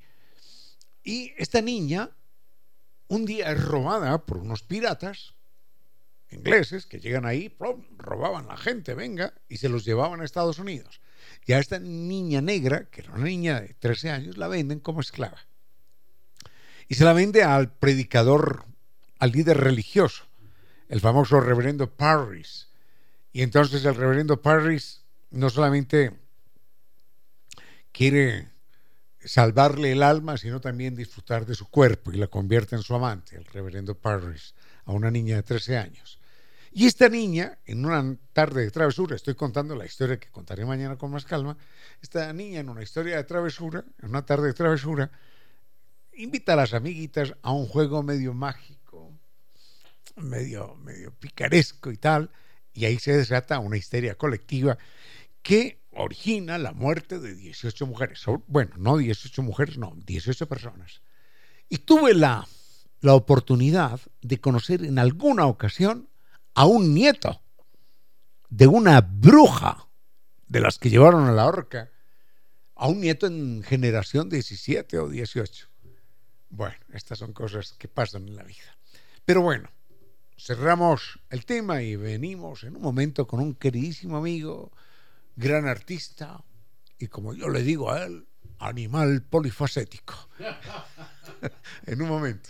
Y 1.03 1.34
esta 1.38 1.61
niña 1.61 2.09
un 3.07 3.25
día 3.25 3.51
es 3.51 3.63
robada 3.63 4.25
por 4.25 4.38
unos 4.38 4.63
piratas 4.63 5.36
ingleses 6.34 6.86
que 6.86 6.99
llegan 6.99 7.25
ahí, 7.25 7.55
robaban 7.97 8.47
la 8.47 8.57
gente, 8.57 8.93
venga, 8.93 9.34
y 9.47 9.57
se 9.57 9.69
los 9.69 9.86
llevaban 9.86 10.21
a 10.21 10.25
Estados 10.25 10.59
Unidos. 10.59 11.01
Y 11.45 11.53
a 11.53 11.59
esta 11.59 11.79
niña 11.79 12.41
negra, 12.41 12.86
que 12.89 13.01
era 13.01 13.13
una 13.13 13.25
niña 13.25 13.61
de 13.61 13.73
13 13.73 14.09
años, 14.09 14.38
la 14.38 14.47
venden 14.47 14.79
como 14.79 15.01
esclava. 15.01 15.45
Y 16.88 16.95
se 16.95 17.05
la 17.05 17.13
vende 17.13 17.43
al 17.43 17.73
predicador, 17.73 18.65
al 19.19 19.31
líder 19.31 19.57
religioso, 19.57 20.25
el 20.89 20.99
famoso 20.99 21.39
reverendo 21.39 21.89
Parris. 21.89 22.69
Y 23.31 23.41
entonces 23.41 23.84
el 23.86 23.95
reverendo 23.95 24.41
Parris 24.41 25.03
no 25.31 25.49
solamente 25.49 26.13
quiere 27.91 28.49
salvarle 29.25 29.91
el 29.91 30.03
alma, 30.03 30.38
sino 30.38 30.59
también 30.59 30.95
disfrutar 30.95 31.45
de 31.45 31.55
su 31.55 31.69
cuerpo 31.69 32.11
y 32.11 32.17
la 32.17 32.27
convierte 32.27 32.75
en 32.75 32.81
su 32.81 32.93
amante, 32.93 33.36
el 33.36 33.45
reverendo 33.45 33.95
Parris, 33.95 34.53
a 34.86 34.91
una 34.91 35.11
niña 35.11 35.38
de 35.38 35.43
13 35.43 35.77
años. 35.77 36.19
Y 36.76 36.88
esta 36.88 37.07
niña, 37.07 37.59
en 37.65 37.86
una 37.86 38.17
tarde 38.34 38.63
de 38.63 38.71
travesura, 38.71 39.15
estoy 39.15 39.36
contando 39.36 39.76
la 39.76 39.86
historia 39.86 40.19
que 40.19 40.32
contaré 40.32 40.65
mañana 40.65 40.97
con 40.97 41.11
más 41.11 41.24
calma, 41.24 41.55
esta 42.01 42.34
niña 42.34 42.61
en 42.61 42.69
una 42.69 42.82
historia 42.82 43.17
de 43.17 43.24
travesura, 43.26 43.86
en 44.01 44.09
una 44.09 44.26
tarde 44.26 44.47
de 44.47 44.53
travesura, 44.53 45.11
invita 46.15 46.53
a 46.53 46.55
las 46.55 46.74
amiguitas 46.74 47.36
a 47.43 47.51
un 47.51 47.67
juego 47.67 48.01
medio 48.01 48.34
mágico, 48.34 49.11
medio, 50.15 50.76
medio 50.78 51.13
picaresco 51.13 51.91
y 51.91 51.97
tal, 51.97 52.32
y 52.74 52.86
ahí 52.86 52.97
se 52.97 53.15
desata 53.15 53.59
una 53.59 53.78
histeria 53.78 54.15
colectiva 54.15 54.80
que 55.43 55.80
origina 55.91 56.57
la 56.57 56.71
muerte 56.71 57.19
de 57.19 57.36
18 57.36 57.86
mujeres. 57.86 58.24
Bueno, 58.47 58.71
no 58.78 58.97
18 58.97 59.43
mujeres, 59.43 59.78
no, 59.78 59.93
18 60.07 60.47
personas. 60.47 61.01
Y 61.69 61.80
tuve 61.80 62.15
la, 62.15 62.47
la 63.01 63.13
oportunidad 63.13 63.99
de 64.24 64.41
conocer 64.41 64.84
en 64.84 64.97
alguna 64.97 65.45
ocasión 65.45 66.09
a 66.54 66.66
un 66.66 66.93
nieto 66.93 67.41
de 68.49 68.68
una 68.68 69.01
bruja 69.01 69.88
de 70.47 70.60
las 70.60 70.78
que 70.78 70.89
llevaron 70.89 71.28
a 71.28 71.32
la 71.32 71.47
horca, 71.47 71.89
a 72.76 72.88
un 72.88 72.99
nieto 73.01 73.26
en 73.28 73.64
generación 73.64 74.30
17 74.30 74.99
o 74.99 75.10
18. 75.10 75.68
Bueno, 76.49 76.76
estas 76.93 77.20
son 77.20 77.34
cosas 77.34 77.74
que 77.74 77.88
pasan 77.88 78.28
en 78.28 78.36
la 78.36 78.43
vida. 78.43 78.78
Pero 79.26 79.41
bueno, 79.41 79.70
cerramos 80.38 81.20
el 81.30 81.45
tema 81.45 81.82
y 81.82 81.95
venimos 81.95 82.64
en 82.64 82.76
un 82.76 82.82
momento 82.82 83.26
con 83.26 83.39
un 83.39 83.56
queridísimo 83.56 84.18
amigo, 84.18 84.72
gran 85.36 85.68
artista 85.68 86.43
y 86.99 87.08
como 87.08 87.34
yo 87.34 87.49
le 87.49 87.64
digo 87.64 87.91
a 87.91 88.04
él, 88.04 88.28
animal 88.60 89.24
polifacético. 89.24 90.14
en 91.86 92.01
un 92.01 92.08
momento. 92.08 92.49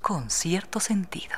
Con 0.00 0.30
cierto 0.30 0.80
sentido. 0.80 1.36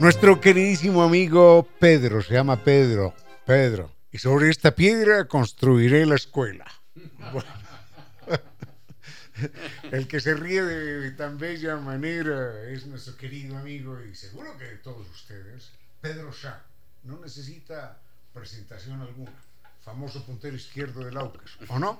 Nuestro 0.00 0.40
queridísimo 0.40 1.02
amigo 1.02 1.66
Pedro, 1.80 2.22
se 2.22 2.34
llama 2.34 2.62
Pedro, 2.62 3.14
Pedro, 3.44 3.92
y 4.12 4.18
sobre 4.18 4.48
esta 4.48 4.72
piedra 4.72 5.26
construiré 5.26 6.06
la 6.06 6.14
escuela. 6.14 6.64
El 9.90 10.06
que 10.06 10.20
se 10.20 10.34
ríe 10.34 10.62
de 10.62 11.10
tan 11.12 11.36
bella 11.36 11.76
manera 11.78 12.62
es 12.70 12.86
nuestro 12.86 13.16
querido 13.16 13.58
amigo 13.58 14.00
y 14.00 14.14
seguro 14.14 14.56
que 14.56 14.66
de 14.66 14.76
todos 14.76 15.04
ustedes, 15.10 15.72
Pedro 16.00 16.32
Sá. 16.32 16.62
No 17.02 17.18
necesita 17.18 17.98
presentación 18.32 19.00
alguna. 19.00 19.32
Famoso 19.84 20.24
puntero 20.24 20.54
izquierdo 20.54 21.04
del 21.04 21.16
Aucas, 21.16 21.56
¿o 21.68 21.78
no? 21.78 21.98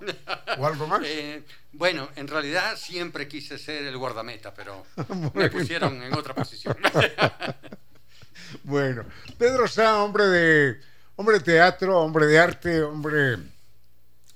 ¿O 0.59 0.67
algo 0.67 0.87
más? 0.87 1.03
Eh, 1.05 1.43
bueno, 1.73 2.11
en 2.15 2.29
realidad 2.29 2.77
siempre 2.77 3.27
quise 3.27 3.59
ser 3.59 3.85
el 3.85 3.97
guardameta, 3.97 4.55
pero 4.55 4.87
me 5.35 5.51
pusieron 5.51 6.01
en 6.01 6.15
otra 6.15 6.35
posición. 6.35 6.77
Bueno, 8.65 9.05
Pedro 9.37 9.69
Sá, 9.69 10.03
hombre 10.03 10.27
de, 10.27 10.81
hombre 11.17 11.39
de 11.39 11.45
teatro, 11.45 12.01
hombre 12.01 12.27
de 12.27 12.39
arte, 12.39 12.83
hombre 12.83 13.37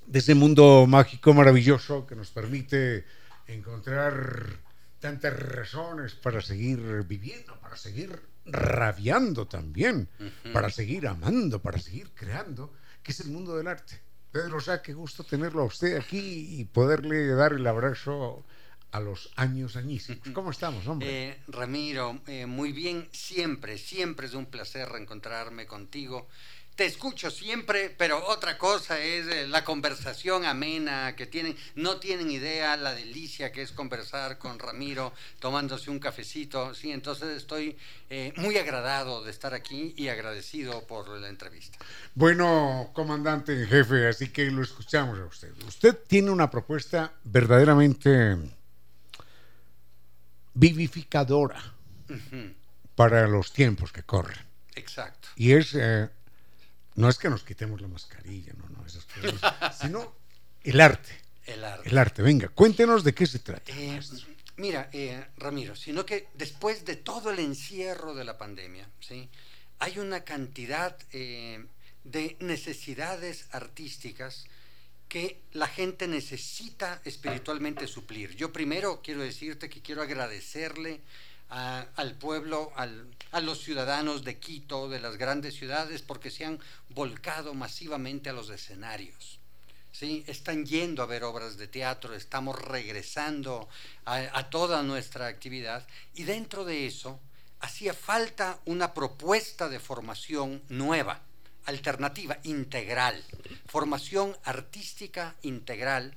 de 0.07 0.19
ese 0.19 0.35
mundo 0.35 0.87
mágico 0.87 1.33
maravilloso 1.33 2.07
que 2.07 2.15
nos 2.15 2.31
permite 2.31 3.05
encontrar 3.47 4.59
tantas 5.01 5.39
razones 5.39 6.15
para 6.15 6.41
seguir 6.41 6.79
viviendo, 7.05 7.59
para 7.61 7.77
seguir 7.77 8.21
rabiando 8.45 9.47
también, 9.47 10.09
para 10.53 10.71
seguir 10.71 11.07
amando, 11.07 11.61
para 11.61 11.79
seguir 11.79 12.11
creando, 12.15 12.73
que 13.03 13.13
es 13.13 13.21
el 13.21 13.31
mundo 13.31 13.57
del 13.57 13.69
arte. 13.69 14.01
Pedro 14.31 14.61
Sá, 14.61 14.83
qué 14.83 14.95
gusto 14.95 15.25
tenerlo 15.25 15.63
a 15.63 15.67
usted 15.67 15.97
aquí 15.97 16.61
y 16.61 16.65
poderle 16.65 17.27
dar 17.29 17.53
el 17.53 17.67
abrazo 17.67 18.45
a 18.93 19.01
los 19.01 19.31
años 19.37 19.77
añísimos. 19.77 20.29
¿Cómo 20.35 20.51
estamos, 20.51 20.87
hombre? 20.87 21.31
Eh, 21.31 21.39
Ramiro, 21.49 22.21
eh, 22.27 22.47
muy 22.47 22.73
bien, 22.73 23.09
siempre, 23.11 23.79
siempre 23.79 24.27
es 24.27 24.35
un 24.35 24.47
placer 24.47 24.89
reencontrarme 24.89 25.67
contigo. 25.67 26.29
Te 26.77 26.87
escucho 26.87 27.31
siempre, 27.31 27.95
pero 27.97 28.27
otra 28.29 28.57
cosa 28.57 28.99
es 28.99 29.27
eh, 29.27 29.47
la 29.47 29.65
conversación 29.65 30.45
amena 30.45 31.15
que 31.17 31.27
tienen. 31.27 31.57
No 31.75 31.99
tienen 31.99 32.31
idea 32.31 32.77
la 32.77 32.95
delicia 32.95 33.51
que 33.51 33.63
es 33.63 33.73
conversar 33.73 34.39
con 34.39 34.59
Ramiro 34.59 35.13
tomándose 35.39 35.91
un 35.91 35.99
cafecito. 35.99 36.75
Sí, 36.75 36.93
entonces 36.93 37.37
estoy 37.37 37.77
muy 38.37 38.59
agradado 38.59 39.23
de 39.25 39.31
estar 39.31 39.55
aquí 39.55 39.95
y 39.97 40.09
agradecido 40.09 40.87
por 40.87 41.09
la 41.09 41.29
entrevista. 41.29 41.79
Bueno, 42.15 42.91
comandante 42.93 43.53
en 43.53 43.67
jefe, 43.69 44.07
así 44.07 44.29
que 44.29 44.51
lo 44.51 44.63
escuchamos 44.63 45.19
a 45.19 45.25
usted. 45.25 45.51
Usted 45.67 45.99
tiene 46.07 46.31
una 46.31 46.51
propuesta 46.51 47.13
verdaderamente 47.25 48.37
vivificadora 50.55 51.63
para 52.95 53.27
los 53.27 53.53
tiempos 53.53 53.93
que 53.93 54.03
corren. 54.03 54.39
Exacto. 54.75 55.29
Y 55.37 55.53
es, 55.53 55.75
eh, 55.75 56.09
no 56.97 57.09
es 57.09 57.19
que 57.19 57.31
nos 57.31 57.43
quitemos 57.45 57.81
la 57.81 57.89
mascarilla, 57.89 58.53
no, 58.55 58.69
no, 58.69 58.87
esas 58.87 59.05
cosas, 59.07 59.77
sino 59.81 60.15
el 60.63 60.81
arte. 60.81 61.21
El 61.45 61.65
arte. 61.65 61.89
El 61.89 61.99
arte, 61.99 62.23
venga, 62.23 62.49
cuéntenos 62.49 63.03
de 63.03 63.15
qué 63.15 63.27
se 63.27 63.41
trata. 63.41 63.73
Eh, 63.73 64.01
mira, 64.57 64.89
eh, 64.93 65.27
Ramiro, 65.37 65.75
sino 65.75 66.07
que 66.07 66.29
después 66.35 66.85
de 66.85 66.97
todo 66.97 67.31
el 67.31 67.41
encierro 67.41 68.15
de 68.15 68.25
la 68.25 68.39
pandemia, 68.39 68.89
¿sí? 69.01 69.29
hay 69.83 69.99
una 69.99 70.23
cantidad 70.23 70.97
eh, 71.11 71.65
de 72.05 72.37
necesidades 72.39 73.49
artísticas 73.51 74.47
que 75.13 75.43
la 75.53 75.67
gente 75.69 76.09
necesita 76.09 77.03
espiritualmente 77.05 77.87
suplir. 77.87 78.35
Yo 78.35 78.51
primero 78.51 79.03
quiero 79.03 79.21
decirte 79.21 79.69
que 79.69 79.83
quiero 79.83 80.01
agradecerle 80.01 81.03
al 81.51 82.15
pueblo, 82.15 82.73
al- 82.77 83.15
a 83.31 83.43
los 83.43 83.61
ciudadanos 83.63 84.25
de 84.25 84.39
Quito, 84.39 84.89
de 84.89 85.01
las 85.01 85.19
grandes 85.19 85.53
ciudades, 85.55 86.01
porque 86.01 86.31
se 86.31 86.47
han 86.47 86.59
volcado 86.89 87.53
masivamente 87.53 88.31
a 88.31 88.33
los 88.33 88.49
escenarios. 88.49 89.39
¿sí? 89.93 90.25
Están 90.27 90.65
yendo 90.65 91.03
a 91.03 91.07
ver 91.07 91.25
obras 91.25 91.59
de 91.59 91.69
teatro, 91.69 92.15
estamos 92.15 92.59
regresando 92.59 93.69
a 94.07 94.49
toda 94.49 94.83
nuestra 94.83 95.27
actividad 95.27 95.87
y 96.15 96.23
dentro 96.23 96.65
de 96.65 96.87
eso 96.87 97.21
hacía 97.61 97.93
falta 97.93 98.59
una 98.65 98.95
propuesta 98.95 99.69
de 99.69 99.79
formación 99.79 100.63
nueva, 100.71 101.21
alternativa, 101.67 102.39
integral, 102.45 103.23
formación 103.67 104.37
artística 104.45 105.35
integral 105.43 106.15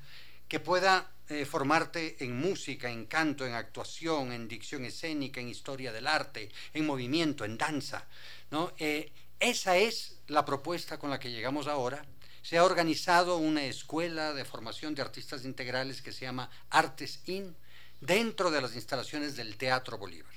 que 0.48 0.60
pueda 0.60 1.10
eh, 1.30 1.46
formarte 1.46 2.24
en 2.24 2.38
música, 2.38 2.90
en 2.90 3.06
canto, 3.06 3.46
en 3.48 3.54
actuación, 3.54 4.32
en 4.32 4.48
dicción 4.48 4.86
escénica, 4.86 5.40
en 5.42 5.50
historia 5.50 5.92
del 5.92 6.06
arte, 6.08 6.50
en 6.74 6.86
movimiento, 6.86 7.46
en 7.46 7.58
danza. 7.58 8.06
¿no? 8.52 8.72
Eh, 8.78 9.12
esa 9.40 9.76
es 9.78 10.18
la 10.28 10.46
propuesta 10.46 10.98
con 11.00 11.10
la 11.10 11.20
que 11.20 11.32
llegamos 11.32 11.68
ahora. 11.68 12.06
Se 12.44 12.58
ha 12.60 12.64
organizado 12.64 13.38
una 13.38 13.64
escuela 13.66 14.34
de 14.34 14.46
formación 14.46 14.94
de 14.94 15.02
artistas 15.02 15.46
integrales 15.46 16.02
que 16.04 16.12
se 16.12 16.26
llama 16.26 16.50
Artes 16.70 17.20
In 17.26 17.56
dentro 18.02 18.52
de 18.52 18.62
las 18.62 18.76
instalaciones 18.76 19.36
del 19.36 19.58
Teatro 19.58 19.98
Bolívar. 19.98 20.32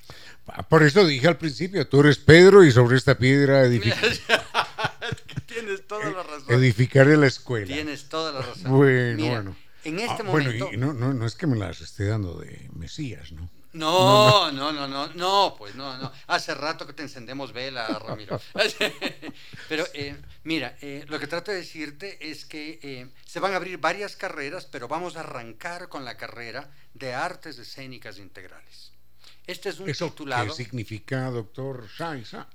Ah, 0.46 0.62
Por 0.66 0.82
eso 0.84 1.04
dije 1.04 1.28
al 1.28 1.36
principio, 1.36 1.86
tú 1.86 2.00
eres 2.00 2.16
Pedro 2.16 2.64
y 2.64 2.72
sobre 2.72 2.96
esta 2.96 3.18
piedra 3.18 3.66
edific- 3.66 4.22
Tienes 5.49 5.86
toda 5.86 6.11
la 6.11 6.22
razón. 6.22 6.55
edificaré 6.55 7.16
la 7.16 7.26
escuela. 7.26 7.66
Tienes 7.66 8.09
toda 8.09 8.32
la 8.32 8.42
razón. 8.42 8.70
Bueno, 8.76 9.16
Mira, 9.16 9.34
bueno. 9.34 9.57
En 9.84 9.99
este 9.99 10.22
Ah, 10.22 10.30
bueno, 10.30 10.46
momento. 10.53 10.70
y 10.72 10.76
no, 10.76 10.92
no, 10.92 11.14
no 11.14 11.26
es 11.26 11.34
que 11.34 11.46
me 11.46 11.57
las 11.57 11.80
esté 11.80 12.07
dando 12.07 12.34
de 12.38 12.68
Mesías, 12.74 13.32
¿no? 13.32 13.51
No, 13.72 14.51
no, 14.51 14.72
no, 14.72 14.88
no, 14.88 15.09
no, 15.14 15.55
pues 15.57 15.74
no, 15.74 15.96
no. 15.99 16.11
Hace 16.26 16.55
rato 16.55 16.86
que 16.86 16.94
te 16.94 17.03
encendemos 17.03 17.53
vela, 17.53 17.86
Ramiro. 17.86 18.40
Pero 19.68 19.84
eh, 19.94 20.16
mira, 20.42 20.76
eh, 20.80 21.05
lo 21.09 21.18
que 21.20 21.26
trato 21.26 21.51
de 21.51 21.59
decirte 21.59 22.30
es 22.30 22.44
que 22.44 22.80
eh, 22.82 23.11
se 23.26 23.40
van 23.40 23.53
a 23.53 23.57
abrir 23.57 23.78
varias 23.78 24.16
carreras, 24.16 24.64
pero 24.66 24.88
vamos 24.88 25.16
a 25.16 25.20
arrancar 25.20 25.88
con 25.88 26.05
la 26.05 26.16
carrera 26.16 26.70
de 26.94 27.12
artes 27.14 27.59
escénicas 27.59 28.18
integrales. 28.18 28.92
Este 29.46 29.68
es 29.68 29.78
un 29.80 29.88
¿Eso 29.88 30.09
titulado. 30.11 30.46
qué 30.57 30.64
significa, 30.64 31.30
doctor 31.30 31.86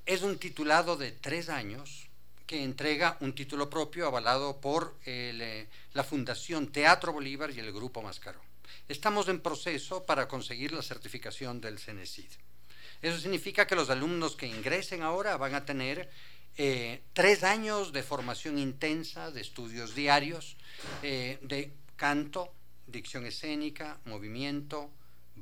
Es 0.05 0.21
un 0.23 0.37
titulado 0.37 0.97
de 0.97 1.11
tres 1.11 1.49
años 1.49 2.09
que 2.53 2.61
entrega 2.61 3.17
un 3.21 3.33
título 3.33 3.67
propio 3.67 4.05
avalado 4.05 4.61
por 4.61 4.93
eh, 5.07 5.65
la 5.93 6.03
Fundación 6.03 6.71
Teatro 6.71 7.11
Bolívar 7.11 7.49
y 7.49 7.57
el 7.57 7.73
Grupo 7.73 8.03
Mascarón. 8.03 8.43
Estamos 8.87 9.27
en 9.27 9.39
proceso 9.39 10.05
para 10.05 10.27
conseguir 10.27 10.71
la 10.71 10.83
certificación 10.83 11.59
del 11.59 11.79
CENESID. 11.79 12.29
Eso 13.01 13.17
significa 13.17 13.65
que 13.65 13.73
los 13.75 13.89
alumnos 13.89 14.35
que 14.35 14.45
ingresen 14.45 15.01
ahora 15.01 15.35
van 15.35 15.55
a 15.55 15.65
tener 15.65 16.11
eh, 16.55 17.01
tres 17.13 17.43
años 17.43 17.91
de 17.91 18.03
formación 18.03 18.59
intensa, 18.59 19.31
de 19.31 19.41
estudios 19.41 19.95
diarios, 19.95 20.55
eh, 21.01 21.39
de 21.41 21.73
canto, 21.95 22.53
dicción 22.85 23.25
escénica, 23.25 23.97
movimiento, 24.05 24.91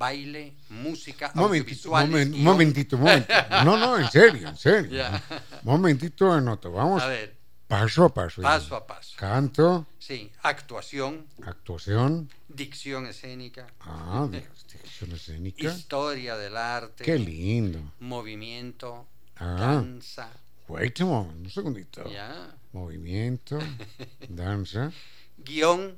baile, 0.06 0.56
música, 0.70 1.32
momentito, 1.36 1.90
momen- 1.92 2.36
momentito, 2.42 2.98
momentito. 2.98 3.34
No, 3.64 3.78
no, 3.78 3.98
en 4.00 4.10
serio, 4.10 4.48
en 4.50 4.58
serio. 4.58 4.92
Ya. 4.92 5.22
Momentito 5.64 6.34
de 6.34 6.42
nota. 6.42 6.70
Vamos 6.70 7.04
A 7.04 7.08
ver, 7.08 7.36
paso 7.68 8.06
a 8.06 8.12
paso. 8.14 8.42
paso 8.42 8.76
a 8.76 8.88
paso. 8.88 9.14
Canto, 9.18 9.86
Sí, 10.00 10.32
actuación, 10.42 11.28
actuación, 11.46 12.28
dicción 12.50 13.06
escénica, 13.06 13.68
ah, 13.82 14.28
dirección 14.32 15.12
escénica. 15.14 15.72
historia 15.72 16.36
del 16.36 16.58
arte, 16.58 17.04
Qué 17.04 17.20
lindo. 17.20 17.80
movimiento, 18.00 19.06
Ah. 19.38 19.56
danza, 19.60 20.30
Wait 20.68 21.00
a 21.02 21.06
moment, 21.06 21.46
un 21.46 21.50
segundito. 21.52 22.10
ya, 22.10 22.56
Movimiento, 22.74 23.60
danza. 24.30 24.92
guion. 25.38 25.96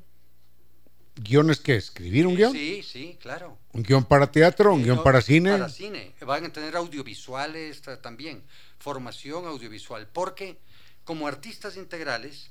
¿Guiones 1.16 1.60
qué? 1.60 1.76
¿Escribir 1.76 2.26
un 2.26 2.34
guion? 2.36 2.52
Sí, 2.52 2.82
sí, 2.82 3.16
claro. 3.20 3.56
¿Un 3.72 3.82
guion 3.84 4.04
para 4.04 4.30
teatro? 4.32 4.72
¿Un 4.74 4.82
guion 4.82 4.96
no, 4.96 5.02
para 5.04 5.20
cine? 5.22 5.52
Para 5.52 5.68
cine. 5.68 6.12
Van 6.20 6.44
a 6.44 6.52
tener 6.52 6.74
audiovisuales 6.76 7.82
ta- 7.82 8.00
también, 8.02 8.42
formación 8.78 9.46
audiovisual, 9.46 10.08
porque 10.12 10.58
como 11.04 11.26
artistas 11.28 11.76
integrales, 11.76 12.50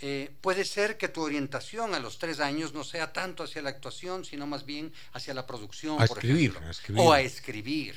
eh, 0.00 0.30
puede 0.40 0.64
ser 0.64 0.96
que 0.96 1.08
tu 1.08 1.22
orientación 1.22 1.94
a 1.94 1.98
los 2.00 2.18
tres 2.18 2.38
años 2.40 2.72
no 2.72 2.84
sea 2.84 3.12
tanto 3.12 3.42
hacia 3.44 3.62
la 3.62 3.70
actuación, 3.70 4.24
sino 4.24 4.46
más 4.46 4.64
bien 4.64 4.92
hacia 5.12 5.34
la 5.34 5.46
producción, 5.46 6.00
A 6.00 6.06
por 6.06 6.18
escribir, 6.18 6.50
ejemplo, 6.50 6.68
a 6.68 6.70
escribir. 6.70 7.00
o 7.02 7.12
a 7.12 7.20
escribir, 7.20 7.96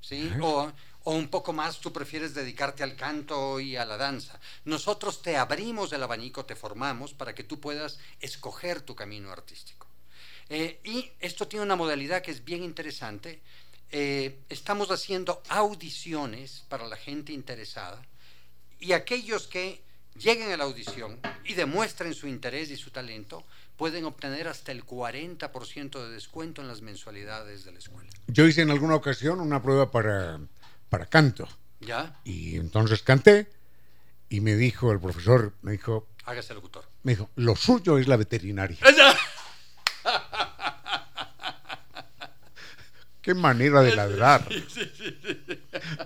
¿sí? 0.00 0.30
O, 0.42 0.70
o 1.04 1.12
un 1.12 1.28
poco 1.28 1.52
más 1.52 1.80
tú 1.80 1.92
prefieres 1.92 2.34
dedicarte 2.34 2.82
al 2.82 2.96
canto 2.96 3.60
y 3.60 3.76
a 3.76 3.84
la 3.84 3.96
danza. 3.96 4.40
Nosotros 4.64 5.22
te 5.22 5.36
abrimos 5.36 5.92
el 5.92 6.02
abanico, 6.02 6.44
te 6.44 6.56
formamos 6.56 7.12
para 7.12 7.34
que 7.34 7.44
tú 7.44 7.60
puedas 7.60 7.98
escoger 8.20 8.80
tu 8.80 8.94
camino 8.94 9.30
artístico. 9.30 9.86
Eh, 10.48 10.80
y 10.84 11.10
esto 11.20 11.46
tiene 11.46 11.64
una 11.64 11.76
modalidad 11.76 12.22
que 12.22 12.30
es 12.30 12.44
bien 12.44 12.62
interesante. 12.62 13.40
Eh, 13.90 14.40
estamos 14.48 14.90
haciendo 14.90 15.42
audiciones 15.48 16.64
para 16.68 16.88
la 16.88 16.96
gente 16.96 17.32
interesada 17.32 18.02
y 18.80 18.92
aquellos 18.92 19.46
que 19.46 19.82
lleguen 20.16 20.52
a 20.52 20.56
la 20.56 20.64
audición 20.64 21.20
y 21.44 21.54
demuestren 21.54 22.14
su 22.14 22.26
interés 22.26 22.70
y 22.70 22.76
su 22.76 22.90
talento 22.90 23.44
pueden 23.76 24.04
obtener 24.04 24.48
hasta 24.48 24.72
el 24.72 24.84
40% 24.84 26.04
de 26.04 26.12
descuento 26.12 26.62
en 26.62 26.68
las 26.68 26.80
mensualidades 26.80 27.64
de 27.64 27.72
la 27.72 27.78
escuela. 27.78 28.10
Yo 28.28 28.46
hice 28.46 28.62
en 28.62 28.70
alguna 28.70 28.94
ocasión 28.94 29.40
una 29.40 29.62
prueba 29.62 29.90
para, 29.90 30.40
para 30.94 31.06
canto. 31.06 31.48
¿Ya? 31.80 32.20
Y 32.24 32.54
entonces 32.56 33.02
canté 33.02 33.48
y 34.28 34.40
me 34.40 34.54
dijo 34.54 34.92
el 34.92 35.00
profesor, 35.00 35.52
me 35.62 35.72
dijo, 35.72 36.06
Hágase 36.24 36.54
locutor. 36.54 36.84
me 37.02 37.12
dijo, 37.12 37.30
lo 37.34 37.56
suyo 37.56 37.98
es 37.98 38.06
la 38.06 38.16
veterinaria. 38.16 38.78
Qué 43.20 43.34
manera 43.34 43.80
de 43.82 43.96
ladrar. 43.96 44.46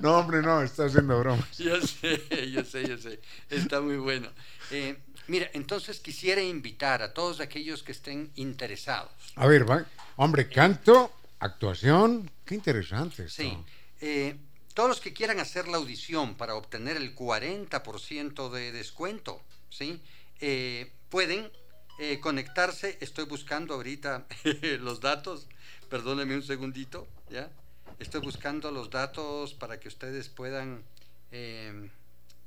No, 0.00 0.18
hombre, 0.18 0.40
no, 0.40 0.62
está 0.62 0.86
haciendo 0.86 1.18
bromas. 1.20 1.58
Yo 1.58 1.78
sé, 1.82 2.50
yo 2.50 2.64
sé, 2.64 2.88
yo 2.88 2.96
sé. 2.96 3.20
Está 3.50 3.80
muy 3.80 3.96
bueno. 3.96 4.28
Eh, 4.70 4.96
mira, 5.26 5.50
entonces 5.52 6.00
quisiera 6.00 6.40
invitar 6.42 7.02
a 7.02 7.12
todos 7.12 7.40
aquellos 7.40 7.82
que 7.82 7.92
estén 7.92 8.30
interesados. 8.36 9.10
A 9.36 9.46
ver, 9.46 9.68
va. 9.68 9.84
Hombre, 10.16 10.48
canto, 10.48 11.12
actuación, 11.40 12.30
qué 12.46 12.54
interesante 12.54 13.24
esto. 13.24 13.42
Sí. 13.42 13.56
eh, 14.00 14.36
todos 14.78 14.90
los 14.90 15.00
que 15.00 15.12
quieran 15.12 15.40
hacer 15.40 15.66
la 15.66 15.78
audición 15.78 16.36
para 16.36 16.54
obtener 16.54 16.96
el 16.96 17.12
40% 17.16 18.48
de 18.48 18.70
descuento, 18.70 19.42
¿sí? 19.70 20.00
Eh, 20.40 20.92
pueden 21.08 21.50
eh, 21.98 22.20
conectarse. 22.20 22.96
Estoy 23.00 23.24
buscando 23.24 23.74
ahorita 23.74 24.24
los 24.78 25.00
datos. 25.00 25.48
Perdónenme 25.90 26.36
un 26.36 26.44
segundito, 26.44 27.08
¿ya? 27.28 27.50
Estoy 27.98 28.20
buscando 28.20 28.70
los 28.70 28.88
datos 28.88 29.52
para 29.52 29.80
que 29.80 29.88
ustedes 29.88 30.28
puedan 30.28 30.84
eh, 31.32 31.90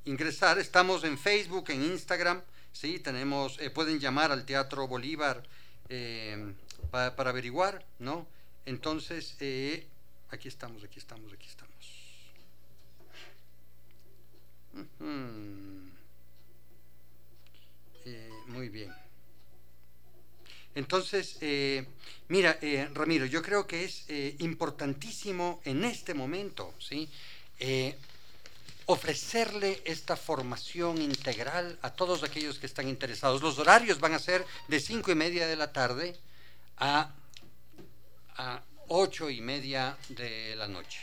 ingresar. 0.06 0.58
Estamos 0.58 1.04
en 1.04 1.18
Facebook, 1.18 1.70
en 1.70 1.84
Instagram, 1.84 2.42
¿sí? 2.72 3.00
Tenemos, 3.00 3.60
pueden 3.74 4.00
llamar 4.00 4.32
al 4.32 4.46
Teatro 4.46 4.88
Bolívar 4.88 5.44
para, 6.92 7.30
averiguar, 7.30 7.86
¿no? 8.00 8.26
Entonces, 8.66 9.36
aquí 10.30 10.48
estamos, 10.48 10.82
aquí 10.86 10.98
estamos, 10.98 11.34
aquí 11.34 11.48
estamos. 11.50 11.71
Eh, 18.06 18.30
muy 18.48 18.70
bien. 18.70 18.92
Entonces, 20.74 21.38
eh, 21.42 21.86
mira, 22.30 22.58
eh, 22.62 22.90
Ramiro, 22.94 23.26
yo 23.26 23.42
creo 23.42 23.68
que 23.68 23.84
es 23.84 24.06
eh, 24.08 24.36
importantísimo 24.40 25.62
en 25.66 25.84
este 25.84 26.14
momento, 26.14 26.74
¿sí? 26.80 27.10
Ofrecerle 28.88 29.82
esta 29.86 30.18
formación 30.18 31.02
integral 31.02 31.78
a 31.82 31.92
todos 31.92 32.24
aquellos 32.24 32.58
que 32.58 32.66
están 32.66 32.88
interesados. 32.88 33.42
Los 33.42 33.60
horarios 33.60 34.00
van 34.00 34.14
a 34.14 34.20
ser 34.20 34.46
de 34.68 34.80
cinco 34.80 35.12
y 35.12 35.16
media 35.16 35.46
de 35.48 35.56
la 35.56 35.72
tarde 35.72 36.18
a, 36.78 37.14
a 38.38 38.62
ocho 38.88 39.30
y 39.30 39.40
media 39.40 39.96
de 40.10 40.56
la 40.56 40.68
noche. 40.68 41.00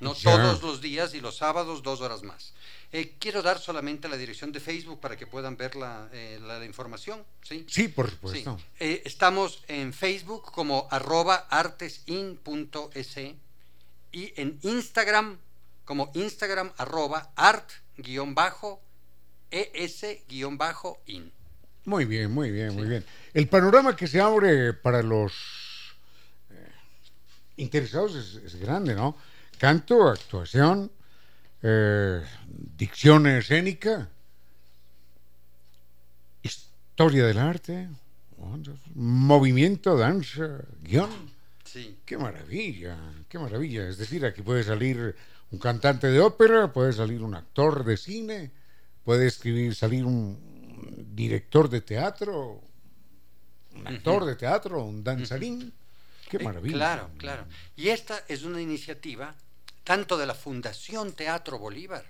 No 0.00 0.14
todos 0.14 0.62
los 0.62 0.80
días 0.80 1.12
y 1.14 1.20
los 1.20 1.36
sábados 1.36 1.82
dos 1.82 2.00
horas 2.00 2.22
más. 2.22 2.54
Eh, 2.92 3.14
quiero 3.20 3.40
dar 3.40 3.58
solamente 3.60 4.08
la 4.08 4.16
dirección 4.16 4.50
de 4.50 4.58
Facebook 4.58 4.98
para 5.00 5.16
que 5.16 5.26
puedan 5.26 5.56
ver 5.56 5.76
la, 5.76 6.08
eh, 6.12 6.40
la- 6.42 6.58
la 6.58 6.64
información. 6.64 7.22
¿sí? 7.42 7.64
Sí, 7.68 7.86
por 7.88 8.06
Sí. 8.08 8.12
supuesto. 8.16 8.58
Eh, 8.80 9.02
estamos 9.04 9.62
en 9.68 9.92
Facebook 9.92 10.50
como 10.50 10.88
arroba 10.90 11.46
artesin.es 11.50 13.16
y 14.12 14.32
en 14.40 14.58
Instagram 14.62 15.38
como 15.84 16.10
Instagram 16.14 16.72
arroba 16.78 17.30
art 17.36 17.68
guion 17.96 18.34
bajo 18.34 18.80
es 19.50 20.04
guion 20.28 20.58
bajo 20.58 21.00
in. 21.06 21.32
Muy 21.84 22.04
bien, 22.04 22.30
muy 22.30 22.50
bien, 22.50 22.74
muy 22.74 22.88
bien. 22.88 23.04
El 23.34 23.48
panorama 23.48 23.94
que 23.96 24.06
se 24.06 24.20
abre 24.20 24.72
para 24.74 25.02
los 25.02 25.32
interesados 27.56 28.14
es, 28.16 28.34
es 28.44 28.56
grande, 28.56 28.94
¿no? 28.94 29.16
Canto, 29.58 30.08
actuación, 30.08 30.90
eh, 31.62 32.22
dicción 32.76 33.26
escénica, 33.26 34.08
historia 36.42 37.26
del 37.26 37.38
arte, 37.38 37.88
movimiento, 38.94 39.96
danza, 39.96 40.64
guion. 40.82 41.10
Sí. 41.64 41.98
Qué 42.04 42.18
maravilla, 42.18 42.96
qué 43.28 43.38
maravilla. 43.38 43.88
Es 43.88 43.98
decir, 43.98 44.24
aquí 44.24 44.42
puede 44.42 44.64
salir 44.64 45.14
un 45.52 45.58
cantante 45.58 46.08
de 46.08 46.20
ópera, 46.20 46.72
puede 46.72 46.92
salir 46.92 47.22
un 47.22 47.34
actor 47.34 47.84
de 47.84 47.96
cine, 47.96 48.50
puede 49.04 49.26
escribir, 49.26 49.74
salir 49.74 50.04
un 50.04 50.38
director 51.14 51.68
de 51.68 51.80
teatro, 51.80 52.60
un 53.74 53.86
actor 53.86 54.24
de 54.24 54.36
teatro, 54.36 54.84
un 54.84 55.04
danzarín. 55.04 55.72
Qué 56.28 56.36
Eh, 56.38 56.44
maravilla. 56.44 56.76
Claro, 56.76 57.10
claro. 57.18 57.44
Y 57.76 57.88
esta 57.88 58.24
es 58.28 58.44
una 58.44 58.60
iniciativa 58.60 59.34
tanto 59.90 60.16
de 60.16 60.24
la 60.24 60.36
Fundación 60.36 61.14
Teatro 61.14 61.58
Bolívar 61.58 62.04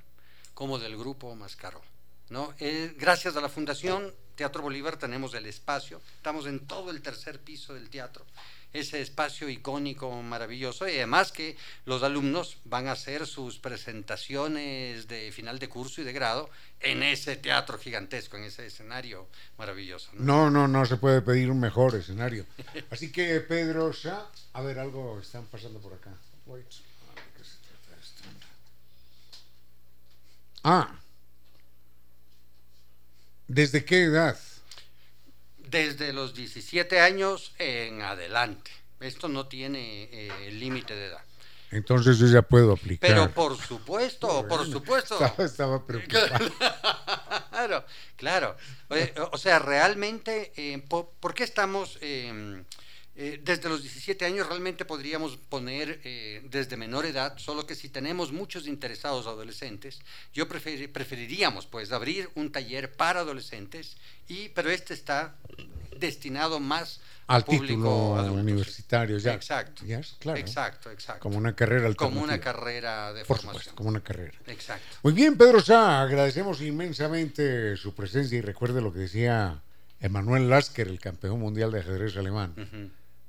como 0.53 0.79
del 0.79 0.99
Grupo 0.99 1.35
Mascaró. 1.35 1.81
¿no? 2.29 2.53
Eh, 2.59 2.95
gracias 2.99 3.37
a 3.37 3.41
la 3.41 3.49
Fundación 3.49 4.13
Teatro 4.35 4.61
Bolívar 4.61 4.99
tenemos 4.99 5.33
el 5.33 5.47
espacio, 5.47 6.03
estamos 6.17 6.45
en 6.45 6.67
todo 6.67 6.91
el 6.91 7.01
tercer 7.01 7.41
piso 7.41 7.73
del 7.73 7.89
teatro, 7.89 8.27
ese 8.75 9.01
espacio 9.01 9.49
icónico, 9.49 10.11
maravilloso, 10.21 10.87
y 10.87 10.97
además 10.97 11.33
que 11.33 11.57
los 11.87 12.03
alumnos 12.03 12.59
van 12.65 12.87
a 12.87 12.93
hacer 12.93 13.27
sus 13.27 13.59
presentaciones 13.59 15.09
de 15.09 15.33
final 15.33 15.59
de 15.59 15.71
curso 15.71 16.03
y 16.03 16.05
de 16.05 16.13
grado 16.13 16.51
en 16.81 17.03
ese 17.03 17.37
teatro 17.37 17.79
gigantesco, 17.79 18.37
en 18.37 18.45
ese 18.45 18.67
escenario 18.67 19.27
maravilloso. 19.57 20.11
¿no? 20.13 20.51
No, 20.51 20.51
no, 20.51 20.69
no 20.69 20.85
se 20.85 20.99
puede 20.99 21.23
pedir 21.23 21.51
un 21.51 21.61
mejor 21.61 21.95
escenario. 21.95 22.45
Así 22.91 23.11
que, 23.11 23.41
Pedro, 23.41 23.95
Sá, 23.95 24.27
a 24.53 24.61
ver, 24.61 24.79
algo 24.79 25.19
están 25.19 25.47
pasando 25.47 25.79
por 25.81 25.95
acá. 25.95 26.11
Wait. 26.45 26.67
A 27.11 27.15
ver, 27.15 27.25
¿qué 27.37 27.45
se 27.45 27.57
trata 27.59 28.01
esto? 28.01 28.25
Ah. 30.63 30.91
¿Desde 33.49 33.85
qué 33.85 34.05
edad? 34.05 34.39
Desde 35.59 36.13
los 36.13 36.35
17 36.35 37.01
años 37.01 37.53
en 37.59 38.03
adelante. 38.03 38.71
Esto 39.01 39.29
no 39.29 39.47
tiene 39.47 40.09
eh, 40.13 40.51
límite 40.53 40.95
de 40.95 41.07
edad. 41.07 41.25
Entonces 41.71 42.19
yo 42.19 42.27
ya 42.27 42.43
puedo 42.43 42.73
aplicar. 42.73 43.09
Pero 43.09 43.31
por 43.33 43.57
supuesto, 43.57 44.47
por 44.49 44.67
supuesto. 44.71 45.15
Estaba, 45.25 45.45
estaba 45.45 45.87
preocupado. 45.87 46.51
Claro, 47.51 47.85
claro. 48.17 48.57
Oye, 48.89 49.13
O, 49.33 49.37
sea, 49.37 49.59
realmente, 49.59 50.51
eh, 50.57 50.79
po- 50.89 51.13
¿por, 51.21 51.35
qué 51.35 51.45
estamos 51.45 51.99
eh, 52.01 52.65
eh, 53.17 53.41
desde 53.45 53.69
los 53.69 53.83
17 53.83 54.25
años? 54.25 54.47
Realmente 54.49 54.85
podríamos 54.85 55.37
poner 55.37 56.01
eh, 56.05 56.43
desde 56.51 56.77
menor 56.77 57.05
edad, 57.07 57.37
solo 57.39 57.67
que 57.67 57.75
si 57.75 57.89
tenemos 57.89 58.33
muchos 58.33 58.67
interesados 58.67 59.27
adolescentes, 59.27 60.01
yo 60.33 60.49
preferi- 60.49 60.91
preferiríamos 60.91 61.67
pues 61.67 61.93
abrir 61.93 62.31
un 62.35 62.51
taller 62.53 62.93
para 62.93 63.21
adolescentes, 63.21 63.97
y 64.29 64.49
pero 64.51 64.71
este 64.71 64.95
está 64.95 65.35
destinado 65.99 66.61
más 66.61 67.01
Al 67.27 67.45
público 67.45 68.17
título 68.17 68.33
universitario, 68.33 69.19
ya. 69.19 69.35
Exacto. 69.35 69.85
Ya 69.85 69.99
es 69.99 70.17
claro. 70.19 70.39
Exacto, 70.39 70.91
exacto. 70.91 71.21
Como 71.21 71.37
una 71.37 71.55
carrera 71.55 71.87
alternativa. 71.89 72.09
Como 72.09 72.23
una 72.25 72.41
carrera 72.41 73.13
de 73.13 73.25
Por 73.25 73.37
formación. 73.37 73.53
supuesto, 73.63 73.75
como 73.77 73.89
una 73.91 74.01
carrera. 74.03 74.33
Exacto. 74.47 74.97
Muy 75.03 75.13
bien, 75.13 75.37
Pedro 75.37 75.61
Sá, 75.61 76.01
agradecemos 76.01 76.61
inmensamente 76.63 77.77
su 77.77 77.95
presencia 77.95 78.39
y 78.39 78.41
recuerde 78.41 78.81
lo 78.81 78.93
que 78.93 79.01
decía 79.01 79.61
Emanuel 80.01 80.49
Lasker, 80.49 80.89
el 80.89 80.99
campeón 80.99 81.39
mundial 81.41 81.71
de 81.71 81.81
ajedrez 81.81 82.17
alemán. 82.17 82.55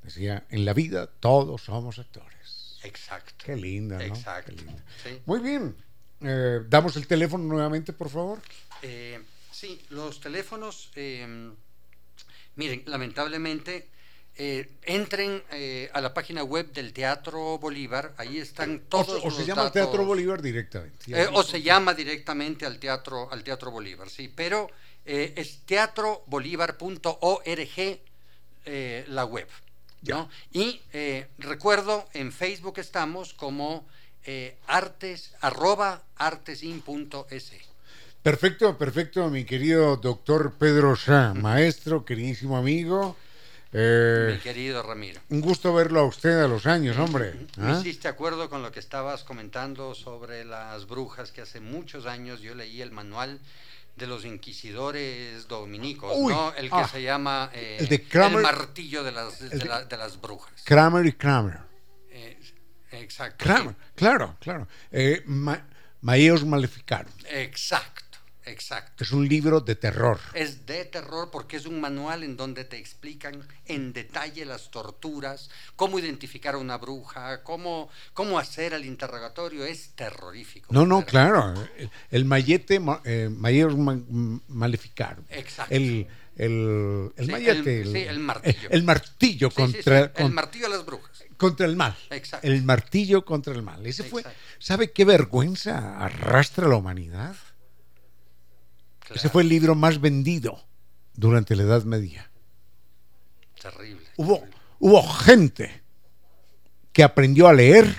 Decía, 0.04 0.46
en 0.50 0.66
la 0.66 0.74
vida 0.74 1.08
todos 1.08 1.62
somos 1.64 1.98
actores. 2.00 2.78
Exacto. 2.84 3.34
Qué 3.46 3.56
linda, 3.56 3.98
¿no? 3.98 4.04
Exacto. 4.04 4.52
Qué 4.56 4.62
linda. 4.64 4.84
Sí. 5.04 5.22
Muy 5.26 5.40
bien. 5.40 5.76
Eh, 6.22 6.60
Damos 6.68 6.96
el 6.98 7.08
teléfono 7.08 7.44
nuevamente, 7.46 7.94
por 7.94 8.10
favor. 8.10 8.40
Eh, 8.82 9.22
sí, 9.52 9.82
los 9.90 10.20
teléfonos, 10.20 10.92
eh, 10.96 11.52
miren, 12.56 12.84
lamentablemente, 12.88 13.88
eh, 14.36 14.78
entren 14.84 15.44
eh, 15.52 15.90
a 15.94 16.02
la 16.02 16.14
página 16.14 16.44
web 16.44 16.72
del 16.72 16.94
Teatro 16.94 17.58
Bolívar, 17.60 18.14
ahí 18.18 18.38
están 18.40 18.78
O, 18.78 18.82
todos 18.90 19.08
se- 19.22 19.28
o 19.28 19.30
los 19.30 19.36
se 19.36 19.46
llama 19.46 19.64
datos. 19.64 19.74
Teatro 19.74 20.06
Bolívar 20.06 20.42
directamente. 20.42 21.12
Eh, 21.12 21.28
o 21.34 21.44
se 21.44 21.62
llama 21.62 21.94
directamente 21.94 22.66
al 22.66 22.80
Teatro, 22.80 23.32
al 23.32 23.44
teatro 23.44 23.70
Bolívar, 23.72 24.10
sí, 24.10 24.32
pero 24.34 24.70
es 25.06 25.60
teatrobolívar.org 25.66 28.00
la 29.08 29.26
web. 29.26 29.48
¿No? 30.04 30.30
Y 30.52 30.82
eh, 30.94 31.28
recuerdo, 31.38 32.08
en 32.14 32.32
Facebook 32.32 32.80
estamos 32.80 33.34
como 33.34 33.88
eh, 34.26 34.58
artes, 34.68 35.34
arroba 35.42 36.04
artesin.es. 36.18 37.52
Perfecto, 38.22 38.78
perfecto, 38.78 39.30
mi 39.30 39.46
querido 39.46 39.98
doctor 39.98 40.54
Pedro 40.58 40.96
Sá, 40.96 41.34
maestro, 41.36 42.06
queridísimo 42.06 42.58
amigo. 42.58 43.16
Eh, 43.74 44.34
Mi 44.34 44.40
querido 44.40 44.84
Ramiro. 44.84 45.22
un 45.30 45.40
gusto 45.40 45.74
verlo 45.74 46.02
a 46.02 46.04
usted 46.04 46.44
a 46.44 46.48
los 46.48 46.66
años, 46.66 46.98
hombre. 46.98 47.34
Me 47.56 47.72
¿Ah? 47.72 47.80
hiciste 47.80 48.10
acuerdo 48.10 48.50
con 48.50 48.62
lo 48.62 48.72
que 48.74 48.82
estabas 48.82 49.24
comentando 49.24 49.96
sobre 49.96 50.44
las 50.44 50.88
brujas, 50.88 51.32
que 51.32 51.40
hace 51.42 51.62
muchos 51.62 52.06
años 52.06 52.42
yo 52.42 52.54
leí 52.54 52.82
el 52.82 52.92
manual 52.92 53.40
de 53.96 54.08
los 54.08 54.26
inquisidores 54.26 55.48
dominicos, 55.48 56.12
Uy, 56.16 56.34
¿no? 56.34 56.54
El 56.54 56.70
que 56.70 56.76
ah, 56.76 56.88
se 56.88 57.02
llama 57.02 57.52
eh, 57.54 57.78
el 57.80 57.88
de 57.88 58.08
Kramer- 58.08 58.42
martillo 58.42 59.04
de 59.04 59.12
las, 59.12 59.40
de, 59.40 59.66
la- 59.66 59.84
las 59.98 60.20
brujas. 60.20 60.52
Kramer 60.64 61.06
y 61.06 61.14
Kramer. 61.14 61.60
Eh, 62.10 62.40
exacto. 62.94 63.44
Kramer, 63.44 63.76
claro, 63.96 64.38
claro. 64.40 64.68
Eh, 64.92 65.22
Ma- 65.26 65.66
Maleficarum. 66.46 67.12
Exacto, 67.30 68.11
exacto. 68.46 69.04
Es 69.04 69.12
un 69.12 69.28
libro 69.28 69.60
de 69.62 69.76
terror. 69.76 70.20
Es 70.34 70.66
de 70.66 70.86
terror 70.86 71.30
porque 71.32 71.58
es 71.58 71.66
un 71.66 71.80
manual 71.82 72.24
en 72.24 72.38
donde 72.38 72.66
te 72.66 72.78
explican 72.78 73.46
en 73.66 73.94
detalle 73.94 74.46
las 74.46 74.72
torturas, 74.72 75.50
cómo 75.76 76.00
identificar 76.00 76.56
a 76.56 76.58
una 76.58 76.78
bruja, 76.78 77.44
cómo, 77.44 77.90
cómo 78.14 78.40
hacer 78.40 78.74
el 78.74 78.86
interrogatorio. 78.86 79.66
Es 79.66 79.92
terrorífico. 79.96 80.74
No, 80.74 80.86
no, 80.86 81.06
claro. 81.06 81.54
El, 81.78 81.90
el 82.12 82.26
mallete, 82.26 82.80
ma- 82.80 83.02
eh. 83.06 83.30
Exacto. 85.30 85.74
El, 85.74 86.08
el, 86.38 87.12
el 87.18 87.26
Sí, 87.26 87.32
mallete. 87.32 87.82
el- 87.82 87.92
sí, 87.92 87.98
el 88.00 88.20
martillo. 88.20 88.70
El, 88.70 88.84
martillo 88.84 89.50
sí, 89.50 89.56
contra, 89.56 90.12
el 90.16 90.32
martillo 90.32 90.70
de 90.70 90.78
las 90.78 90.86
brujas. 90.86 91.24
contra 91.38 91.66
el 91.66 91.76
mal. 91.76 91.96
Exacto. 92.10 92.48
El 92.48 92.64
martillo 92.64 93.26
contra 93.26 93.54
el 93.54 93.62
mal. 93.62 93.86
Ese 93.86 94.04
fue. 94.04 94.22
Exacto. 94.22 94.40
¿Sabe 94.60 94.92
qué 94.92 95.06
vergüenza 95.06 95.98
arrastra 96.00 96.68
la 96.68 96.76
humanidad? 96.78 97.36
Ese 99.14 99.30
fue 99.30 99.44
el 99.44 99.50
libro 99.50 99.76
más 99.76 100.00
vendido 100.00 100.64
durante 101.14 101.56
la 101.56 101.64
Edad 101.64 101.84
Media. 101.84 102.30
terrible. 103.62 104.06
Hubo, 104.18 104.44
hubo 104.80 105.08
gente 105.08 105.84
que 106.94 107.04
aprendió 107.04 107.48
a 107.48 107.54
leer 107.54 107.94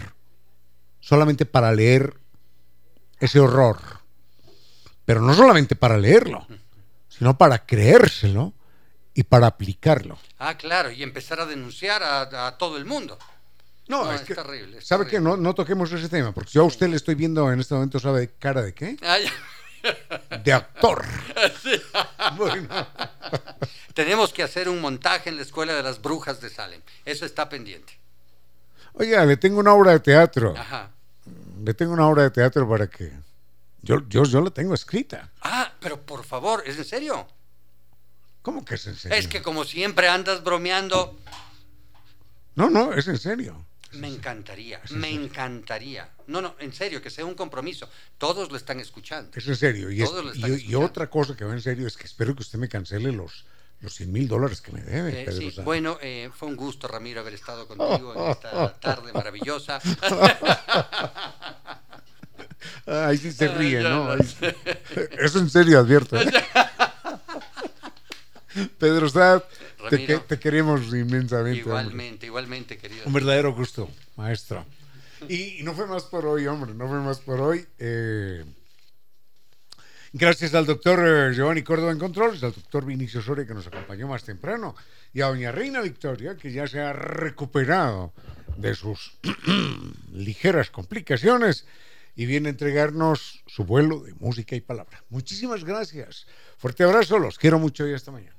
solamente 1.00 1.46
para 1.46 1.72
leer 1.72 2.14
ese 3.20 3.40
horror. 3.40 3.78
Pero 5.04 5.20
no 5.20 5.34
solamente 5.34 5.76
para 5.76 5.98
leerlo, 5.98 6.46
sino 7.08 7.36
para 7.36 7.64
creérselo 7.66 8.54
y 9.14 9.24
para 9.24 9.46
aplicarlo. 9.46 10.18
Ah, 10.38 10.56
claro, 10.56 10.90
y 10.90 11.02
empezar 11.02 11.40
a 11.40 11.46
denunciar 11.46 12.02
a, 12.02 12.46
a 12.46 12.58
todo 12.58 12.76
el 12.76 12.84
mundo. 12.84 13.18
No, 13.88 14.10
es, 14.12 14.22
que, 14.22 14.34
terrible. 14.34 14.80
¿Sabe 14.80 15.06
qué? 15.06 15.20
No, 15.20 15.36
no 15.36 15.54
toquemos 15.54 15.92
ese 15.92 16.08
tema, 16.08 16.32
porque 16.32 16.52
yo 16.52 16.62
a 16.62 16.66
usted 16.66 16.88
le 16.88 16.96
estoy 16.96 17.14
viendo 17.14 17.50
en 17.52 17.60
este 17.60 17.74
momento, 17.74 17.98
¿sabe 17.98 18.32
cara 18.38 18.62
de 18.62 18.74
qué? 18.74 18.96
Ah, 19.02 19.18
de 20.44 20.52
actor. 20.52 21.04
Tenemos 23.94 24.32
que 24.32 24.42
hacer 24.42 24.68
un 24.68 24.80
montaje 24.80 25.28
en 25.28 25.36
la 25.36 25.42
Escuela 25.42 25.74
de 25.74 25.82
las 25.82 26.00
Brujas 26.00 26.40
de 26.40 26.50
Salem. 26.50 26.80
Eso 27.04 27.26
está 27.26 27.48
pendiente. 27.48 27.98
Oiga, 28.94 29.24
le 29.24 29.36
tengo 29.36 29.60
una 29.60 29.74
obra 29.74 29.92
de 29.92 30.00
teatro. 30.00 30.54
Ajá. 30.56 30.90
Le 31.64 31.74
tengo 31.74 31.92
una 31.92 32.06
obra 32.08 32.24
de 32.24 32.30
teatro 32.30 32.68
para 32.68 32.88
que... 32.88 33.12
Yo, 33.82 34.06
yo, 34.08 34.24
yo 34.24 34.40
la 34.40 34.50
tengo 34.50 34.74
escrita. 34.74 35.30
Ah, 35.42 35.72
pero 35.80 36.00
por 36.00 36.24
favor, 36.24 36.62
¿es 36.66 36.76
en 36.78 36.84
serio? 36.84 37.26
¿Cómo 38.42 38.64
que 38.64 38.76
es 38.76 38.86
en 38.86 38.96
serio? 38.96 39.18
Es 39.18 39.28
que 39.28 39.42
como 39.42 39.64
siempre 39.64 40.08
andas 40.08 40.42
bromeando. 40.42 41.18
No, 42.54 42.70
no, 42.70 42.92
es 42.92 43.08
en 43.08 43.18
serio. 43.18 43.64
Me 43.94 44.08
encantaría, 44.08 44.80
me 44.90 45.10
encantaría. 45.10 46.08
No, 46.26 46.40
no, 46.40 46.54
en 46.58 46.72
serio, 46.72 47.02
que 47.02 47.10
sea 47.10 47.24
un 47.24 47.34
compromiso. 47.34 47.88
Todos 48.18 48.50
lo 48.50 48.56
están 48.56 48.80
escuchando. 48.80 49.30
Es 49.34 49.46
en 49.46 49.56
serio. 49.56 49.90
Y, 49.90 50.02
y, 50.02 50.74
otra 50.74 51.10
cosa 51.10 51.36
que 51.36 51.44
va 51.44 51.52
en 51.52 51.60
serio 51.60 51.86
es 51.86 51.96
que 51.96 52.04
espero 52.04 52.34
que 52.34 52.42
usted 52.42 52.58
me 52.58 52.68
cancele 52.68 53.12
los, 53.12 53.44
los 53.80 53.94
100 53.94 54.12
mil 54.12 54.28
dólares 54.28 54.60
que 54.60 54.72
me 54.72 54.82
debe. 54.82 55.24
Eh, 55.24 55.32
sí. 55.32 55.54
Bueno, 55.62 55.98
eh, 56.00 56.30
fue 56.34 56.48
un 56.48 56.56
gusto, 56.56 56.88
Ramiro, 56.88 57.20
haber 57.20 57.34
estado 57.34 57.66
contigo 57.66 58.14
en 58.14 58.30
esta 58.30 58.74
tarde 58.78 59.12
maravillosa. 59.12 59.80
Ay, 62.86 63.16
sí 63.18 63.32
se 63.32 63.48
ríe, 63.48 63.80
¿no? 63.80 64.14
Eso 65.18 65.38
en 65.38 65.50
serio, 65.50 65.78
advierto. 65.78 66.20
¿eh? 66.20 66.30
Pedro 68.78 69.08
Sad, 69.08 69.42
te, 69.90 70.38
queremos 70.38 70.82
inmensamente. 70.94 71.60
Igualmente, 71.60 72.26
igualmente, 72.26 72.78
querido. 72.78 73.02
Un 73.06 73.12
verdadero 73.12 73.54
gusto, 73.54 73.88
maestro. 74.16 74.64
Y, 75.28 75.62
no 75.62 75.74
fue 75.74 75.86
más 75.86 76.04
por 76.04 76.26
hoy, 76.26 76.46
hombre, 76.46 76.74
no 76.74 76.88
fue 76.88 77.00
más 77.00 77.20
por 77.20 77.40
hoy. 77.40 77.64
Eh, 77.78 78.44
gracias 80.12 80.54
al 80.54 80.66
doctor 80.66 81.00
eh, 81.06 81.34
Giovanni 81.34 81.62
Córdoba 81.62 81.92
en 81.92 81.98
Controles, 81.98 82.42
al 82.42 82.52
doctor 82.52 82.84
Vinicio 82.84 83.22
Soria 83.22 83.46
que 83.46 83.54
nos 83.54 83.66
acompañó 83.66 84.08
más 84.08 84.24
temprano, 84.24 84.74
y 85.12 85.20
a 85.20 85.26
doña 85.26 85.52
Reina 85.52 85.80
Victoria, 85.80 86.36
que 86.36 86.52
ya 86.52 86.66
se 86.66 86.80
ha 86.80 86.92
recuperado 86.92 88.12
de 88.56 88.74
sus 88.74 89.16
ligeras 90.12 90.70
complicaciones 90.70 91.66
y 92.14 92.26
viene 92.26 92.48
a 92.48 92.50
entregarnos 92.50 93.42
su 93.46 93.64
vuelo 93.64 94.00
de 94.00 94.12
música 94.14 94.54
y 94.56 94.60
palabra. 94.60 95.02
Muchísimas 95.08 95.64
gracias. 95.64 96.26
Fuerte 96.58 96.84
abrazo, 96.84 97.18
los 97.18 97.38
quiero 97.38 97.58
mucho 97.58 97.88
y 97.88 97.94
hasta 97.94 98.10
mañana. 98.10 98.34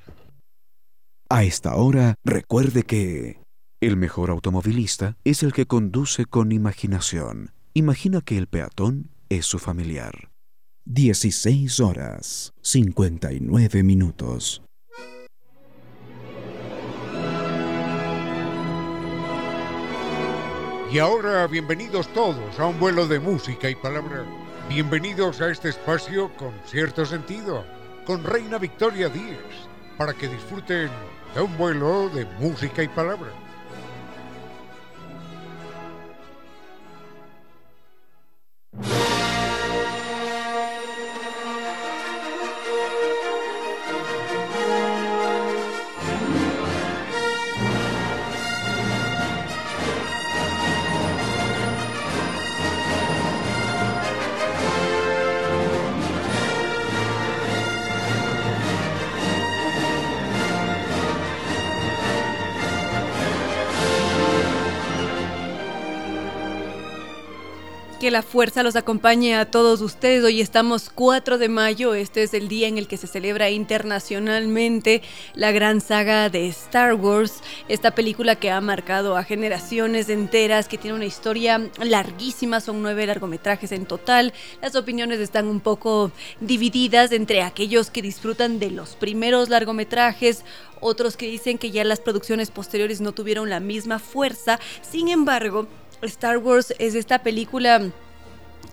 A 1.36 1.44
esta 1.44 1.76
hora, 1.78 2.14
recuerde 2.24 2.84
que 2.84 3.40
el 3.82 3.98
mejor 3.98 4.30
automovilista 4.30 5.18
es 5.24 5.42
el 5.42 5.52
que 5.52 5.66
conduce 5.66 6.28
con 6.28 6.52
imaginación. 6.52 7.54
Imagina 7.74 8.22
que 8.22 8.38
el 8.38 8.46
peatón 8.46 9.10
es 9.30 9.48
su 9.48 9.58
familiar. 9.58 10.30
16 10.86 11.80
horas 11.80 12.54
59 12.62 13.82
minutos. 13.82 14.62
Y 20.92 21.00
ahora 21.00 21.48
bienvenidos 21.48 22.14
todos 22.14 22.60
a 22.60 22.68
un 22.68 22.80
vuelo 22.80 23.08
de 23.08 23.20
música 23.20 23.72
y 23.72 23.74
palabra. 23.74 24.24
Bienvenidos 24.70 25.42
a 25.42 25.50
este 25.50 25.70
espacio 25.70 26.32
con 26.38 26.54
cierto 26.68 27.08
sentido, 27.08 27.66
con 28.06 28.24
Reina 28.24 28.60
Victoria 28.60 29.10
Díez, 29.10 29.40
para 29.98 30.14
que 30.14 30.28
disfruten 30.28 30.92
de 31.34 31.42
un 31.42 31.58
vuelo 31.58 32.10
de 32.10 32.26
música 32.40 32.84
y 32.84 32.88
palabra. 32.88 33.32
Que 68.04 68.12
la 68.12 68.22
fuerza 68.22 68.64
los 68.64 68.76
acompañe 68.76 69.34
a 69.38 69.50
todos 69.50 69.80
ustedes. 69.80 70.26
Hoy 70.26 70.42
estamos 70.42 70.92
4 70.94 71.38
de 71.38 71.48
mayo. 71.48 71.94
Este 71.94 72.24
es 72.24 72.34
el 72.34 72.50
día 72.50 72.68
en 72.68 72.78
el 72.78 72.90
que 72.90 72.98
se 72.98 73.08
celebra 73.08 73.50
internacionalmente 73.50 75.02
la 75.36 75.54
gran 75.54 75.80
saga 75.80 76.28
de 76.28 76.50
Star 76.50 76.96
Wars. 76.96 77.40
Esta 77.70 77.96
película 77.96 78.36
que 78.36 78.52
ha 78.52 78.60
marcado 78.60 79.16
a 79.16 79.24
generaciones 79.24 80.10
enteras, 80.10 80.68
que 80.68 80.78
tiene 80.78 80.98
una 80.98 81.06
historia 81.06 81.70
larguísima. 81.82 82.60
Son 82.60 82.82
nueve 82.82 83.08
largometrajes 83.08 83.72
en 83.72 83.86
total. 83.86 84.34
Las 84.62 84.76
opiniones 84.76 85.22
están 85.22 85.48
un 85.48 85.62
poco 85.62 86.12
divididas 86.42 87.14
entre 87.14 87.42
aquellos 87.42 87.90
que 87.90 88.02
disfrutan 88.02 88.60
de 88.60 88.70
los 88.72 88.98
primeros 88.98 89.48
largometrajes 89.48 90.44
otros 90.82 91.16
que 91.16 91.28
dicen 91.28 91.58
que 91.58 91.72
ya 91.72 91.86
las 91.86 92.02
producciones 92.02 92.52
posteriores 92.52 93.00
no 93.00 93.14
tuvieron 93.14 93.50
la 93.50 93.62
misma 93.62 94.00
fuerza. 94.00 94.60
Sin 94.82 95.08
embargo, 95.08 95.68
Star 96.06 96.38
Wars 96.38 96.74
es 96.80 96.96
esta 96.96 97.24
película 97.24 97.92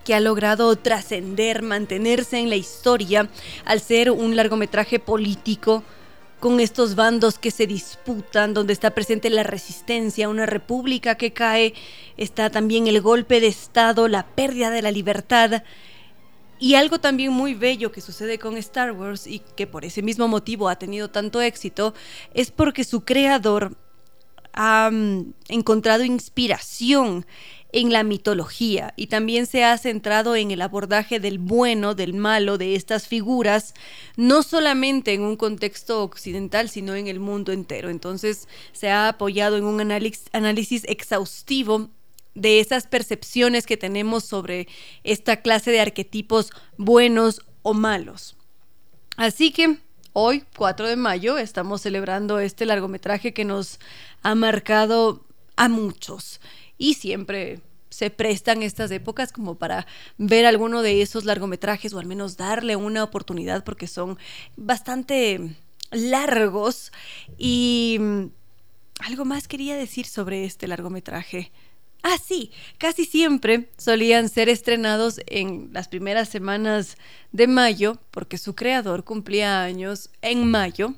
que 0.03 0.13
ha 0.13 0.19
logrado 0.19 0.75
trascender, 0.75 1.61
mantenerse 1.61 2.39
en 2.39 2.49
la 2.49 2.55
historia 2.55 3.29
al 3.65 3.79
ser 3.79 4.11
un 4.11 4.35
largometraje 4.35 4.99
político 4.99 5.83
con 6.39 6.59
estos 6.59 6.95
bandos 6.95 7.37
que 7.37 7.51
se 7.51 7.67
disputan, 7.67 8.55
donde 8.55 8.73
está 8.73 8.89
presente 8.91 9.29
la 9.29 9.43
resistencia, 9.43 10.27
una 10.27 10.47
república 10.47 11.15
que 11.15 11.33
cae, 11.33 11.75
está 12.17 12.49
también 12.49 12.87
el 12.87 12.99
golpe 12.99 13.39
de 13.39 13.47
Estado, 13.47 14.07
la 14.07 14.25
pérdida 14.25 14.71
de 14.71 14.81
la 14.81 14.91
libertad. 14.91 15.63
Y 16.57 16.75
algo 16.75 16.99
también 16.99 17.31
muy 17.31 17.53
bello 17.53 17.91
que 17.91 18.01
sucede 18.01 18.39
con 18.39 18.57
Star 18.57 18.91
Wars 18.91 19.27
y 19.27 19.39
que 19.55 19.67
por 19.67 19.85
ese 19.85 20.01
mismo 20.01 20.27
motivo 20.27 20.67
ha 20.67 20.77
tenido 20.77 21.09
tanto 21.09 21.41
éxito 21.41 21.93
es 22.33 22.49
porque 22.49 22.83
su 22.83 23.01
creador 23.01 23.77
ha 24.53 24.89
encontrado 25.49 26.03
inspiración 26.03 27.25
en 27.73 27.91
la 27.91 28.03
mitología 28.03 28.93
y 28.97 29.07
también 29.07 29.45
se 29.45 29.63
ha 29.63 29.77
centrado 29.77 30.35
en 30.35 30.51
el 30.51 30.61
abordaje 30.61 31.19
del 31.19 31.39
bueno, 31.39 31.95
del 31.95 32.13
malo, 32.13 32.57
de 32.57 32.75
estas 32.75 33.07
figuras, 33.07 33.73
no 34.17 34.43
solamente 34.43 35.13
en 35.13 35.21
un 35.21 35.37
contexto 35.37 36.03
occidental, 36.03 36.69
sino 36.69 36.95
en 36.95 37.07
el 37.07 37.19
mundo 37.19 37.51
entero. 37.51 37.89
Entonces 37.89 38.47
se 38.73 38.89
ha 38.89 39.07
apoyado 39.07 39.57
en 39.57 39.63
un 39.63 39.79
análisis 39.81 40.83
exhaustivo 40.85 41.89
de 42.33 42.59
esas 42.59 42.87
percepciones 42.87 43.65
que 43.65 43.77
tenemos 43.77 44.23
sobre 44.23 44.67
esta 45.03 45.41
clase 45.41 45.71
de 45.71 45.81
arquetipos 45.81 46.51
buenos 46.77 47.41
o 47.61 47.73
malos. 47.73 48.37
Así 49.17 49.51
que 49.51 49.77
hoy, 50.13 50.43
4 50.57 50.87
de 50.87 50.95
mayo, 50.95 51.37
estamos 51.37 51.81
celebrando 51.81 52.39
este 52.39 52.65
largometraje 52.65 53.33
que 53.33 53.45
nos 53.45 53.79
ha 54.23 54.35
marcado 54.35 55.25
a 55.55 55.69
muchos 55.69 56.41
y 56.77 56.95
siempre 56.95 57.61
se 57.89 58.09
prestan 58.09 58.63
estas 58.63 58.89
épocas 58.91 59.31
como 59.31 59.55
para 59.55 59.85
ver 60.17 60.45
alguno 60.45 60.81
de 60.81 61.01
esos 61.01 61.25
largometrajes 61.25 61.93
o 61.93 61.99
al 61.99 62.05
menos 62.05 62.37
darle 62.37 62.75
una 62.75 63.03
oportunidad 63.03 63.63
porque 63.63 63.87
son 63.87 64.17
bastante 64.55 65.55
largos 65.91 66.91
y 67.37 67.97
mm, 67.99 68.25
algo 69.01 69.25
más 69.25 69.47
quería 69.47 69.75
decir 69.75 70.05
sobre 70.05 70.45
este 70.45 70.67
largometraje. 70.67 71.51
Ah, 72.03 72.17
sí, 72.23 72.51
casi 72.79 73.05
siempre 73.05 73.69
solían 73.77 74.27
ser 74.29 74.49
estrenados 74.49 75.21
en 75.27 75.69
las 75.71 75.87
primeras 75.87 76.29
semanas 76.29 76.97
de 77.31 77.47
mayo, 77.47 77.97
porque 78.09 78.37
su 78.39 78.55
creador 78.55 79.03
cumplía 79.03 79.61
años 79.63 80.09
en 80.21 80.49
mayo, 80.49 80.95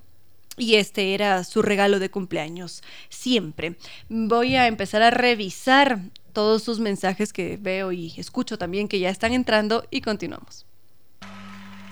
y 0.58 0.76
este 0.76 1.14
era 1.14 1.44
su 1.44 1.62
regalo 1.62 2.00
de 2.00 2.10
cumpleaños, 2.10 2.84
siempre. 3.10 3.76
Voy 4.08 4.56
a 4.56 4.68
empezar 4.68 5.02
a 5.02 5.10
revisar 5.10 6.00
todos 6.32 6.64
sus 6.64 6.80
mensajes 6.80 7.34
que 7.34 7.58
veo 7.58 7.92
y 7.92 8.14
escucho 8.18 8.58
también 8.58 8.88
que 8.88 9.00
ya 9.00 9.10
están 9.10 9.34
entrando 9.34 9.86
y 9.92 10.02
continuamos. 10.02 10.66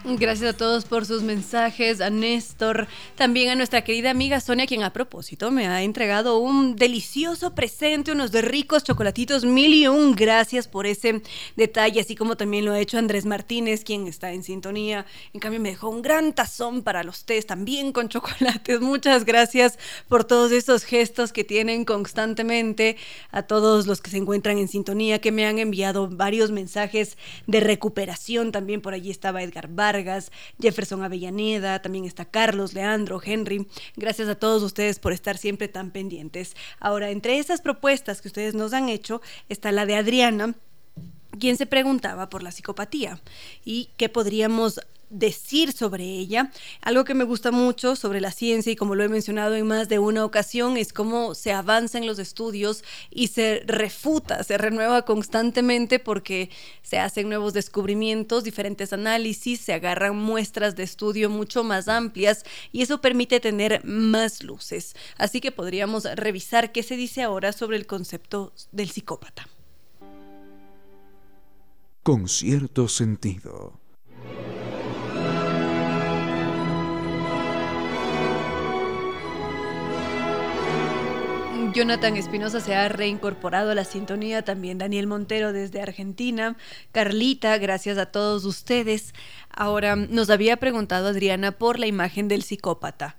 Gracias 0.04 0.56
a 0.56 0.58
todos 0.58 0.86
por 0.86 1.06
sus 1.06 1.22
mensajes, 1.22 2.02
a 2.02 2.10
Néstor, 2.10 2.88
también 3.16 3.49
a 3.49 3.56
nuestra 3.56 3.84
querida 3.84 4.10
amiga 4.10 4.39
Sonia, 4.39 4.66
quien 4.66 4.82
a 4.82 4.91
propósito 4.91 5.52
me 5.52 5.68
ha 5.68 5.84
entregado 5.84 6.39
un 6.39 6.76
delicioso 6.76 7.54
presente, 7.54 8.12
unos 8.12 8.32
de 8.32 8.41
ricos 8.41 8.84
chocolatitos 8.84 9.45
mil 9.45 9.72
y 9.76 9.88
un 9.88 10.16
gracias 10.16 10.68
por 10.68 10.88
ese 10.88 11.22
detalle, 11.56 12.02
así 12.02 12.16
como 12.16 12.36
también 12.36 12.66
lo 12.66 12.72
ha 12.72 12.80
hecho 12.80 12.97
Andrés 12.97 13.26
Martínez, 13.26 13.84
quien 13.84 14.08
está 14.08 14.32
en 14.32 14.41
sintonía. 14.41 15.06
En 15.34 15.39
cambio 15.39 15.60
me 15.60 15.70
dejó 15.70 15.89
un 15.89 16.02
gran 16.02 16.34
tazón 16.34 16.82
para 16.82 17.04
los 17.04 17.24
tés, 17.26 17.45
también 17.45 17.91
con 17.91 18.10
chocolates. 18.10 18.82
Muchas 18.82 19.24
gracias 19.24 19.78
por 20.08 20.24
todos 20.24 20.52
esos 20.52 20.84
gestos 20.84 21.32
que 21.32 21.43
tienen 21.43 21.86
constantemente, 21.86 22.97
a 23.30 23.43
todos 23.43 23.86
los 23.86 24.02
que 24.02 24.10
se 24.10 24.18
encuentran 24.18 24.58
en 24.58 24.68
sintonía, 24.68 25.22
que 25.22 25.32
me 25.32 25.45
han 25.45 25.60
enviado 25.60 26.08
varios 26.10 26.49
mensajes 26.49 27.20
de 27.45 27.60
recuperación. 27.60 28.52
También 28.52 28.82
por 28.82 28.95
allí 28.95 29.12
estaba 29.12 29.43
Edgar 29.43 29.68
Bar 29.68 29.91
Jefferson 30.60 31.04
Avellaneda, 31.04 31.82
también 31.82 32.06
está 32.06 32.26
Carlos, 32.26 32.74
Leandro, 32.74 33.22
Henry. 33.24 33.68
Gracias 33.96 34.28
a 34.30 34.36
todos 34.36 34.64
ustedes 34.64 35.00
por 35.00 35.14
estar 35.14 35.38
siempre 35.38 35.68
tan 35.68 35.92
pendientes. 35.92 36.56
Ahora, 36.80 37.10
entre 37.10 37.39
esas 37.39 37.62
propuestas 37.62 38.22
que 38.22 38.28
ustedes 38.28 38.54
nos 38.54 38.74
han 38.74 38.89
hecho 38.89 39.22
está 39.50 39.72
la 39.72 39.86
de 39.86 39.96
Adriana 39.96 40.56
quien 41.39 41.58
se 41.58 41.66
preguntaba 41.66 42.30
por 42.30 42.44
la 42.44 42.52
psicopatía 42.52 43.20
y 43.64 43.89
qué 43.98 44.10
podríamos 44.10 44.82
decir 45.12 45.74
sobre 45.74 46.03
ella. 46.03 46.51
Algo 46.82 47.03
que 47.03 47.14
me 47.14 47.24
gusta 47.24 47.51
mucho 47.51 47.95
sobre 47.95 48.22
la 48.22 48.32
ciencia 48.32 48.72
y 48.72 48.76
como 48.76 48.95
lo 48.95 49.03
he 49.03 49.09
mencionado 49.09 49.55
en 49.55 49.68
más 49.68 49.89
de 49.89 49.99
una 49.99 50.26
ocasión 50.26 50.78
es 50.78 50.93
cómo 50.93 51.36
se 51.36 51.51
avanza 51.51 51.97
en 51.97 52.07
los 52.07 52.18
estudios 52.18 52.84
y 53.12 53.28
se 53.28 53.64
refuta, 53.68 54.43
se 54.43 54.57
renueva 54.57 55.03
constantemente 55.03 55.99
porque 55.99 56.49
se 56.82 56.97
hacen 56.97 57.30
nuevos 57.30 57.53
descubrimientos, 57.53 58.43
diferentes 58.43 58.93
análisis, 58.93 59.59
se 59.59 59.74
agarran 59.74 60.16
muestras 60.16 60.76
de 60.76 60.84
estudio 60.84 61.30
mucho 61.30 61.64
más 61.64 61.88
amplias 61.88 62.43
y 62.72 62.82
eso 62.82 63.01
permite 63.01 63.39
tener 63.39 63.84
más 63.84 64.43
luces. 64.43 64.95
Así 65.18 65.41
que 65.41 65.51
podríamos 65.51 66.05
revisar 66.16 66.72
qué 66.72 66.84
se 66.84 66.95
dice 66.95 67.22
ahora 67.22 67.51
sobre 67.51 67.78
el 67.78 67.86
concepto 67.86 68.53
del 68.72 68.89
psicópata. 68.89 69.47
Con 72.03 72.28
cierto 72.28 72.88
sentido. 72.88 73.81
Jonathan 81.74 82.17
Espinosa 82.17 82.59
se 82.59 82.76
ha 82.76 82.89
reincorporado 82.89 83.72
a 83.72 83.76
la 83.76 83.86
sintonía, 83.86 84.41
también 84.43 84.78
Daniel 84.78 85.07
Montero 85.07 85.53
desde 85.53 85.82
Argentina, 85.82 86.57
Carlita, 86.91 87.57
gracias 87.59 87.97
a 87.97 88.07
todos 88.07 88.43
ustedes. 88.43 89.13
Ahora, 89.49 89.95
nos 89.95 90.30
había 90.30 90.57
preguntado 90.57 91.07
Adriana 91.07 91.53
por 91.53 91.80
la 91.80 91.88
imagen 91.88 92.28
del 92.28 92.43
psicópata. 92.43 93.15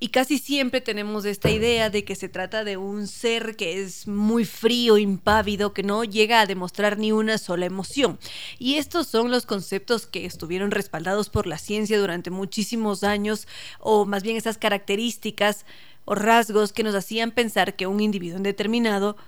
Y 0.00 0.08
casi 0.08 0.38
siempre 0.38 0.80
tenemos 0.80 1.24
esta 1.24 1.50
idea 1.50 1.90
de 1.90 2.04
que 2.04 2.14
se 2.14 2.28
trata 2.28 2.62
de 2.62 2.76
un 2.76 3.08
ser 3.08 3.56
que 3.56 3.82
es 3.82 4.06
muy 4.06 4.44
frío, 4.44 4.96
impávido, 4.96 5.72
que 5.72 5.82
no 5.82 6.04
llega 6.04 6.40
a 6.40 6.46
demostrar 6.46 6.98
ni 6.98 7.10
una 7.10 7.36
sola 7.36 7.66
emoción. 7.66 8.20
Y 8.60 8.74
estos 8.74 9.08
son 9.08 9.32
los 9.32 9.44
conceptos 9.44 10.06
que 10.06 10.24
estuvieron 10.24 10.70
respaldados 10.70 11.30
por 11.30 11.48
la 11.48 11.58
ciencia 11.58 11.98
durante 11.98 12.30
muchísimos 12.30 13.02
años, 13.02 13.48
o 13.80 14.04
más 14.04 14.22
bien 14.22 14.36
esas 14.36 14.56
características 14.56 15.66
o 16.10 16.14
rasgos 16.14 16.72
que 16.72 16.82
nos 16.82 16.94
hacían 16.94 17.32
pensar 17.32 17.76
que 17.76 17.86
un 17.86 18.00
individuo 18.00 18.40
determinado 18.40 19.18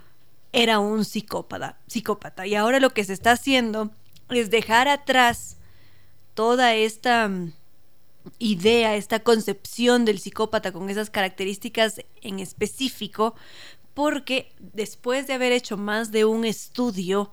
era 0.51 0.79
un 0.79 1.05
psicópata, 1.05 1.77
psicópata. 1.87 2.47
Y 2.47 2.55
ahora 2.55 2.81
lo 2.81 2.95
que 2.95 3.05
se 3.05 3.13
está 3.13 3.33
haciendo 3.33 3.91
es 4.31 4.49
dejar 4.49 4.89
atrás 4.89 5.59
toda 6.33 6.75
esta 6.75 7.29
mm, 7.29 7.53
idea, 8.39 8.97
esta 8.97 9.21
concepción 9.21 10.07
del 10.07 10.21
psicópata 10.21 10.73
con 10.73 10.89
esas 10.89 11.11
características 11.11 12.01
en 12.23 12.41
específico, 12.41 13.35
porque 13.93 14.51
después 14.59 15.27
de 15.27 15.35
haber 15.35 15.53
hecho 15.53 15.77
más 15.77 16.11
de 16.13 16.25
un 16.25 16.47
estudio, 16.47 17.31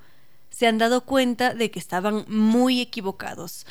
se 0.49 0.67
han 0.67 0.77
dado 0.77 1.05
cuenta 1.05 1.53
de 1.53 1.71
que 1.71 1.79
estaban 1.79 2.25
muy 2.27 2.81
equivocados. 2.81 3.65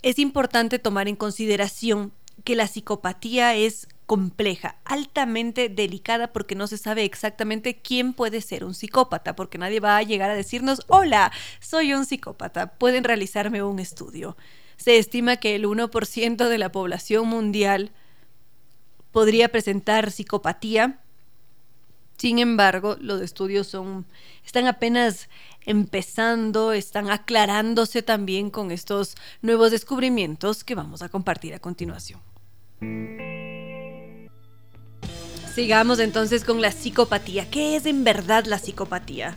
Es 0.00 0.18
importante 0.18 0.78
tomar 0.78 1.06
en 1.06 1.16
consideración 1.16 2.12
que 2.44 2.56
la 2.56 2.66
psicopatía 2.66 3.54
es 3.56 3.88
compleja, 4.08 4.76
altamente 4.86 5.68
delicada 5.68 6.32
porque 6.32 6.54
no 6.54 6.66
se 6.66 6.78
sabe 6.78 7.04
exactamente 7.04 7.82
quién 7.82 8.14
puede 8.14 8.40
ser 8.40 8.64
un 8.64 8.72
psicópata, 8.72 9.36
porque 9.36 9.58
nadie 9.58 9.80
va 9.80 9.98
a 9.98 10.02
llegar 10.02 10.30
a 10.30 10.34
decirnos, 10.34 10.80
hola, 10.88 11.30
soy 11.60 11.92
un 11.92 12.06
psicópata, 12.06 12.78
pueden 12.78 13.04
realizarme 13.04 13.62
un 13.62 13.78
estudio. 13.78 14.34
Se 14.78 14.96
estima 14.96 15.36
que 15.36 15.54
el 15.54 15.66
1% 15.66 16.48
de 16.48 16.56
la 16.56 16.72
población 16.72 17.28
mundial 17.28 17.92
podría 19.12 19.50
presentar 19.50 20.10
psicopatía. 20.10 21.00
Sin 22.16 22.38
embargo, 22.38 22.96
los 22.98 23.20
estudios 23.20 23.66
son 23.66 24.06
están 24.42 24.66
apenas 24.68 25.28
empezando, 25.66 26.72
están 26.72 27.10
aclarándose 27.10 28.02
también 28.02 28.48
con 28.48 28.70
estos 28.70 29.16
nuevos 29.42 29.70
descubrimientos 29.70 30.64
que 30.64 30.74
vamos 30.74 31.02
a 31.02 31.10
compartir 31.10 31.52
a 31.52 31.58
continuación. 31.58 32.20
Sigamos 35.58 35.98
entonces 35.98 36.44
con 36.44 36.60
la 36.60 36.70
psicopatía. 36.70 37.50
¿Qué 37.50 37.74
es 37.74 37.84
en 37.86 38.04
verdad 38.04 38.44
la 38.44 38.60
psicopatía? 38.60 39.36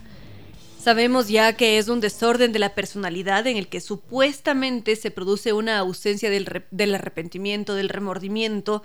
Sabemos 0.79 1.29
ya 1.29 1.53
que 1.53 1.79
es 1.79 1.87
un 1.87 1.99
desorden 1.99 2.51
de 2.51 2.59
la 2.59 2.75
personalidad 2.75 3.47
en 3.47 3.57
el 3.57 3.67
que 3.69 3.81
supuestamente 3.81 4.95
se 4.97 5.09
produce 5.09 5.51
una 5.51 5.79
ausencia 5.79 6.29
del, 6.29 6.63
del, 6.69 6.93
arrepentimiento, 6.93 7.73
del 7.73 7.89
remordimiento. 7.89 8.83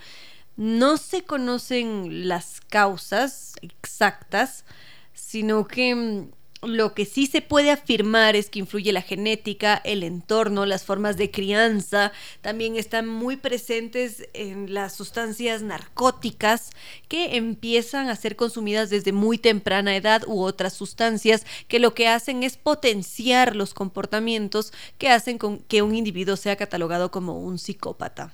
No 0.57 0.97
se 0.97 1.25
conocen 1.25 2.27
las 2.27 2.63
causas 2.63 3.53
exactas, 3.61 4.65
sino 5.13 5.67
que 5.67 5.95
mm, 5.95 6.31
lo 6.63 6.95
que 6.95 7.05
sí 7.05 7.27
se 7.27 7.43
puede 7.43 7.71
afirmar 7.71 8.35
es 8.35 8.49
que 8.49 8.59
influye 8.59 8.93
la 8.93 9.03
genética, 9.03 9.81
el 9.85 10.03
entorno, 10.03 10.65
las 10.65 10.85
formas 10.85 11.17
de 11.17 11.31
crianza, 11.31 12.13
también 12.41 12.77
están 12.77 13.07
muy 13.07 13.37
presentes 13.37 14.29
en 14.33 14.73
las 14.73 14.95
sustancias 14.95 15.63
narcóticas 15.63 16.71
que 17.09 17.37
empiezan 17.37 18.09
a 18.09 18.17
ser 18.17 18.37
consumidas 18.37 18.91
desde 18.91 19.13
muy 19.13 19.39
temprana 19.39 19.97
edad 19.97 20.23
u 20.27 20.41
otras 20.43 20.73
sustancias 20.73 21.45
que 21.69 21.79
lo 21.79 21.95
que 21.95 22.09
hacen 22.09 22.43
es 22.43 22.57
potenciar 22.57 23.55
los 23.55 23.75
comportamientos 23.75 24.73
que 24.99 25.11
hacen 25.11 25.39
con 25.39 25.59
que 25.59 25.83
un 25.83 25.95
individuo 25.95 26.37
sea 26.37 26.57
catalogado 26.57 27.11
como 27.11 27.39
un 27.39 27.59
psicópata. 27.59 28.33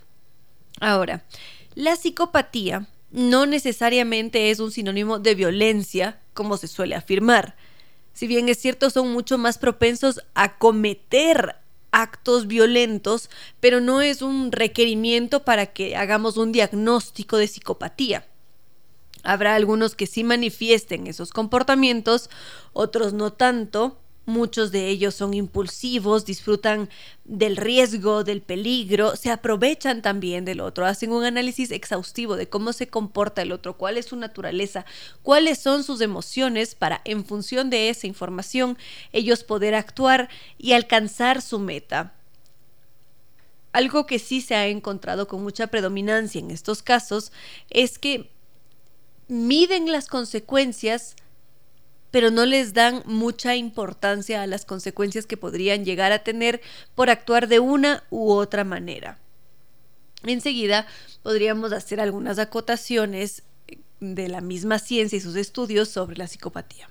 Ahora, 0.80 1.24
la 1.74 1.96
psicopatía 1.96 2.86
no 3.10 3.46
necesariamente 3.46 4.50
es 4.50 4.60
un 4.60 4.70
sinónimo 4.70 5.18
de 5.18 5.34
violencia, 5.34 6.20
como 6.34 6.56
se 6.56 6.68
suele 6.68 6.94
afirmar 6.94 7.56
si 8.12 8.26
bien 8.26 8.48
es 8.48 8.58
cierto, 8.58 8.90
son 8.90 9.12
mucho 9.12 9.38
más 9.38 9.58
propensos 9.58 10.20
a 10.34 10.58
cometer 10.58 11.56
actos 11.92 12.46
violentos, 12.46 13.30
pero 13.60 13.80
no 13.80 14.00
es 14.00 14.22
un 14.22 14.50
requerimiento 14.50 15.44
para 15.44 15.66
que 15.66 15.94
hagamos 15.96 16.36
un 16.36 16.52
diagnóstico 16.52 17.36
de 17.36 17.46
psicopatía. 17.46 18.26
Habrá 19.22 19.54
algunos 19.54 19.94
que 19.94 20.06
sí 20.06 20.24
manifiesten 20.24 21.06
esos 21.06 21.30
comportamientos, 21.30 22.28
otros 22.72 23.12
no 23.12 23.32
tanto, 23.32 23.98
Muchos 24.24 24.70
de 24.70 24.88
ellos 24.88 25.16
son 25.16 25.34
impulsivos, 25.34 26.24
disfrutan 26.24 26.88
del 27.24 27.56
riesgo, 27.56 28.22
del 28.22 28.40
peligro, 28.40 29.16
se 29.16 29.32
aprovechan 29.32 30.00
también 30.00 30.44
del 30.44 30.60
otro, 30.60 30.86
hacen 30.86 31.10
un 31.10 31.24
análisis 31.24 31.72
exhaustivo 31.72 32.36
de 32.36 32.48
cómo 32.48 32.72
se 32.72 32.86
comporta 32.86 33.42
el 33.42 33.50
otro, 33.50 33.76
cuál 33.76 33.98
es 33.98 34.06
su 34.06 34.16
naturaleza, 34.16 34.86
cuáles 35.22 35.58
son 35.58 35.82
sus 35.82 36.00
emociones 36.00 36.76
para, 36.76 37.00
en 37.04 37.24
función 37.24 37.68
de 37.68 37.88
esa 37.88 38.06
información, 38.06 38.78
ellos 39.12 39.42
poder 39.42 39.74
actuar 39.74 40.28
y 40.56 40.72
alcanzar 40.72 41.42
su 41.42 41.58
meta. 41.58 42.14
Algo 43.72 44.06
que 44.06 44.20
sí 44.20 44.40
se 44.40 44.54
ha 44.54 44.68
encontrado 44.68 45.26
con 45.26 45.42
mucha 45.42 45.66
predominancia 45.66 46.38
en 46.38 46.52
estos 46.52 46.84
casos 46.84 47.32
es 47.70 47.98
que 47.98 48.30
miden 49.26 49.90
las 49.90 50.06
consecuencias 50.06 51.16
pero 52.12 52.30
no 52.30 52.46
les 52.46 52.74
dan 52.74 53.02
mucha 53.06 53.56
importancia 53.56 54.42
a 54.42 54.46
las 54.46 54.64
consecuencias 54.64 55.26
que 55.26 55.36
podrían 55.36 55.84
llegar 55.84 56.12
a 56.12 56.22
tener 56.22 56.60
por 56.94 57.10
actuar 57.10 57.48
de 57.48 57.58
una 57.58 58.04
u 58.10 58.30
otra 58.30 58.62
manera. 58.62 59.18
Enseguida 60.22 60.86
podríamos 61.24 61.72
hacer 61.72 62.00
algunas 62.00 62.38
acotaciones 62.38 63.42
de 63.98 64.28
la 64.28 64.40
misma 64.40 64.78
ciencia 64.78 65.16
y 65.16 65.20
sus 65.20 65.34
estudios 65.34 65.88
sobre 65.88 66.16
la 66.16 66.28
psicopatía. 66.28 66.88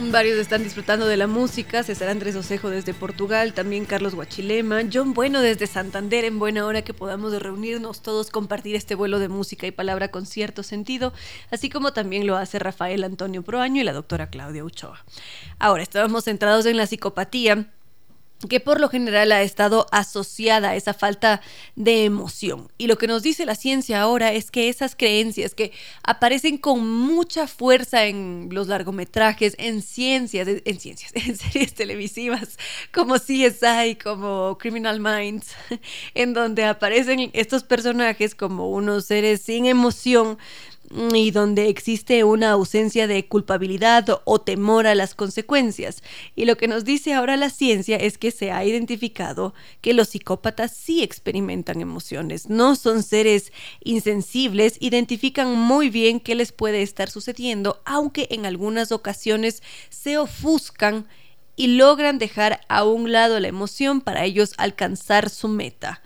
Varios 0.00 0.38
están 0.38 0.62
disfrutando 0.62 1.06
de 1.06 1.16
la 1.16 1.26
música, 1.26 1.82
César 1.82 2.08
Andrés 2.08 2.36
Osejo 2.36 2.70
desde 2.70 2.94
Portugal, 2.94 3.52
también 3.52 3.84
Carlos 3.84 4.14
Guachilema, 4.14 4.82
John 4.90 5.12
Bueno 5.12 5.42
desde 5.42 5.66
Santander, 5.66 6.24
en 6.24 6.38
buena 6.38 6.64
hora 6.64 6.82
que 6.82 6.94
podamos 6.94 7.36
reunirnos 7.42 8.00
todos, 8.00 8.30
compartir 8.30 8.76
este 8.76 8.94
vuelo 8.94 9.18
de 9.18 9.28
música 9.28 9.66
y 9.66 9.72
palabra 9.72 10.12
con 10.12 10.24
cierto 10.24 10.62
sentido, 10.62 11.12
así 11.50 11.68
como 11.68 11.92
también 11.92 12.28
lo 12.28 12.36
hace 12.36 12.60
Rafael 12.60 13.02
Antonio 13.02 13.42
Proaño 13.42 13.82
y 13.82 13.84
la 13.84 13.92
doctora 13.92 14.30
Claudia 14.30 14.64
Uchoa. 14.64 15.04
Ahora, 15.58 15.82
estábamos 15.82 16.24
centrados 16.24 16.64
en 16.66 16.76
la 16.76 16.86
psicopatía 16.86 17.66
que 18.46 18.60
por 18.60 18.80
lo 18.80 18.88
general 18.88 19.32
ha 19.32 19.42
estado 19.42 19.86
asociada 19.90 20.70
a 20.70 20.76
esa 20.76 20.94
falta 20.94 21.40
de 21.74 22.04
emoción. 22.04 22.70
Y 22.78 22.86
lo 22.86 22.96
que 22.96 23.08
nos 23.08 23.22
dice 23.22 23.44
la 23.44 23.56
ciencia 23.56 24.00
ahora 24.00 24.32
es 24.32 24.52
que 24.52 24.68
esas 24.68 24.94
creencias 24.94 25.54
que 25.54 25.72
aparecen 26.04 26.56
con 26.56 26.88
mucha 26.88 27.48
fuerza 27.48 28.06
en 28.06 28.48
los 28.52 28.68
largometrajes, 28.68 29.56
en 29.58 29.82
ciencias, 29.82 30.46
en 30.46 30.80
ciencias, 30.80 31.12
en 31.14 31.36
series 31.36 31.74
televisivas 31.74 32.58
como 32.92 33.16
CSI, 33.16 33.96
como 34.02 34.56
Criminal 34.58 35.00
Minds, 35.00 35.48
en 36.14 36.32
donde 36.32 36.64
aparecen 36.64 37.30
estos 37.32 37.64
personajes 37.64 38.36
como 38.36 38.70
unos 38.70 39.06
seres 39.06 39.42
sin 39.42 39.66
emoción, 39.66 40.38
y 40.90 41.30
donde 41.30 41.68
existe 41.68 42.24
una 42.24 42.52
ausencia 42.52 43.06
de 43.06 43.26
culpabilidad 43.26 44.06
o 44.24 44.40
temor 44.40 44.86
a 44.86 44.94
las 44.94 45.14
consecuencias. 45.14 46.02
Y 46.34 46.44
lo 46.46 46.56
que 46.56 46.68
nos 46.68 46.84
dice 46.84 47.14
ahora 47.14 47.36
la 47.36 47.50
ciencia 47.50 47.96
es 47.96 48.16
que 48.16 48.30
se 48.30 48.50
ha 48.50 48.64
identificado 48.64 49.54
que 49.80 49.92
los 49.92 50.08
psicópatas 50.08 50.72
sí 50.72 51.02
experimentan 51.02 51.80
emociones, 51.80 52.48
no 52.48 52.74
son 52.74 53.02
seres 53.02 53.52
insensibles, 53.84 54.76
identifican 54.80 55.54
muy 55.54 55.90
bien 55.90 56.20
qué 56.20 56.34
les 56.34 56.52
puede 56.52 56.82
estar 56.82 57.10
sucediendo, 57.10 57.82
aunque 57.84 58.28
en 58.30 58.46
algunas 58.46 58.92
ocasiones 58.92 59.62
se 59.90 60.16
ofuscan 60.18 61.06
y 61.56 61.76
logran 61.76 62.18
dejar 62.18 62.60
a 62.68 62.84
un 62.84 63.12
lado 63.12 63.40
la 63.40 63.48
emoción 63.48 64.00
para 64.00 64.24
ellos 64.24 64.54
alcanzar 64.56 65.28
su 65.28 65.48
meta. 65.48 66.02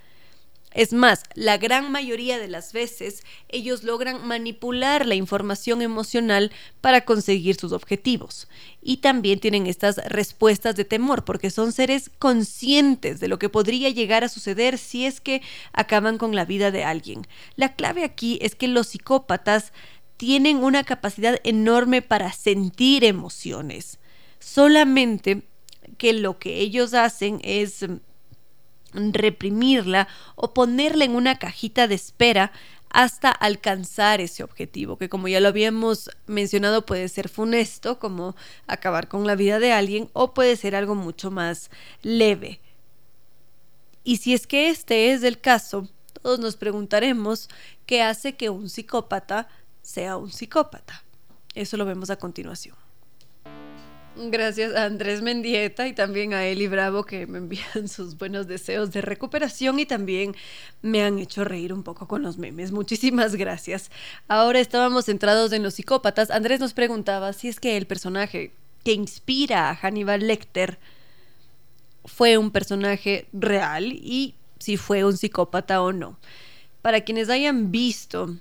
Es 0.74 0.92
más, 0.92 1.22
la 1.34 1.58
gran 1.58 1.92
mayoría 1.92 2.38
de 2.38 2.48
las 2.48 2.72
veces 2.72 3.22
ellos 3.48 3.82
logran 3.82 4.26
manipular 4.26 5.06
la 5.06 5.14
información 5.14 5.82
emocional 5.82 6.50
para 6.80 7.04
conseguir 7.04 7.56
sus 7.56 7.72
objetivos. 7.72 8.48
Y 8.80 8.98
también 8.98 9.40
tienen 9.40 9.66
estas 9.66 9.96
respuestas 10.08 10.74
de 10.76 10.84
temor 10.84 11.24
porque 11.24 11.50
son 11.50 11.72
seres 11.72 12.10
conscientes 12.18 13.20
de 13.20 13.28
lo 13.28 13.38
que 13.38 13.48
podría 13.48 13.90
llegar 13.90 14.24
a 14.24 14.28
suceder 14.28 14.78
si 14.78 15.06
es 15.06 15.20
que 15.20 15.42
acaban 15.72 16.18
con 16.18 16.34
la 16.34 16.44
vida 16.44 16.70
de 16.70 16.84
alguien. 16.84 17.26
La 17.56 17.74
clave 17.74 18.04
aquí 18.04 18.38
es 18.40 18.54
que 18.54 18.68
los 18.68 18.88
psicópatas 18.88 19.72
tienen 20.16 20.58
una 20.58 20.84
capacidad 20.84 21.38
enorme 21.44 22.00
para 22.00 22.32
sentir 22.32 23.04
emociones. 23.04 23.98
Solamente 24.38 25.42
que 25.98 26.12
lo 26.12 26.38
que 26.38 26.60
ellos 26.60 26.94
hacen 26.94 27.40
es 27.42 27.84
reprimirla 28.92 30.08
o 30.34 30.54
ponerla 30.54 31.04
en 31.04 31.14
una 31.14 31.38
cajita 31.38 31.88
de 31.88 31.94
espera 31.94 32.52
hasta 32.92 33.30
alcanzar 33.30 34.20
ese 34.20 34.44
objetivo, 34.44 34.98
que 34.98 35.08
como 35.08 35.26
ya 35.26 35.40
lo 35.40 35.48
habíamos 35.48 36.10
mencionado 36.26 36.84
puede 36.84 37.08
ser 37.08 37.30
funesto, 37.30 37.98
como 37.98 38.36
acabar 38.66 39.08
con 39.08 39.26
la 39.26 39.34
vida 39.34 39.58
de 39.58 39.72
alguien, 39.72 40.10
o 40.12 40.34
puede 40.34 40.56
ser 40.56 40.76
algo 40.76 40.94
mucho 40.94 41.30
más 41.30 41.70
leve. 42.02 42.60
Y 44.04 44.18
si 44.18 44.34
es 44.34 44.46
que 44.46 44.68
este 44.68 45.12
es 45.12 45.22
el 45.22 45.40
caso, 45.40 45.88
todos 46.20 46.38
nos 46.38 46.56
preguntaremos 46.56 47.48
qué 47.86 48.02
hace 48.02 48.34
que 48.34 48.50
un 48.50 48.68
psicópata 48.68 49.48
sea 49.80 50.18
un 50.18 50.30
psicópata. 50.30 51.02
Eso 51.54 51.76
lo 51.76 51.86
vemos 51.86 52.10
a 52.10 52.16
continuación. 52.16 52.81
Gracias 54.14 54.74
a 54.74 54.84
Andrés 54.84 55.22
Mendieta 55.22 55.88
y 55.88 55.94
también 55.94 56.34
a 56.34 56.44
Eli 56.44 56.68
Bravo 56.68 57.04
que 57.04 57.26
me 57.26 57.38
envían 57.38 57.88
sus 57.88 58.18
buenos 58.18 58.46
deseos 58.46 58.90
de 58.92 59.00
recuperación 59.00 59.78
y 59.78 59.86
también 59.86 60.36
me 60.82 61.02
han 61.02 61.18
hecho 61.18 61.44
reír 61.44 61.72
un 61.72 61.82
poco 61.82 62.06
con 62.06 62.22
los 62.22 62.36
memes. 62.36 62.72
Muchísimas 62.72 63.36
gracias. 63.36 63.90
Ahora 64.28 64.60
estábamos 64.60 65.06
centrados 65.06 65.52
en 65.52 65.62
los 65.62 65.74
psicópatas. 65.74 66.30
Andrés 66.30 66.60
nos 66.60 66.74
preguntaba 66.74 67.32
si 67.32 67.48
es 67.48 67.58
que 67.58 67.78
el 67.78 67.86
personaje 67.86 68.52
que 68.84 68.92
inspira 68.92 69.70
a 69.70 69.76
Hannibal 69.76 70.26
Lecter 70.26 70.78
fue 72.04 72.36
un 72.36 72.50
personaje 72.50 73.28
real 73.32 73.92
y 73.92 74.34
si 74.58 74.76
fue 74.76 75.04
un 75.04 75.16
psicópata 75.16 75.80
o 75.80 75.92
no. 75.92 76.18
Para 76.82 77.00
quienes 77.00 77.30
hayan 77.30 77.70
visto 77.70 78.36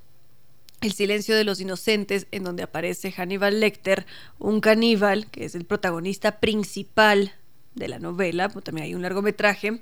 el 0.82 0.94
silencio 0.94 1.36
de 1.36 1.44
los 1.44 1.62
inocentes, 1.62 2.28
en 2.32 2.44
donde 2.44 2.64
aparece 2.64 3.12
Hannibal 3.12 3.60
Lecter, 3.60 4.06
un 4.40 4.62
caníbal, 4.62 5.28
que 5.30 5.46
es 5.46 5.56
el 5.56 5.66
protagonista 5.66 6.40
principal 6.40 7.34
de 7.76 7.88
la 7.88 8.00
novela, 8.00 8.50
pues 8.50 8.66
también 8.66 8.86
hay 8.86 8.96
un 8.96 9.04
largometraje, 9.04 9.82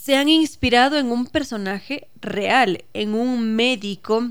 se 0.00 0.16
han 0.16 0.28
inspirado 0.28 0.98
en 0.98 1.12
un 1.12 1.26
personaje 1.26 2.08
real, 2.20 2.84
en 2.94 3.14
un 3.14 3.54
médico, 3.54 4.30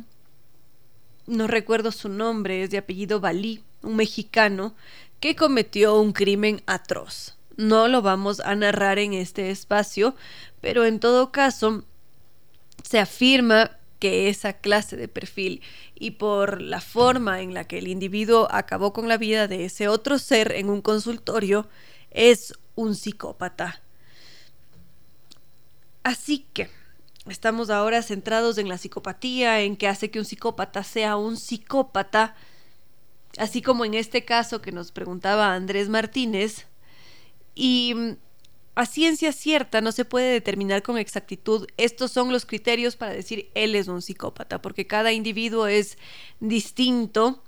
no 1.28 1.46
recuerdo 1.46 1.92
su 1.92 2.10
nombre, 2.10 2.64
es 2.64 2.72
de 2.72 2.80
apellido 2.80 3.20
Balí, 3.20 3.64
un 3.84 3.96
mexicano, 3.96 4.74
que 5.20 5.36
cometió 5.36 6.00
un 6.00 6.14
crimen 6.14 6.62
atroz. 6.66 7.38
No 7.58 7.88
lo 7.88 8.02
vamos 8.02 8.40
a 8.40 8.56
narrar 8.56 8.98
en 8.98 9.14
este 9.14 9.52
espacio, 9.52 10.16
pero 10.62 10.86
en 10.86 11.00
todo 11.00 11.32
caso 11.32 11.84
se 12.84 13.00
afirma 13.00 13.77
que 14.00 14.30
esa 14.30 14.54
clase 14.54 14.96
de 14.96 15.08
perfil 15.08 15.62
y 15.96 16.12
por 16.12 16.62
la 16.62 16.82
forma 16.82 17.42
en 17.42 17.54
la 17.54 17.66
que 17.66 17.80
el 17.80 17.88
individuo 17.88 18.48
acabó 18.52 18.94
con 18.94 19.08
la 19.08 19.18
vida 19.18 19.48
de 19.48 19.66
ese 19.66 19.88
otro 19.88 20.20
ser 20.20 20.52
en 20.54 20.70
un 20.70 20.82
consultorio 20.82 21.68
es 22.12 22.54
un 22.76 22.96
psicópata. 22.96 23.82
Así 26.04 26.46
que 26.54 26.70
estamos 27.28 27.70
ahora 27.70 28.02
centrados 28.02 28.58
en 28.58 28.70
la 28.70 28.78
psicopatía, 28.78 29.62
en 29.62 29.76
qué 29.76 29.88
hace 29.88 30.10
que 30.10 30.20
un 30.20 30.26
psicópata 30.26 30.84
sea 30.84 31.18
un 31.18 31.36
psicópata, 31.36 32.36
así 33.38 33.62
como 33.62 33.84
en 33.84 33.94
este 33.94 34.24
caso 34.24 34.62
que 34.62 34.72
nos 34.72 34.92
preguntaba 34.92 35.54
Andrés 35.54 35.90
Martínez. 35.90 36.66
Y 37.56 38.18
a 38.78 38.86
ciencia 38.86 39.32
cierta 39.32 39.82
no 39.82 39.92
se 39.92 40.06
puede 40.06 40.32
determinar 40.32 40.84
con 40.84 41.00
exactitud 41.00 41.68
estos 41.78 42.12
son 42.12 42.32
los 42.32 42.46
criterios 42.46 42.96
para 42.96 43.12
decir 43.12 43.50
él 43.56 43.74
es 43.74 43.88
un 43.88 44.04
psicópata, 44.04 44.62
porque 44.62 44.86
cada 44.86 45.12
individuo 45.12 45.66
es 45.66 45.98
distinto. 46.40 47.42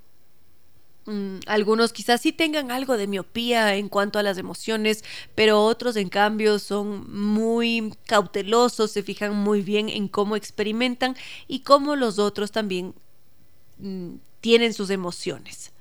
Mm, 1.06 1.42
algunos 1.46 1.94
quizás 1.94 2.22
sí 2.22 2.32
tengan 2.32 2.72
algo 2.72 2.98
de 2.98 3.06
miopía 3.06 3.76
en 3.76 3.90
cuanto 3.90 4.18
a 4.18 4.24
las 4.24 4.40
emociones, 4.40 5.04
pero 5.36 5.64
otros 5.64 5.98
en 5.98 6.10
cambio 6.10 6.58
son 6.58 7.06
muy 7.16 7.94
cautelosos, 8.08 8.90
se 8.90 9.04
fijan 9.04 9.36
muy 9.36 9.62
bien 9.62 9.88
en 9.90 10.08
cómo 10.08 10.36
experimentan 10.36 11.16
y 11.48 11.60
cómo 11.60 11.96
los 11.96 12.18
otros 12.18 12.52
también 12.52 12.96
mm, 13.78 14.16
tienen 14.42 14.74
sus 14.74 14.90
emociones. 14.90 15.74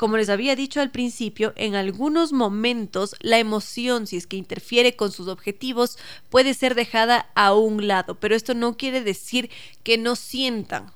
Como 0.00 0.16
les 0.16 0.30
había 0.30 0.56
dicho 0.56 0.80
al 0.80 0.90
principio, 0.90 1.52
en 1.56 1.74
algunos 1.74 2.32
momentos 2.32 3.14
la 3.20 3.38
emoción, 3.38 4.06
si 4.06 4.16
es 4.16 4.26
que 4.26 4.38
interfiere 4.38 4.96
con 4.96 5.12
sus 5.12 5.28
objetivos, 5.28 5.98
puede 6.30 6.54
ser 6.54 6.74
dejada 6.74 7.28
a 7.34 7.52
un 7.52 7.86
lado, 7.86 8.18
pero 8.18 8.34
esto 8.34 8.54
no 8.54 8.78
quiere 8.78 9.02
decir 9.02 9.50
que 9.82 9.98
no 9.98 10.16
sientan, 10.16 10.90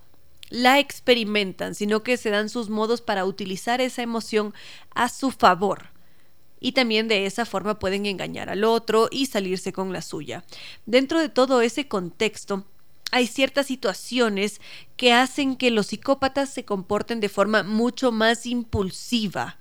la 0.48 0.78
experimentan, 0.78 1.74
sino 1.74 2.02
que 2.02 2.16
se 2.16 2.30
dan 2.30 2.48
sus 2.48 2.70
modos 2.70 3.02
para 3.02 3.26
utilizar 3.26 3.82
esa 3.82 4.00
emoción 4.00 4.54
a 4.94 5.10
su 5.10 5.30
favor. 5.32 5.90
Y 6.58 6.72
también 6.72 7.06
de 7.06 7.26
esa 7.26 7.44
forma 7.44 7.78
pueden 7.78 8.06
engañar 8.06 8.48
al 8.48 8.64
otro 8.64 9.08
y 9.10 9.26
salirse 9.26 9.74
con 9.74 9.92
la 9.92 10.00
suya. 10.00 10.46
Dentro 10.86 11.20
de 11.20 11.28
todo 11.28 11.60
ese 11.60 11.88
contexto, 11.88 12.64
hay 13.10 13.26
ciertas 13.26 13.66
situaciones 13.66 14.60
que 14.96 15.12
hacen 15.12 15.56
que 15.56 15.70
los 15.70 15.86
psicópatas 15.86 16.52
se 16.52 16.64
comporten 16.64 17.20
de 17.20 17.28
forma 17.28 17.62
mucho 17.62 18.12
más 18.12 18.46
impulsiva. 18.46 19.58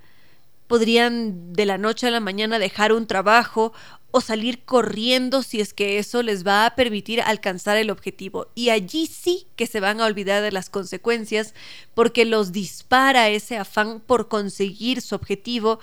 Podrían 0.67 1.53
de 1.53 1.65
la 1.65 1.77
noche 1.77 2.07
a 2.07 2.11
la 2.11 2.19
mañana 2.19 2.57
dejar 2.57 2.93
un 2.93 3.05
trabajo 3.05 3.73
o 4.15 4.21
salir 4.21 4.63
corriendo 4.63 5.41
si 5.41 5.59
es 5.59 5.73
que 5.73 5.97
eso 5.97 6.21
les 6.21 6.45
va 6.45 6.67
a 6.67 6.75
permitir 6.75 7.19
alcanzar 7.21 7.77
el 7.77 7.89
objetivo. 7.89 8.47
Y 8.53 8.69
allí 8.69 9.07
sí 9.07 9.47
que 9.55 9.65
se 9.65 9.79
van 9.79 10.01
a 10.01 10.05
olvidar 10.05 10.43
de 10.43 10.51
las 10.51 10.69
consecuencias 10.69 11.55
porque 11.95 12.23
los 12.23 12.51
dispara 12.51 13.29
ese 13.29 13.57
afán 13.57 13.99
por 13.99 14.27
conseguir 14.27 15.01
su 15.01 15.15
objetivo 15.15 15.79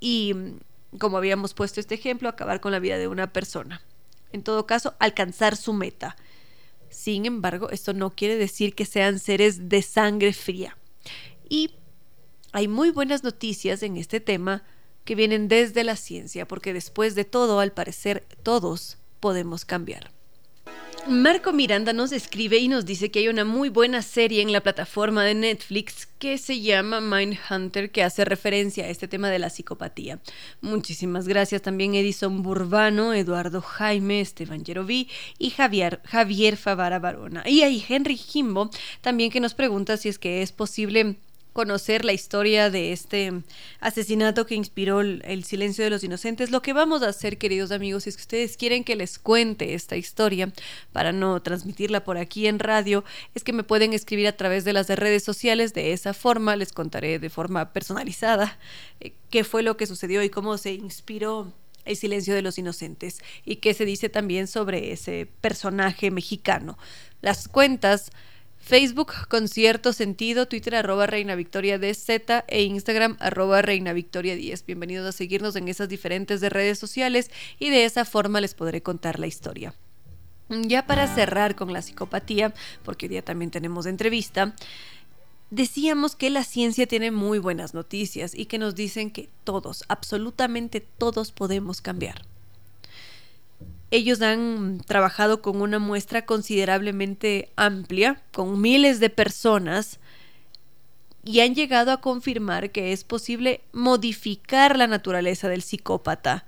y, 0.00 0.34
como 0.98 1.18
habíamos 1.18 1.54
puesto 1.54 1.78
este 1.78 1.94
ejemplo, 1.94 2.28
acabar 2.28 2.60
con 2.60 2.72
la 2.72 2.80
vida 2.80 2.98
de 2.98 3.06
una 3.06 3.32
persona. 3.32 3.80
En 4.32 4.42
todo 4.42 4.66
caso, 4.66 4.94
alcanzar 4.98 5.56
su 5.56 5.72
meta. 5.72 6.16
Sin 6.96 7.26
embargo, 7.26 7.68
esto 7.68 7.92
no 7.92 8.08
quiere 8.16 8.38
decir 8.38 8.74
que 8.74 8.86
sean 8.86 9.18
seres 9.18 9.68
de 9.68 9.82
sangre 9.82 10.32
fría. 10.32 10.78
Y 11.46 11.72
hay 12.52 12.68
muy 12.68 12.88
buenas 12.88 13.22
noticias 13.22 13.82
en 13.82 13.98
este 13.98 14.18
tema 14.18 14.64
que 15.04 15.14
vienen 15.14 15.46
desde 15.46 15.84
la 15.84 15.94
ciencia, 15.94 16.48
porque 16.48 16.72
después 16.72 17.14
de 17.14 17.26
todo, 17.26 17.60
al 17.60 17.72
parecer, 17.72 18.24
todos 18.42 18.96
podemos 19.20 19.66
cambiar. 19.66 20.10
Marco 21.08 21.52
Miranda 21.52 21.92
nos 21.92 22.10
escribe 22.10 22.58
y 22.58 22.66
nos 22.66 22.84
dice 22.84 23.12
que 23.12 23.20
hay 23.20 23.28
una 23.28 23.44
muy 23.44 23.68
buena 23.68 24.02
serie 24.02 24.42
en 24.42 24.52
la 24.52 24.60
plataforma 24.60 25.22
de 25.22 25.34
Netflix 25.34 26.08
que 26.18 26.36
se 26.36 26.60
llama 26.60 27.00
Mindhunter, 27.00 27.92
que 27.92 28.02
hace 28.02 28.24
referencia 28.24 28.84
a 28.84 28.88
este 28.88 29.06
tema 29.06 29.30
de 29.30 29.38
la 29.38 29.48
psicopatía. 29.48 30.18
Muchísimas 30.60 31.28
gracias 31.28 31.62
también 31.62 31.94
Edison 31.94 32.42
Burbano, 32.42 33.14
Eduardo 33.14 33.62
Jaime, 33.62 34.20
Esteban 34.20 34.64
Yeroví 34.64 35.08
y 35.38 35.50
Javier, 35.50 36.00
Javier 36.06 36.56
Favara 36.56 36.98
Barona. 36.98 37.44
Y 37.46 37.62
hay 37.62 37.84
Henry 37.88 38.16
Jimbo 38.16 38.70
también 39.00 39.30
que 39.30 39.38
nos 39.38 39.54
pregunta 39.54 39.96
si 39.98 40.08
es 40.08 40.18
que 40.18 40.42
es 40.42 40.50
posible 40.50 41.18
conocer 41.56 42.04
la 42.04 42.12
historia 42.12 42.68
de 42.68 42.92
este 42.92 43.32
asesinato 43.80 44.44
que 44.44 44.54
inspiró 44.54 45.00
el, 45.00 45.42
silencio 45.42 45.84
de 45.84 45.88
los 45.88 46.04
inocentes. 46.04 46.50
Lo 46.50 46.60
que 46.60 46.74
vamos 46.74 47.02
a 47.02 47.08
hacer, 47.08 47.38
queridos 47.38 47.70
amigos, 47.70 48.06
es 48.06 48.16
que 48.16 48.20
ustedes 48.20 48.58
quieren 48.58 48.84
que 48.84 48.94
les 48.94 49.18
cuente 49.18 49.72
esta 49.72 49.96
historia 49.96 50.52
para 50.92 51.12
no 51.12 51.40
transmitirla 51.40 52.04
por 52.04 52.18
aquí 52.18 52.46
en 52.46 52.58
radio, 52.58 53.04
es 53.34 53.42
que 53.42 53.54
me 53.54 53.62
pueden 53.62 53.94
escribir 53.94 54.28
a 54.28 54.36
través 54.36 54.66
de 54.66 54.74
las 54.74 54.90
redes 54.90 55.24
sociales. 55.24 55.72
De 55.72 55.94
esa 55.94 56.12
forma 56.12 56.56
les 56.56 56.74
contaré 56.74 57.18
de 57.18 57.30
forma 57.30 57.72
personalizada 57.72 58.58
eh, 59.00 59.14
qué 59.30 59.42
fue 59.42 59.62
lo 59.62 59.78
que 59.78 59.86
sucedió 59.86 60.22
y 60.22 60.28
cómo 60.28 60.58
se 60.58 60.74
inspiró 60.74 61.54
el 61.86 61.96
silencio 61.96 62.34
de 62.34 62.42
los 62.42 62.58
inocentes 62.58 63.22
y 63.46 63.56
qué 63.56 63.72
se 63.72 63.86
dice 63.86 64.10
también 64.10 64.46
sobre 64.46 64.92
ese 64.92 65.26
personaje 65.40 66.10
mexicano. 66.10 66.76
Las 67.22 67.48
cuentas 67.48 68.10
Facebook 68.66 69.12
con 69.28 69.46
cierto 69.46 69.92
sentido, 69.92 70.46
Twitter 70.46 70.74
arroba 70.74 71.06
Reina 71.06 71.36
Victoria 71.36 71.78
DZ 71.78 72.08
e 72.48 72.64
Instagram 72.64 73.16
arroba 73.20 73.62
Reina 73.62 73.92
Victoria 73.92 74.34
10. 74.34 74.66
Bienvenidos 74.66 75.06
a 75.06 75.12
seguirnos 75.12 75.54
en 75.54 75.68
esas 75.68 75.88
diferentes 75.88 76.40
redes 76.40 76.76
sociales 76.76 77.30
y 77.60 77.70
de 77.70 77.84
esa 77.84 78.04
forma 78.04 78.40
les 78.40 78.54
podré 78.54 78.82
contar 78.82 79.20
la 79.20 79.28
historia. 79.28 79.72
Ya 80.48 80.84
para 80.84 81.06
cerrar 81.06 81.54
con 81.54 81.72
la 81.72 81.80
psicopatía, 81.80 82.54
porque 82.82 83.06
hoy 83.06 83.10
día 83.10 83.22
también 83.24 83.52
tenemos 83.52 83.86
entrevista, 83.86 84.56
decíamos 85.50 86.16
que 86.16 86.28
la 86.28 86.42
ciencia 86.42 86.88
tiene 86.88 87.12
muy 87.12 87.38
buenas 87.38 87.72
noticias 87.72 88.34
y 88.34 88.46
que 88.46 88.58
nos 88.58 88.74
dicen 88.74 89.12
que 89.12 89.28
todos, 89.44 89.84
absolutamente 89.86 90.80
todos 90.80 91.30
podemos 91.30 91.80
cambiar. 91.80 92.22
Ellos 93.90 94.20
han 94.20 94.80
trabajado 94.86 95.42
con 95.42 95.62
una 95.62 95.78
muestra 95.78 96.26
considerablemente 96.26 97.50
amplia, 97.56 98.20
con 98.32 98.60
miles 98.60 98.98
de 98.98 99.10
personas, 99.10 100.00
y 101.24 101.40
han 101.40 101.54
llegado 101.54 101.90
a 101.90 102.00
confirmar 102.00 102.70
que 102.70 102.92
es 102.92 103.04
posible 103.04 103.60
modificar 103.72 104.76
la 104.76 104.86
naturaleza 104.86 105.48
del 105.48 105.62
psicópata. 105.62 106.44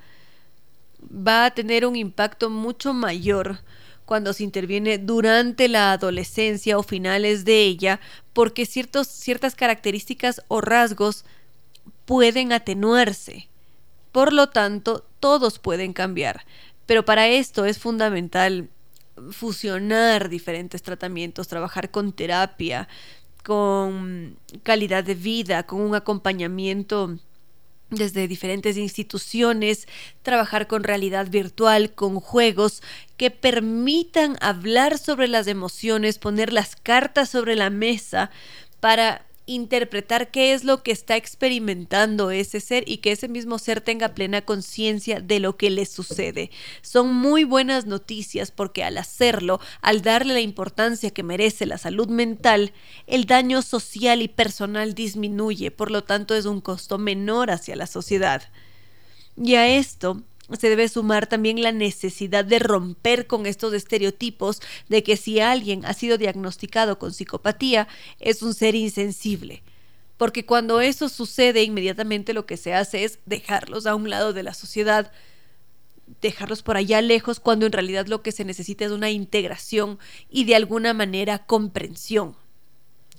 Va 1.05 1.47
a 1.47 1.51
tener 1.53 1.85
un 1.85 1.97
impacto 1.97 2.49
mucho 2.49 2.93
mayor 2.93 3.59
cuando 4.05 4.33
se 4.33 4.43
interviene 4.45 4.99
durante 4.99 5.69
la 5.69 5.93
adolescencia 5.93 6.79
o 6.79 6.83
finales 6.83 7.45
de 7.45 7.63
ella, 7.65 8.01
porque 8.33 8.67
ciertos, 8.67 9.07
ciertas 9.07 9.55
características 9.55 10.43
o 10.49 10.61
rasgos 10.61 11.25
pueden 12.05 12.53
atenuarse. 12.53 13.49
Por 14.13 14.33
lo 14.33 14.49
tanto, 14.49 15.05
todos 15.21 15.59
pueden 15.59 15.93
cambiar. 15.93 16.47
Pero 16.89 17.05
para 17.05 17.29
esto 17.29 17.67
es 17.67 17.79
fundamental 17.79 18.71
fusionar 19.31 20.31
diferentes 20.31 20.83
tratamientos, 20.83 21.47
trabajar 21.47 21.91
con 21.91 22.15
terapia, 22.15 22.89
con 23.45 24.39
calidad 24.63 25.05
de 25.05 25.15
vida, 25.15 25.65
con 25.65 25.83
un 25.83 25.95
acompañamiento 25.95 27.19
desde 27.91 28.27
diferentes 28.27 28.79
instituciones, 28.79 29.87
trabajar 30.23 30.67
con 30.67 30.83
realidad 30.83 31.29
virtual, 31.29 31.93
con 31.93 32.21
juegos 32.21 32.83
que 33.19 33.31
permitan 33.31 34.39
hablar 34.41 34.97
sobre 34.97 35.29
las 35.29 35.47
emociones, 35.47 36.19
poner 36.19 36.55
las 36.55 36.75
cartas 36.75 37.29
sobre 37.29 37.55
la 37.55 37.69
mesa 37.69 38.31
para 38.81 39.28
interpretar 39.49 40.31
qué 40.31 40.53
es 40.53 40.63
lo 40.63 40.83
que 40.83 40.93
está 40.93 41.17
experimentando 41.17 42.31
ese 42.31 42.61
ser 42.61 42.85
y 42.87 42.99
que 42.99 43.13
ese 43.13 43.29
mismo 43.29 43.59
ser 43.59 43.81
tenga 43.81 44.11
plena 44.11 44.43
conciencia 44.43 45.21
de 45.21 45.41
lo 45.41 45.57
que 45.57 45.71
le 45.71 45.87
sucede. 45.87 46.51
Son 46.83 47.15
muy 47.15 47.45
buenas 47.45 47.87
noticias 47.87 48.51
porque 48.51 48.85
al 48.85 48.99
hacerlo, 48.99 49.59
al 49.81 50.03
darle 50.03 50.35
la 50.35 50.41
importancia 50.41 51.11
que 51.11 51.23
merece 51.23 51.67
la 51.67 51.79
salud 51.79 52.09
mental, 52.09 52.73
el 53.07 53.25
daño 53.25 53.63
social 53.63 54.21
y 54.23 54.29
personal 54.29 54.95
disminuye, 54.95 55.71
por 55.71 55.91
lo 55.91 56.05
tanto 56.05 56.35
es 56.35 56.45
un 56.45 56.61
costo 56.61 56.99
menor 56.99 57.51
hacia 57.51 57.75
la 57.75 57.87
sociedad. 57.87 58.43
Y 59.37 59.55
a 59.55 59.67
esto 59.69 60.23
se 60.57 60.69
debe 60.69 60.89
sumar 60.89 61.27
también 61.27 61.63
la 61.63 61.73
necesidad 61.73 62.45
de 62.45 62.59
romper 62.59 63.27
con 63.27 63.47
estos 63.47 63.75
estereotipos 63.75 64.61
de 64.89 65.03
que 65.03 65.17
si 65.17 65.41
alguien 65.41 65.85
ha 65.85 65.95
sido 65.95 66.19
diagnosticado 66.19 66.99
con 66.99 67.13
psicopatía 67.13 67.89
es 68.19 68.43
un 68.43 68.55
ser 68.55 68.75
insensible. 68.75 69.63
Porque 70.17 70.47
cuando 70.47 70.81
eso 70.81 71.09
sucede, 71.09 71.63
inmediatamente 71.63 72.35
lo 72.35 72.47
que 72.47 72.57
se 72.57 72.75
hace 72.75 73.05
es 73.05 73.21
dejarlos 73.27 73.87
a 73.87 73.95
un 73.95 74.11
lado 74.11 74.33
de 74.33 74.43
la 74.43 74.53
sociedad, 74.55 75.13
dejarlos 76.21 76.63
por 76.63 76.77
allá 76.77 77.01
lejos, 77.03 77.39
cuando 77.39 77.67
en 77.67 77.73
realidad 77.73 78.07
lo 78.07 78.23
que 78.23 78.33
se 78.33 78.45
necesita 78.45 78.85
es 78.85 78.91
una 78.91 79.11
integración 79.11 79.99
y 80.29 80.45
de 80.45 80.57
alguna 80.57 80.95
manera 80.95 81.47
comprensión. 81.47 82.35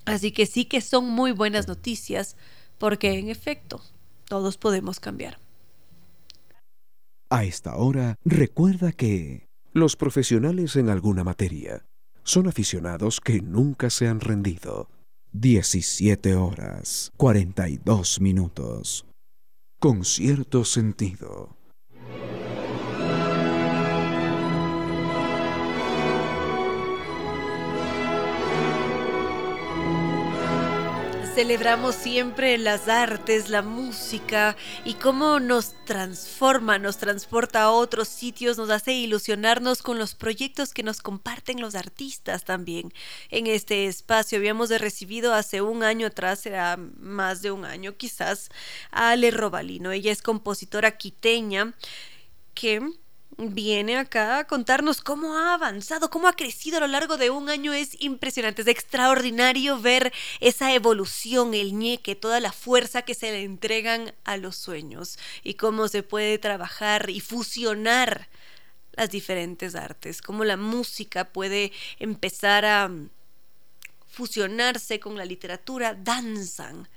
Así 0.05 0.31
que 0.31 0.45
sí 0.45 0.65
que 0.65 0.81
son 0.81 1.07
muy 1.07 1.31
buenas 1.31 1.67
noticias, 1.67 2.35
porque 2.77 3.19
en 3.19 3.29
efecto, 3.29 3.81
todos 4.25 4.57
podemos 4.57 4.99
cambiar. 4.99 5.37
A 7.31 7.43
esta 7.43 7.75
hora, 7.75 8.15
recuerda 8.25 8.91
que 8.91 9.49
los 9.71 9.95
profesionales 9.95 10.75
en 10.75 10.89
alguna 10.89 11.23
materia 11.23 11.85
son 12.23 12.47
aficionados 12.47 13.21
que 13.21 13.39
nunca 13.39 13.91
se 13.91 14.07
han 14.07 14.19
rendido. 14.19 14.89
17 15.33 16.33
horas 16.33 17.11
42 17.17 18.19
minutos. 18.19 19.05
Con 19.79 20.05
cierto 20.05 20.65
sentido. 20.65 21.58
Celebramos 31.39 31.95
siempre 31.95 32.57
las 32.57 32.89
artes, 32.89 33.47
la 33.47 33.61
música 33.61 34.57
y 34.83 34.95
cómo 34.95 35.39
nos 35.39 35.73
transforma, 35.85 36.79
nos 36.79 36.97
transporta 36.97 37.61
a 37.61 37.71
otros 37.71 38.09
sitios, 38.09 38.57
nos 38.57 38.69
hace 38.69 38.91
ilusionarnos 38.91 39.81
con 39.81 39.97
los 39.97 40.15
proyectos 40.15 40.73
que 40.73 40.83
nos 40.83 40.99
comparten 40.99 41.61
los 41.61 41.75
artistas 41.75 42.43
también. 42.43 42.91
En 43.29 43.47
este 43.47 43.85
espacio 43.85 44.37
habíamos 44.37 44.69
recibido 44.69 45.33
hace 45.33 45.61
un 45.61 45.81
año 45.81 46.07
atrás, 46.07 46.45
era 46.45 46.75
más 46.75 47.41
de 47.41 47.51
un 47.51 47.63
año 47.63 47.95
quizás, 47.95 48.49
a 48.91 49.11
Ale 49.11 49.31
Robalino. 49.31 49.93
Ella 49.93 50.11
es 50.11 50.21
compositora 50.21 50.97
quiteña 50.97 51.73
que 52.53 52.81
viene 53.39 53.97
acá 53.97 54.39
a 54.39 54.47
contarnos 54.47 55.01
cómo 55.01 55.37
ha 55.37 55.53
avanzado, 55.53 56.09
cómo 56.09 56.27
ha 56.27 56.35
crecido 56.35 56.77
a 56.77 56.81
lo 56.81 56.87
largo 56.87 57.17
de 57.17 57.29
un 57.29 57.49
año. 57.49 57.73
Es 57.73 57.95
impresionante, 57.99 58.61
es 58.61 58.67
extraordinario 58.67 59.79
ver 59.79 60.11
esa 60.39 60.73
evolución, 60.73 61.53
el 61.53 61.77
ñeque, 61.77 62.15
toda 62.15 62.39
la 62.39 62.51
fuerza 62.51 63.03
que 63.03 63.15
se 63.15 63.31
le 63.31 63.43
entregan 63.43 64.13
a 64.25 64.37
los 64.37 64.57
sueños 64.57 65.17
y 65.43 65.53
cómo 65.53 65.87
se 65.87 66.03
puede 66.03 66.37
trabajar 66.37 67.09
y 67.09 67.21
fusionar 67.21 68.27
las 68.93 69.09
diferentes 69.09 69.75
artes, 69.75 70.21
cómo 70.21 70.43
la 70.43 70.57
música 70.57 71.25
puede 71.25 71.71
empezar 71.99 72.65
a 72.65 72.91
fusionarse 74.07 74.99
con 74.99 75.17
la 75.17 75.23
literatura, 75.23 75.93
danzan. 75.93 76.89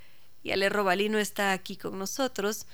Y 0.43 0.51
Ale 0.51 0.69
Robalino 0.69 1.19
está 1.19 1.53
aquí 1.53 1.77
con 1.77 1.99
nosotros 1.99 2.67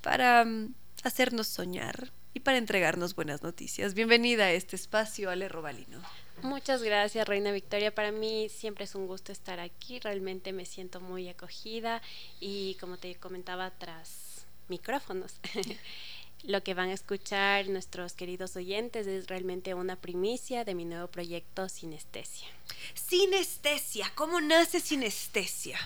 para 0.00 0.46
mm, 0.46 0.74
hacernos 1.02 1.48
soñar, 1.48 2.10
y 2.34 2.40
para 2.40 2.58
entregarnos 2.58 3.14
buenas 3.14 3.42
noticias. 3.42 3.94
Bienvenida 3.94 4.44
a 4.44 4.52
este 4.52 4.76
espacio, 4.76 5.30
Ale 5.30 5.48
Robalino. 5.48 6.00
Muchas 6.42 6.82
gracias, 6.82 7.28
Reina 7.28 7.52
Victoria. 7.52 7.94
Para 7.94 8.12
mí 8.12 8.48
siempre 8.48 8.84
es 8.84 8.94
un 8.94 9.06
gusto 9.06 9.32
estar 9.32 9.60
aquí. 9.60 10.00
Realmente 10.00 10.52
me 10.52 10.64
siento 10.64 11.00
muy 11.00 11.28
acogida 11.28 12.00
y 12.40 12.76
como 12.80 12.96
te 12.96 13.14
comentaba 13.16 13.70
tras 13.70 14.46
micrófonos. 14.68 15.40
Lo 16.44 16.62
que 16.62 16.72
van 16.72 16.88
a 16.88 16.94
escuchar 16.94 17.68
nuestros 17.68 18.14
queridos 18.14 18.56
oyentes 18.56 19.06
es 19.06 19.26
realmente 19.26 19.74
una 19.74 19.96
primicia 19.96 20.64
de 20.64 20.74
mi 20.74 20.86
nuevo 20.86 21.08
proyecto 21.08 21.68
Sinestesia. 21.68 22.48
Sinestesia, 22.94 24.10
¿cómo 24.14 24.40
nace 24.40 24.80
Sinestesia? 24.80 25.78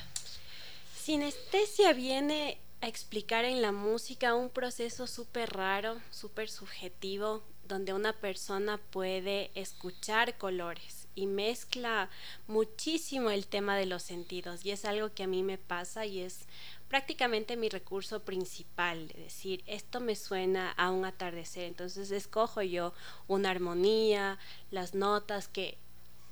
Sinestesia 1.03 1.93
viene 1.93 2.59
explicar 2.89 3.45
en 3.45 3.63
la 3.63 3.73
música 3.73 4.35
un 4.35 4.51
proceso 4.51 5.07
súper 5.07 5.53
raro, 5.53 6.01
súper 6.11 6.49
subjetivo, 6.49 7.43
donde 7.67 7.93
una 7.93 8.13
persona 8.13 8.79
puede 8.79 9.51
escuchar 9.55 10.37
colores 10.37 11.09
y 11.15 11.27
mezcla 11.27 12.11
muchísimo 12.47 13.31
el 13.31 13.47
tema 13.47 13.77
de 13.77 13.87
los 13.87 14.03
sentidos 14.03 14.65
y 14.65 14.71
es 14.71 14.85
algo 14.85 15.13
que 15.15 15.23
a 15.23 15.29
mí 15.29 15.43
me 15.43 15.59
pasa 15.59 16.07
y 16.07 16.21
es 16.21 16.47
prácticamente 16.89 17.57
mi 17.57 17.69
recurso 17.69 18.21
principal, 18.21 19.09
de 19.09 19.25
decir, 19.25 19.63
esto 19.67 20.01
me 20.01 20.17
suena 20.17 20.71
a 20.73 20.91
un 20.91 21.05
atardecer, 21.05 21.65
entonces 21.65 22.11
escojo 22.11 22.63
yo 22.63 22.93
una 23.27 23.51
armonía, 23.51 24.39
las 24.71 24.95
notas 24.95 25.49
que 25.49 25.79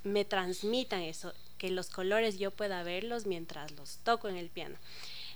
me 0.04 0.24
transmitan 0.24 1.00
eso, 1.00 1.32
que 1.58 1.70
los 1.70 1.88
colores 1.88 2.38
yo 2.38 2.50
pueda 2.50 2.82
verlos 2.82 3.26
mientras 3.26 3.72
los 3.72 3.98
toco 3.98 4.28
en 4.28 4.36
el 4.36 4.50
piano. 4.50 4.76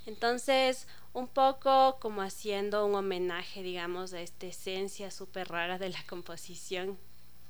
Entonces, 0.07 0.87
un 1.13 1.29
poco 1.29 1.99
como 2.01 2.23
haciendo 2.23 2.87
un 2.87 2.95
homenaje, 2.95 3.63
digamos, 3.63 4.13
a 4.13 4.21
esta 4.21 4.47
esencia 4.47 5.11
súper 5.11 5.49
rara 5.49 5.79
de 5.79 5.91
la 5.91 6.03
composición 6.09 6.97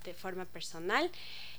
de 0.05 0.15
forma 0.15 0.47
personal. 0.47 1.11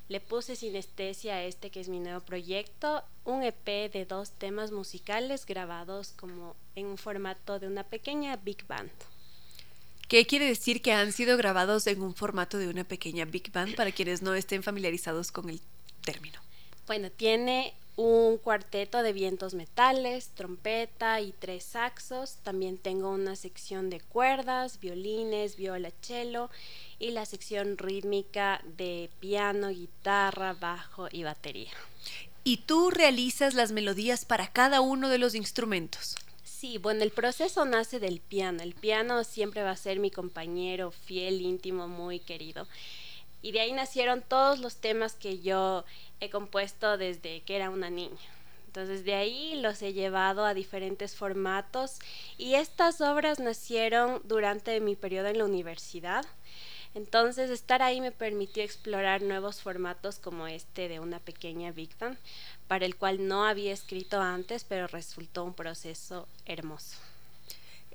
Le 0.10 0.19
puse 0.22 0.56
sinestesia 0.56 1.36
a 1.36 1.44
este 1.44 1.69
que 1.69 1.82
es 1.82 1.90
mi 1.90 1.99
nuevo 1.99 2.22
proyecto, 2.22 3.03
un 3.26 3.44
EP 3.44 3.91
de 3.91 4.06
dos 4.06 4.32
temas 4.32 4.72
musicales 4.72 5.45
grabados 5.45 6.14
como 6.15 6.56
en 6.76 6.88
un 6.88 6.98
formato 6.98 7.60
de 7.60 7.68
una 7.68 7.84
pequeña 7.84 8.38
big 8.38 8.65
band. 8.68 8.90
¿Qué 10.07 10.26
quiere 10.26 10.45
decir 10.45 10.82
que 10.82 10.94
han 10.94 11.11
sido 11.11 11.36
grabados 11.36 11.86
en 11.88 12.02
un 12.02 12.15
formato 12.15 12.57
de 12.57 12.69
una 12.69 12.86
pequeña 12.86 13.26
big 13.26 13.52
band 13.52 13.76
para 13.76 13.91
quienes 13.91 14.22
no 14.22 14.34
estén 14.34 14.64
familiarizados 14.64 15.34
con 15.34 15.49
el 15.49 15.60
término? 16.06 16.40
Bueno, 16.88 17.11
tiene 17.11 17.74
un 17.98 18.38
cuarteto 18.38 19.02
de 19.02 19.11
vientos 19.11 19.56
metales, 19.56 20.30
trompeta 20.30 21.19
y 21.19 21.34
tres 21.34 21.64
saxos. 21.64 22.38
También 22.44 22.78
tengo 22.78 23.10
una 23.10 23.36
sección 23.36 23.90
de 23.90 23.99
cuerdas, 23.99 24.80
violines, 24.80 25.57
viola, 25.57 25.91
cello 26.02 26.49
y 26.99 27.11
la 27.11 27.26
sección 27.26 27.78
rítmica 27.78 28.61
de 28.78 29.10
piano, 29.19 29.69
guitarra, 29.69 30.53
bajo 30.53 31.07
y 31.11 31.24
batería. 31.24 31.72
¿Y 32.44 32.57
tú 32.57 32.91
realizas 32.91 33.56
las 33.56 33.72
melodías 33.72 34.26
para 34.26 34.48
cada 34.48 34.80
uno 34.80 35.10
de 35.10 35.18
los 35.18 35.34
instrumentos? 35.36 36.15
Sí, 36.44 36.78
bueno, 36.78 37.03
el 37.03 37.11
proceso 37.11 37.65
nace 37.65 37.99
del 37.99 38.19
piano. 38.19 38.61
El 38.61 38.74
piano 38.74 39.24
siempre 39.24 39.64
va 39.64 39.72
a 39.72 39.76
ser 39.76 39.99
mi 39.99 40.11
compañero 40.11 40.91
fiel, 40.91 41.41
íntimo, 41.41 41.88
muy 41.88 42.19
querido. 42.19 42.68
Y 43.48 43.53
de 43.53 43.61
ahí 43.61 43.72
nacieron 43.72 44.22
todos 44.28 44.60
los 44.60 44.76
temas 44.76 45.15
que 45.15 45.40
yo 45.40 45.86
he 46.19 46.30
compuesto 46.30 46.98
desde 46.98 47.40
que 47.44 47.56
era 47.56 47.69
una 47.69 47.90
niña. 47.90 48.19
Entonces 48.65 49.06
de 49.06 49.14
ahí 49.14 49.56
los 49.61 49.82
he 49.82 49.94
llevado 49.94 50.44
a 50.44 50.53
diferentes 50.53 51.15
formatos 51.15 51.99
y 52.38 52.56
estas 52.56 52.99
obras 52.99 53.40
nacieron 53.40 54.22
durante 54.26 54.82
mi 54.82 54.98
periodo 54.98 55.30
en 55.30 55.38
la 55.38 55.45
universidad. 55.45 56.26
Entonces 56.94 57.49
estar 57.49 57.82
ahí 57.82 58.02
me 58.02 58.11
permitió 58.11 58.64
explorar 58.64 59.22
nuevos 59.22 59.61
formatos 59.61 60.19
como 60.19 60.48
este 60.48 60.90
de 60.90 60.99
una 60.99 61.19
pequeña 61.19 61.72
Big 61.72 61.91
para 62.68 62.86
el 62.86 62.98
cual 62.98 63.30
no 63.30 63.45
había 63.45 63.72
escrito 63.72 64.19
antes, 64.19 64.65
pero 64.65 64.88
resultó 64.88 65.45
un 65.45 65.53
proceso 65.53 66.28
hermoso. 66.45 66.98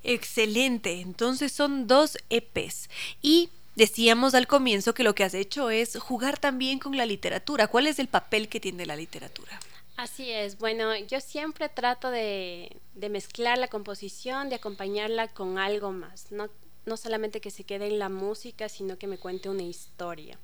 Excelente, 0.02 1.02
entonces 1.02 1.52
son 1.52 1.86
dos 1.86 2.16
EPs 2.30 2.88
y 3.20 3.50
Decíamos 3.74 4.34
al 4.34 4.46
comienzo 4.46 4.92
que 4.92 5.02
lo 5.02 5.14
que 5.14 5.24
has 5.24 5.34
hecho 5.34 5.70
es 5.70 5.98
jugar 5.98 6.38
también 6.38 6.78
con 6.78 6.96
la 6.96 7.06
literatura. 7.06 7.68
¿Cuál 7.68 7.86
es 7.86 7.98
el 7.98 8.08
papel 8.08 8.48
que 8.48 8.60
tiene 8.60 8.84
la 8.84 8.96
literatura? 8.96 9.58
Así 9.96 10.30
es, 10.30 10.58
bueno, 10.58 10.96
yo 10.96 11.20
siempre 11.20 11.68
trato 11.68 12.10
de, 12.10 12.76
mezclar 12.94 13.58
la 13.58 13.68
composición, 13.68 14.48
de 14.48 14.56
acompañarla 14.56 15.28
con 15.28 15.58
algo 15.58 15.92
más, 15.92 16.32
no, 16.32 16.48
no 16.86 16.96
solamente 16.96 17.40
que 17.40 17.50
se 17.50 17.64
quede 17.64 17.86
en 17.86 17.98
la 17.98 18.08
música, 18.08 18.68
sino 18.68 18.98
que 18.98 19.06
me 19.06 19.18
cuente 19.18 19.48
una 19.48 19.62
historia. 19.62 20.38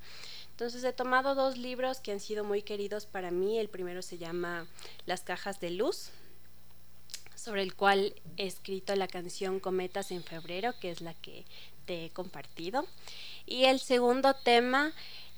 Entonces 0.51 0.85
he 0.85 0.93
tomado 0.93 1.35
dos 1.35 1.57
libros 1.57 2.01
que 2.01 2.13
han 2.13 2.21
sido 2.21 2.45
muy 2.45 2.63
queridos 2.63 3.07
para 3.07 3.31
mí. 3.31 3.59
El 3.59 3.69
primero 3.69 4.03
se 4.03 4.19
llama 4.19 4.67
Las 5.07 5.23
cajas 5.23 5.61
de 5.61 5.71
luz, 5.71 6.11
sobre 7.35 7.63
el 7.63 7.75
cual 7.75 8.15
he 8.37 8.47
escrito 8.47 8.95
la 8.97 9.09
canción 9.09 9.61
Cometas 9.61 10.11
en 10.11 10.25
febrero, 10.25 10.75
que 10.81 10.91
es 10.91 11.01
la 11.01 11.15
que 11.15 11.45
he 11.89 12.11
compartido. 12.11 12.87
Y 13.47 13.65
el 13.65 13.81
segundo 13.81 14.35
tema 14.35 14.93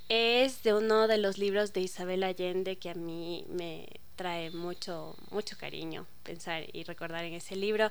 es 0.09 0.63
de 0.63 0.75
uno 0.75 1.07
de 1.07 1.19
los 1.19 1.39
libros 1.39 1.73
de 1.73 1.83
Isabel 1.83 2.25
Allende 2.25 2.77
que 2.77 2.91
a 2.91 2.95
mí 2.95 3.45
me 3.49 3.87
trae 4.17 4.51
mucho, 4.51 5.17
mucho 5.31 5.57
cariño 5.57 6.07
pensar 6.25 6.65
y 6.73 6.85
recordar 6.85 7.25
en 7.25 7.35
ese 7.35 7.57
libro, 7.57 7.91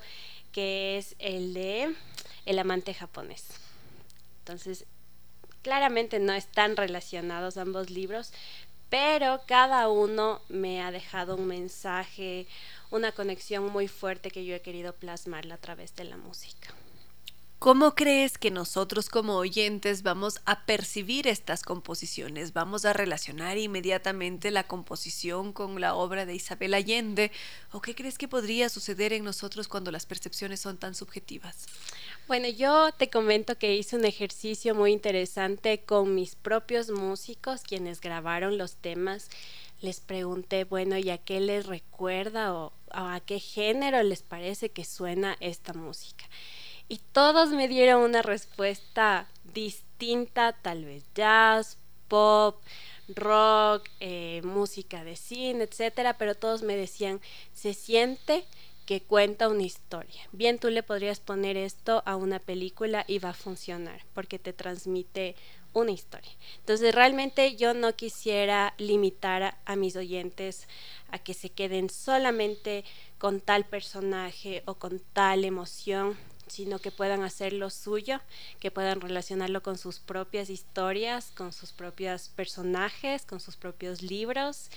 que 0.52 0.98
es 0.98 1.16
el 1.18 1.54
de 1.54 1.96
El 2.46 2.60
amante 2.60 2.94
japonés. 2.94 3.48
Entonces, 4.40 4.86
claramente 5.62 6.20
no 6.20 6.34
están 6.34 6.76
relacionados 6.76 7.58
ambos 7.58 7.90
libros, 7.90 8.32
pero 8.90 9.42
cada 9.46 9.88
uno 9.90 10.42
me 10.50 10.82
ha 10.82 10.92
dejado 10.92 11.36
un 11.36 11.48
mensaje, 11.48 12.48
una 12.92 13.12
conexión 13.12 13.72
muy 13.72 13.88
fuerte 13.88 14.32
que 14.32 14.46
yo 14.46 14.56
he 14.56 14.62
querido 14.62 14.94
plasmarla 14.94 15.56
a 15.56 15.60
través 15.60 15.96
de 15.96 16.04
la 16.04 16.18
música. 16.18 16.74
¿Cómo 17.60 17.94
crees 17.94 18.38
que 18.38 18.52
nosotros 18.52 19.10
como 19.10 19.36
oyentes 19.36 20.02
vamos 20.02 20.40
a 20.46 20.64
percibir 20.66 21.28
estas 21.28 21.62
composiciones? 21.62 22.54
¿Vamos 22.54 22.86
a 22.86 22.94
relacionar 22.94 23.58
inmediatamente 23.58 24.50
la 24.50 24.64
composición 24.64 25.52
con 25.52 25.82
la 25.82 25.94
obra 25.94 26.26
de 26.26 26.36
Isabel 26.36 26.74
Allende? 26.74 27.34
¿O 27.74 27.82
qué 27.82 27.96
crees 27.96 28.18
que 28.18 28.30
podría 28.30 28.70
suceder 28.70 29.12
en 29.12 29.26
nosotros 29.26 29.68
cuando 29.68 29.92
las 29.92 30.06
percepciones 30.06 30.62
son 30.62 30.78
tan 30.78 30.96
subjetivas? 30.96 31.66
Bueno, 32.30 32.48
yo 32.48 32.94
te 32.94 33.10
comento 33.10 33.58
que 33.58 33.76
hice 33.76 33.98
un 33.98 34.06
ejercicio 34.06 34.74
muy 34.74 34.94
interesante 34.94 35.82
con 35.82 36.16
mis 36.16 36.36
propios 36.38 36.90
músicos, 36.90 37.64
quienes 37.64 38.00
grabaron 38.00 38.58
los 38.58 38.78
temas. 38.78 39.28
Les 39.82 40.00
pregunté, 40.00 40.64
bueno, 40.64 40.98
¿y 40.98 41.10
a 41.10 41.18
qué 41.18 41.42
les 41.42 41.66
recuerda 41.66 42.54
o 42.54 42.72
a 42.92 43.20
qué 43.26 43.42
género 43.42 44.02
les 44.02 44.24
parece 44.24 44.70
que 44.70 44.86
suena 44.86 45.36
esta 45.42 45.74
música? 45.74 46.26
Y 46.90 46.98
todos 47.14 47.50
me 47.52 47.68
dieron 47.68 48.02
una 48.02 48.24
respuesta 48.24 49.28
distinta, 49.54 50.54
tal 50.62 50.86
vez 50.86 51.04
jazz, 51.14 51.78
pop, 52.08 52.62
rock, 53.16 53.88
eh, 54.00 54.42
música 54.44 55.04
de 55.04 55.16
cine, 55.16 55.64
etcétera, 55.64 56.18
pero 56.18 56.36
todos 56.36 56.64
me 56.64 56.76
decían, 56.76 57.22
se 57.54 57.76
siente 57.76 58.44
que 58.88 59.02
cuenta 59.02 59.50
una 59.50 59.62
historia. 59.62 60.20
Bien, 60.32 60.58
tú 60.58 60.70
le 60.70 60.82
podrías 60.82 61.20
poner 61.20 61.58
esto 61.58 62.02
a 62.08 62.16
una 62.16 62.40
película 62.40 63.06
y 63.08 63.20
va 63.20 63.30
a 63.30 63.34
funcionar, 63.34 64.02
porque 64.16 64.40
te 64.40 64.52
transmite 64.52 65.36
una 65.74 65.92
historia. 65.92 66.32
Entonces, 66.58 66.96
realmente 66.96 67.56
yo 67.56 67.76
no 67.76 67.96
quisiera 67.96 68.74
limitar 68.80 69.56
a 69.64 69.76
mis 69.76 69.96
oyentes 69.96 70.68
a 71.12 71.20
que 71.20 71.36
se 71.36 71.52
queden 71.52 71.92
solamente 71.92 72.84
con 73.20 73.42
tal 73.42 73.64
personaje 73.64 74.64
o 74.66 74.74
con 74.74 75.00
tal 75.14 75.46
emoción 75.46 76.18
sino 76.50 76.80
que 76.80 76.92
puedan 76.92 77.24
hacer 77.24 77.54
lo 77.54 77.70
suyo, 77.70 78.20
que 78.60 78.72
puedan 78.72 79.02
relacionarlo 79.02 79.62
con 79.64 79.78
sus 79.78 80.00
propias 80.00 80.50
historias, 80.50 81.32
con 81.36 81.54
sus 81.54 81.72
propios 81.72 82.30
personajes, 82.30 83.26
con 83.26 83.40
sus 83.40 83.56
propios 83.56 84.02
libros 84.02 84.70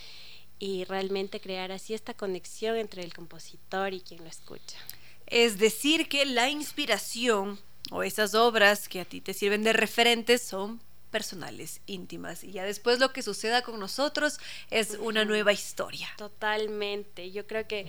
y 0.58 0.84
realmente 0.84 1.40
crear 1.40 1.72
así 1.72 1.94
esta 1.94 2.14
conexión 2.14 2.76
entre 2.76 3.02
el 3.02 3.12
compositor 3.12 3.92
y 3.94 4.00
quien 4.00 4.22
lo 4.22 4.30
escucha. 4.30 4.78
Es 5.26 5.58
decir, 5.58 6.08
que 6.08 6.24
la 6.24 6.50
inspiración 6.50 7.58
o 7.90 8.02
esas 8.02 8.34
obras 8.34 8.88
que 8.88 9.00
a 9.00 9.04
ti 9.04 9.20
te 9.20 9.34
sirven 9.34 9.64
de 9.64 9.72
referentes 9.72 10.42
son 10.42 10.80
personales, 11.10 11.80
íntimas. 11.86 12.42
Y 12.42 12.52
ya 12.52 12.64
después 12.64 12.98
lo 12.98 13.12
que 13.12 13.22
suceda 13.22 13.62
con 13.62 13.78
nosotros 13.78 14.38
es 14.70 14.96
una 15.00 15.24
nueva 15.24 15.52
historia. 15.52 16.08
Totalmente. 16.16 17.30
Yo 17.30 17.46
creo 17.46 17.68
que 17.68 17.86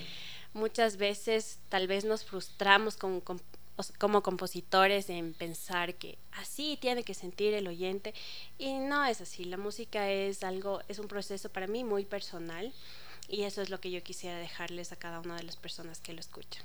muchas 0.53 0.97
veces 0.97 1.60
tal 1.69 1.88
vez 1.88 2.05
nos 2.05 2.26
frustramos 2.26 2.97
con, 2.97 3.22
con 3.22 3.41
como 3.97 4.21
compositores 4.21 5.09
en 5.09 5.33
pensar 5.33 5.95
que 5.95 6.17
así 6.31 6.77
tiene 6.79 7.03
que 7.03 7.13
sentir 7.13 7.53
el 7.53 7.67
oyente 7.67 8.13
y 8.57 8.73
no 8.73 9.03
es 9.05 9.21
así. 9.21 9.45
La 9.45 9.57
música 9.57 10.09
es 10.09 10.43
algo, 10.43 10.81
es 10.87 10.99
un 10.99 11.07
proceso 11.07 11.49
para 11.49 11.67
mí 11.67 11.83
muy 11.83 12.05
personal 12.05 12.73
y 13.27 13.43
eso 13.43 13.61
es 13.61 13.69
lo 13.69 13.79
que 13.79 13.91
yo 13.91 14.03
quisiera 14.03 14.37
dejarles 14.37 14.91
a 14.91 14.95
cada 14.95 15.19
una 15.19 15.35
de 15.35 15.43
las 15.43 15.55
personas 15.55 15.99
que 15.99 16.13
lo 16.13 16.19
escuchan. 16.19 16.63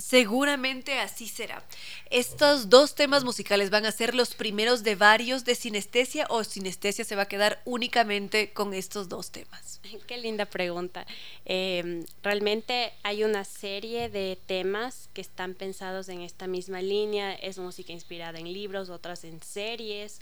Seguramente 0.00 0.98
así 0.98 1.28
será. 1.28 1.62
Estos 2.10 2.68
dos 2.68 2.94
temas 2.94 3.24
musicales 3.24 3.70
van 3.70 3.86
a 3.86 3.92
ser 3.92 4.14
los 4.14 4.34
primeros 4.34 4.82
de 4.82 4.96
varios 4.96 5.44
de 5.44 5.54
sinestesia 5.54 6.26
o 6.28 6.42
sinestesia 6.42 7.04
se 7.04 7.16
va 7.16 7.22
a 7.22 7.28
quedar 7.28 7.60
únicamente 7.64 8.52
con 8.52 8.74
estos 8.74 9.08
dos 9.08 9.30
temas. 9.30 9.80
Qué 10.06 10.18
linda 10.18 10.46
pregunta. 10.46 11.06
Em, 11.44 12.04
realmente 12.22 12.92
hay 13.02 13.24
una 13.24 13.44
serie 13.44 14.08
de 14.08 14.38
temas 14.46 15.08
que 15.12 15.20
están 15.20 15.54
pensados 15.54 16.08
en 16.08 16.22
esta 16.22 16.46
misma 16.46 16.82
línea. 16.82 17.34
Es 17.34 17.58
música 17.58 17.92
inspirada 17.92 18.38
en 18.38 18.52
libros, 18.52 18.90
otras 18.90 19.24
en 19.24 19.42
series, 19.42 20.20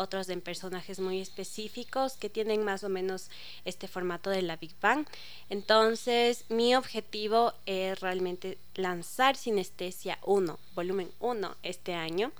otros 0.00 0.28
en 0.30 0.40
personajes 0.40 0.98
muy 0.98 1.20
específicos 1.20 2.14
que 2.14 2.30
tienen 2.30 2.64
más 2.64 2.82
o 2.84 2.88
menos 2.88 3.30
este 3.64 3.86
formato 3.86 4.30
de 4.30 4.42
la 4.42 4.56
Big 4.56 4.74
Bang. 4.80 5.06
Entonces, 5.50 6.44
mi 6.48 6.74
objetivo 6.74 7.52
es 7.66 8.00
realmente 8.00 8.58
lanzar 8.74 9.36
Sinestesia 9.36 10.18
1, 10.24 10.58
volumen 10.74 11.10
1 11.20 11.56
este 11.62 11.94
año 11.94 12.32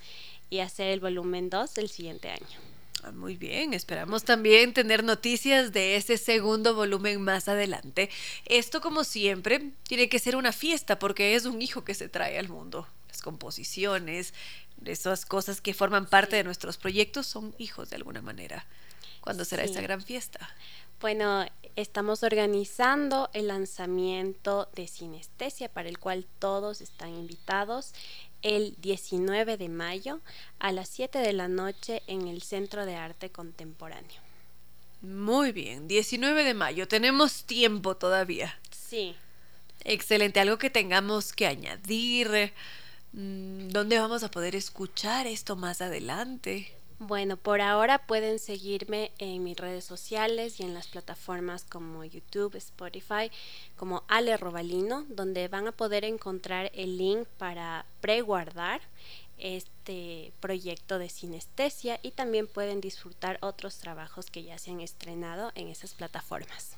y 0.49 0.61
hacer 0.61 0.89
el 0.89 1.01
volumen 1.01 1.51
2 1.51 1.79
el 1.79 1.91
siguiente 1.91 2.31
año. 2.31 2.71
Ah, 3.03 3.13
muy 3.13 3.37
bien, 3.37 3.73
esperamos 3.73 4.25
también 4.25 4.75
tener 4.75 5.05
noticias 5.05 5.73
de 5.73 5.97
ese 5.97 6.19
segundo 6.19 6.75
volumen 6.75 7.23
más 7.23 7.49
adelante. 7.49 8.11
Esto, 8.45 8.81
como 8.81 9.05
siempre, 9.05 9.71
tiene 9.85 10.09
que 10.09 10.19
ser 10.19 10.37
una 10.37 10.53
fiesta 10.53 10.99
porque 10.99 11.35
es 11.35 11.47
un 11.47 11.63
hijo 11.63 11.83
que 11.83 11.95
se 11.95 12.09
trae 12.09 12.39
al 12.39 12.49
mundo. 12.49 12.87
Las 13.09 13.23
composiciones, 13.23 14.35
esas 14.85 15.25
cosas 15.27 15.61
que 15.61 15.75
forman 15.75 16.07
parte 16.07 16.37
de 16.37 16.45
nuestros 16.45 16.77
proyectos 16.77 17.27
son 17.27 17.55
hijos 17.59 17.91
de 17.91 17.97
alguna 17.97 18.23
manera. 18.23 18.67
¿Cuándo 19.21 19.45
será 19.45 19.63
Sí. 19.65 19.71
esta 19.71 19.83
gran 19.83 20.03
fiesta? 20.03 20.49
Bueno, 21.01 21.47
estamos 21.77 22.23
organizando 22.23 23.31
el 23.33 23.49
lanzamiento 23.49 24.69
de 24.75 24.87
Sinestesia 24.87 25.69
para 25.71 25.89
el 25.89 25.99
cual 25.99 26.27
todos 26.39 26.81
están 26.81 27.11
invitados 27.11 27.93
el 28.43 28.75
19 28.81 29.57
de 29.57 29.69
mayo 29.69 30.21
a 30.59 30.73
las 30.73 30.89
7 30.89 31.19
de 31.19 31.33
la 31.33 31.49
noche 31.49 32.03
en 32.07 32.29
el 32.29 32.43
Centro 32.43 32.87
de 32.87 32.97
Arte 32.97 33.31
Contemporáneo. 33.31 34.21
Muy 35.03 35.53
bien, 35.53 35.89
19 35.89 36.45
de 36.45 36.53
mayo, 36.55 36.87
tenemos 36.89 37.45
tiempo 37.45 37.97
todavía. 37.97 38.59
Sí. 38.71 39.15
Excelente, 39.85 40.41
algo 40.41 40.59
que 40.59 40.69
tengamos 40.69 41.33
que 41.33 41.47
añadir. 41.47 42.53
Mm, 43.13 43.69
¿Dónde 43.69 43.99
vamos 43.99 44.23
a 44.23 44.31
poder 44.31 44.55
escuchar 44.55 45.27
esto 45.27 45.57
más 45.57 45.81
adelante? 45.81 46.73
Bueno, 46.99 47.39
por 47.39 47.63
ahora 47.63 48.07
pueden 48.07 48.39
seguirme 48.39 49.11
en 49.19 49.43
mis 49.43 49.57
redes 49.57 49.85
sociales 49.85 50.61
y 50.61 50.65
en 50.65 50.75
las 50.75 50.87
plataformas 50.87 51.65
como 51.65 52.05
YouTube, 52.05 52.55
Spotify, 52.57 53.31
como 53.77 54.05
Ale 54.07 54.37
Robalino, 54.37 55.07
donde 55.09 55.49
van 55.49 55.67
a 55.67 55.73
poder 55.73 56.05
encontrar 56.05 56.71
el 56.75 56.99
link 56.99 57.27
para 57.39 57.87
preguardar 58.03 58.83
este 59.39 60.33
proyecto 60.41 60.99
de 60.99 61.09
sinestesia 61.09 61.99
y 62.03 62.11
también 62.11 62.47
pueden 62.47 62.83
disfrutar 62.83 63.39
otros 63.41 63.79
trabajos 63.79 64.31
que 64.31 64.43
ya 64.43 64.59
se 64.59 64.71
han 64.71 64.81
estrenado 64.81 65.53
en 65.55 65.69
esas 65.69 65.95
plataformas. 65.95 66.77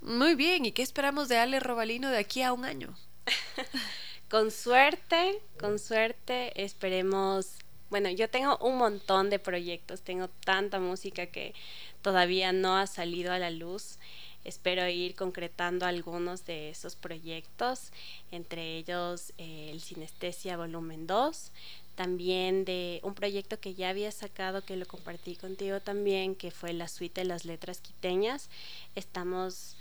Muy 0.00 0.36
bien, 0.36 0.64
¿y 0.64 0.70
qué 0.70 0.82
esperamos 0.82 1.28
de 1.28 1.38
Ale 1.38 1.58
Robalino 1.58 2.10
de 2.10 2.18
aquí 2.18 2.42
a 2.42 2.52
un 2.52 2.64
año? 2.64 2.96
Con 4.28 4.50
suerte, 4.50 5.40
con 5.56 5.78
suerte, 5.78 6.64
esperemos. 6.64 7.58
Bueno, 7.90 8.10
yo 8.10 8.28
tengo 8.28 8.58
un 8.58 8.76
montón 8.76 9.30
de 9.30 9.38
proyectos, 9.38 10.02
tengo 10.02 10.26
tanta 10.44 10.80
música 10.80 11.26
que 11.26 11.54
todavía 12.02 12.52
no 12.52 12.76
ha 12.76 12.88
salido 12.88 13.32
a 13.32 13.38
la 13.38 13.50
luz. 13.50 13.98
Espero 14.42 14.88
ir 14.88 15.14
concretando 15.14 15.86
algunos 15.86 16.44
de 16.44 16.70
esos 16.70 16.96
proyectos, 16.96 17.92
entre 18.32 18.78
ellos 18.78 19.32
eh, 19.38 19.70
el 19.70 19.80
Sinestesia 19.80 20.56
Volumen 20.56 21.06
2, 21.06 21.52
también 21.94 22.64
de 22.64 22.98
un 23.04 23.14
proyecto 23.14 23.60
que 23.60 23.74
ya 23.74 23.90
había 23.90 24.10
sacado, 24.10 24.64
que 24.64 24.76
lo 24.76 24.86
compartí 24.86 25.36
contigo 25.36 25.78
también, 25.78 26.34
que 26.34 26.50
fue 26.50 26.72
la 26.72 26.88
suite 26.88 27.20
de 27.20 27.28
las 27.28 27.44
letras 27.44 27.80
quiteñas. 27.80 28.50
Estamos 28.96 29.76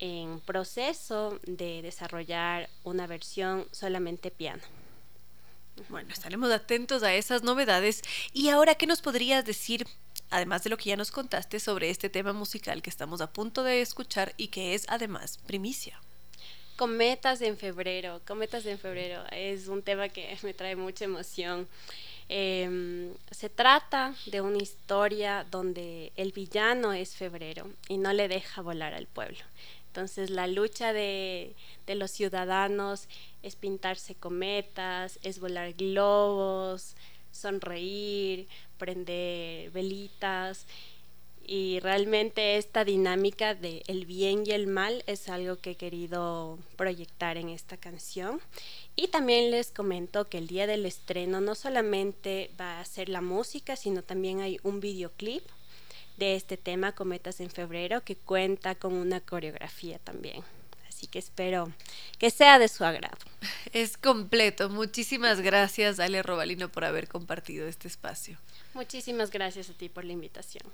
en 0.00 0.40
proceso 0.40 1.38
de 1.46 1.82
desarrollar 1.82 2.68
una 2.82 3.06
versión 3.06 3.66
solamente 3.70 4.30
piano. 4.30 4.62
Bueno, 5.88 6.10
estaremos 6.12 6.50
atentos 6.50 7.02
a 7.02 7.14
esas 7.14 7.42
novedades. 7.42 8.02
Y 8.32 8.48
ahora, 8.48 8.74
¿qué 8.74 8.86
nos 8.86 9.00
podrías 9.00 9.44
decir, 9.44 9.86
además 10.30 10.64
de 10.64 10.70
lo 10.70 10.76
que 10.76 10.90
ya 10.90 10.96
nos 10.96 11.10
contaste, 11.10 11.60
sobre 11.60 11.90
este 11.90 12.10
tema 12.10 12.32
musical 12.32 12.82
que 12.82 12.90
estamos 12.90 13.20
a 13.20 13.32
punto 13.32 13.62
de 13.62 13.80
escuchar 13.80 14.34
y 14.36 14.48
que 14.48 14.74
es 14.74 14.84
además 14.88 15.38
primicia? 15.46 16.00
Cometas 16.76 17.42
en 17.42 17.58
febrero, 17.58 18.22
Cometas 18.26 18.64
en 18.64 18.78
febrero 18.78 19.22
es 19.30 19.68
un 19.68 19.82
tema 19.82 20.08
que 20.08 20.36
me 20.42 20.54
trae 20.54 20.76
mucha 20.76 21.04
emoción. 21.04 21.68
Eh, 22.32 23.12
se 23.32 23.48
trata 23.48 24.14
de 24.26 24.40
una 24.40 24.58
historia 24.58 25.44
donde 25.50 26.12
el 26.14 26.30
villano 26.30 26.92
es 26.92 27.16
febrero 27.16 27.68
y 27.88 27.98
no 27.98 28.12
le 28.12 28.28
deja 28.28 28.62
volar 28.62 28.94
al 28.94 29.06
pueblo. 29.06 29.40
Entonces 29.90 30.30
la 30.30 30.46
lucha 30.46 30.92
de, 30.92 31.56
los 31.88 32.12
ciudadanos 32.12 33.08
es 33.42 33.56
pintarse 33.56 34.14
cometas, 34.14 35.18
es 35.24 35.40
volar 35.40 35.72
globos, 35.72 36.94
sonreír, 37.32 38.46
prender 38.78 39.72
velitas. 39.72 40.68
Y 41.44 41.80
realmente 41.80 42.56
esta 42.56 42.84
dinámica 42.84 43.56
de 43.56 43.82
el 43.88 44.06
bien 44.06 44.44
y 44.46 44.52
el 44.52 44.68
mal 44.68 45.02
es 45.08 45.28
algo 45.28 45.56
que 45.56 45.72
he 45.72 45.74
querido 45.74 46.60
proyectar 46.76 47.36
en 47.36 47.48
esta 47.48 47.76
canción. 47.76 48.40
Y 48.94 49.08
también 49.08 49.50
les 49.50 49.72
comento 49.72 50.28
que 50.28 50.38
el 50.38 50.46
día 50.46 50.68
del 50.68 50.86
estreno 50.86 51.40
no 51.40 51.56
solamente 51.56 52.52
va 52.60 52.78
a 52.78 52.84
ser 52.84 53.08
la 53.08 53.22
música 53.22 53.74
sino 53.74 54.04
también 54.04 54.40
hay 54.40 54.60
un 54.62 54.78
videoclip 54.78 55.42
de 56.20 56.36
este 56.36 56.56
tema 56.56 56.92
Cometas 56.92 57.40
en 57.40 57.50
febrero 57.50 58.04
que 58.04 58.14
cuenta 58.14 58.76
con 58.76 58.92
una 58.92 59.20
coreografía 59.20 59.98
también 59.98 60.44
así 60.86 61.06
que 61.06 61.18
espero 61.18 61.72
que 62.18 62.30
sea 62.30 62.58
de 62.58 62.68
su 62.68 62.84
agrado 62.84 63.16
Es 63.72 63.96
completo. 63.96 64.68
Muchísimas 64.68 65.40
gracias, 65.40 65.98
Ale 65.98 66.22
Robalino, 66.22 66.68
por 66.68 66.84
haber 66.84 67.08
compartido 67.08 67.66
este 67.66 67.88
espacio. 67.88 68.36
muchísimas 68.74 69.30
gracias 69.30 69.70
a 69.70 69.72
ti 69.72 69.88
por 69.88 70.04
la 70.04 70.12
invitación 70.12 70.64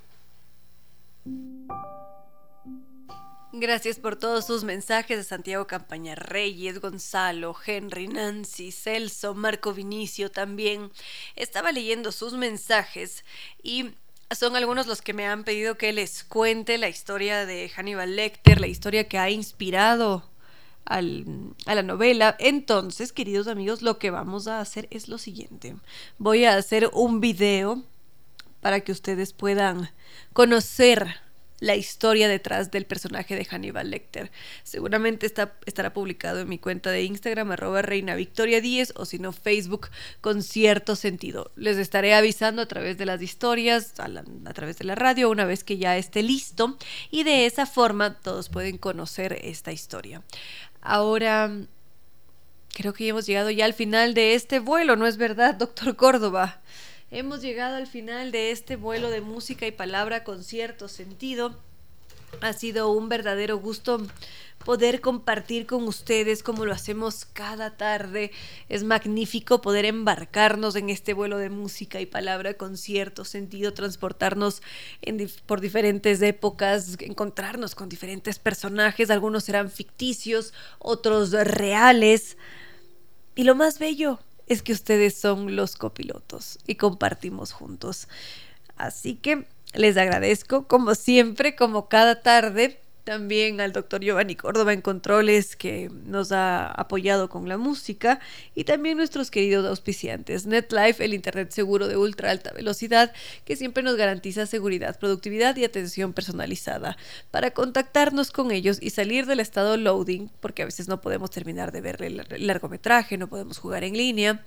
Gracias 3.52 3.98
por 3.98 4.16
todos 4.16 4.46
sus 4.46 4.64
mensajes 4.64 5.16
de 5.16 5.24
Santiago 5.24 5.66
Campaña 5.66 6.14
Reyes, 6.14 6.80
Gonzalo, 6.80 7.56
Henry, 7.64 8.08
Nancy, 8.08 8.70
Celso, 8.70 9.34
Marco 9.34 9.72
Vinicio 9.72 10.30
también. 10.30 10.90
Estaba 11.36 11.72
leyendo 11.72 12.12
sus 12.12 12.34
mensajes 12.34 13.24
y 13.62 13.94
son 14.30 14.56
algunos 14.56 14.86
los 14.86 15.02
que 15.02 15.12
me 15.12 15.26
han 15.26 15.44
pedido 15.44 15.76
que 15.76 15.92
les 15.92 16.24
cuente 16.24 16.78
la 16.78 16.88
historia 16.88 17.46
de 17.46 17.68
Hannibal 17.68 18.16
Lecter, 18.16 18.60
la 18.60 18.66
historia 18.66 19.08
que 19.08 19.18
ha 19.18 19.30
inspirado 19.30 20.28
al, 20.84 21.24
a 21.66 21.74
la 21.74 21.82
novela. 21.82 22.36
Entonces, 22.38 23.12
queridos 23.12 23.46
amigos, 23.46 23.82
lo 23.82 23.98
que 23.98 24.10
vamos 24.10 24.48
a 24.48 24.60
hacer 24.60 24.88
es 24.90 25.08
lo 25.08 25.18
siguiente. 25.18 25.76
Voy 26.18 26.44
a 26.44 26.56
hacer 26.56 26.90
un 26.92 27.20
video 27.20 27.84
para 28.60 28.80
que 28.80 28.92
ustedes 28.92 29.32
puedan 29.32 29.90
conocer 30.32 31.25
la 31.60 31.74
historia 31.74 32.28
detrás 32.28 32.70
del 32.70 32.86
personaje 32.86 33.36
de 33.36 33.44
Hannibal 33.44 33.90
Lecter. 33.90 34.30
Seguramente 34.62 35.26
está, 35.26 35.54
estará 35.66 35.92
publicado 35.92 36.40
en 36.40 36.48
mi 36.48 36.58
cuenta 36.58 36.90
de 36.90 37.02
Instagram, 37.02 37.52
arroba 37.52 37.82
Reina 37.82 38.14
Victoria 38.14 38.60
10, 38.60 38.94
o 38.96 39.04
si 39.04 39.18
no, 39.18 39.32
Facebook 39.32 39.88
con 40.20 40.42
cierto 40.42 40.96
sentido. 40.96 41.50
Les 41.56 41.78
estaré 41.78 42.14
avisando 42.14 42.62
a 42.62 42.66
través 42.66 42.98
de 42.98 43.06
las 43.06 43.22
historias, 43.22 43.94
a, 43.98 44.06
a 44.06 44.52
través 44.52 44.78
de 44.78 44.84
la 44.84 44.94
radio, 44.94 45.30
una 45.30 45.44
vez 45.44 45.64
que 45.64 45.78
ya 45.78 45.96
esté 45.96 46.22
listo, 46.22 46.76
y 47.10 47.24
de 47.24 47.46
esa 47.46 47.66
forma 47.66 48.14
todos 48.20 48.48
pueden 48.48 48.78
conocer 48.78 49.38
esta 49.42 49.72
historia. 49.72 50.22
Ahora, 50.82 51.50
creo 52.74 52.92
que 52.92 53.08
hemos 53.08 53.26
llegado 53.26 53.50
ya 53.50 53.64
al 53.64 53.74
final 53.74 54.14
de 54.14 54.34
este 54.34 54.58
vuelo, 54.58 54.96
¿no 54.96 55.06
es 55.06 55.16
verdad, 55.16 55.54
doctor 55.54 55.96
Córdoba? 55.96 56.60
Hemos 57.12 57.40
llegado 57.40 57.76
al 57.76 57.86
final 57.86 58.32
de 58.32 58.50
este 58.50 58.74
vuelo 58.74 59.10
de 59.10 59.20
música 59.20 59.64
y 59.64 59.70
palabra 59.70 60.24
con 60.24 60.42
cierto 60.42 60.88
sentido. 60.88 61.56
Ha 62.40 62.52
sido 62.52 62.90
un 62.90 63.08
verdadero 63.08 63.58
gusto 63.58 64.04
poder 64.64 65.00
compartir 65.00 65.66
con 65.66 65.84
ustedes 65.84 66.42
como 66.42 66.66
lo 66.66 66.72
hacemos 66.72 67.24
cada 67.24 67.76
tarde. 67.76 68.32
Es 68.68 68.82
magnífico 68.82 69.62
poder 69.62 69.84
embarcarnos 69.84 70.74
en 70.74 70.90
este 70.90 71.14
vuelo 71.14 71.38
de 71.38 71.48
música 71.48 72.00
y 72.00 72.06
palabra 72.06 72.54
con 72.54 72.76
cierto 72.76 73.24
sentido, 73.24 73.72
transportarnos 73.72 74.60
por 75.46 75.60
diferentes 75.60 76.20
épocas, 76.22 76.96
encontrarnos 76.98 77.76
con 77.76 77.88
diferentes 77.88 78.40
personajes. 78.40 79.10
Algunos 79.10 79.44
serán 79.44 79.70
ficticios, 79.70 80.52
otros 80.80 81.30
reales. 81.30 82.36
Y 83.36 83.44
lo 83.44 83.54
más 83.54 83.78
bello 83.78 84.18
es 84.46 84.62
que 84.62 84.72
ustedes 84.72 85.18
son 85.18 85.56
los 85.56 85.76
copilotos 85.76 86.58
y 86.66 86.76
compartimos 86.76 87.52
juntos. 87.52 88.08
Así 88.76 89.14
que 89.14 89.46
les 89.74 89.96
agradezco, 89.96 90.66
como 90.66 90.94
siempre, 90.94 91.56
como 91.56 91.88
cada 91.88 92.22
tarde, 92.22 92.80
también 93.06 93.60
al 93.60 93.72
doctor 93.72 94.00
Giovanni 94.02 94.34
Córdoba 94.34 94.72
en 94.72 94.82
Controles, 94.82 95.54
que 95.54 95.88
nos 96.06 96.32
ha 96.32 96.66
apoyado 96.66 97.28
con 97.28 97.48
la 97.48 97.56
música, 97.56 98.18
y 98.56 98.64
también 98.64 98.96
nuestros 98.96 99.30
queridos 99.30 99.64
auspiciantes, 99.64 100.44
NetLife, 100.44 101.04
el 101.04 101.14
Internet 101.14 101.52
seguro 101.52 101.86
de 101.86 101.96
ultra 101.96 102.32
alta 102.32 102.52
velocidad, 102.52 103.12
que 103.44 103.54
siempre 103.54 103.84
nos 103.84 103.94
garantiza 103.96 104.44
seguridad, 104.44 104.98
productividad 104.98 105.56
y 105.56 105.64
atención 105.64 106.12
personalizada. 106.12 106.96
Para 107.30 107.52
contactarnos 107.52 108.32
con 108.32 108.50
ellos 108.50 108.78
y 108.82 108.90
salir 108.90 109.26
del 109.26 109.38
estado 109.38 109.76
loading, 109.76 110.28
porque 110.40 110.62
a 110.62 110.66
veces 110.66 110.88
no 110.88 111.00
podemos 111.00 111.30
terminar 111.30 111.70
de 111.70 111.80
ver 111.80 112.02
el 112.02 112.46
largometraje, 112.46 113.16
no 113.18 113.28
podemos 113.28 113.58
jugar 113.58 113.84
en 113.84 113.96
línea, 113.96 114.44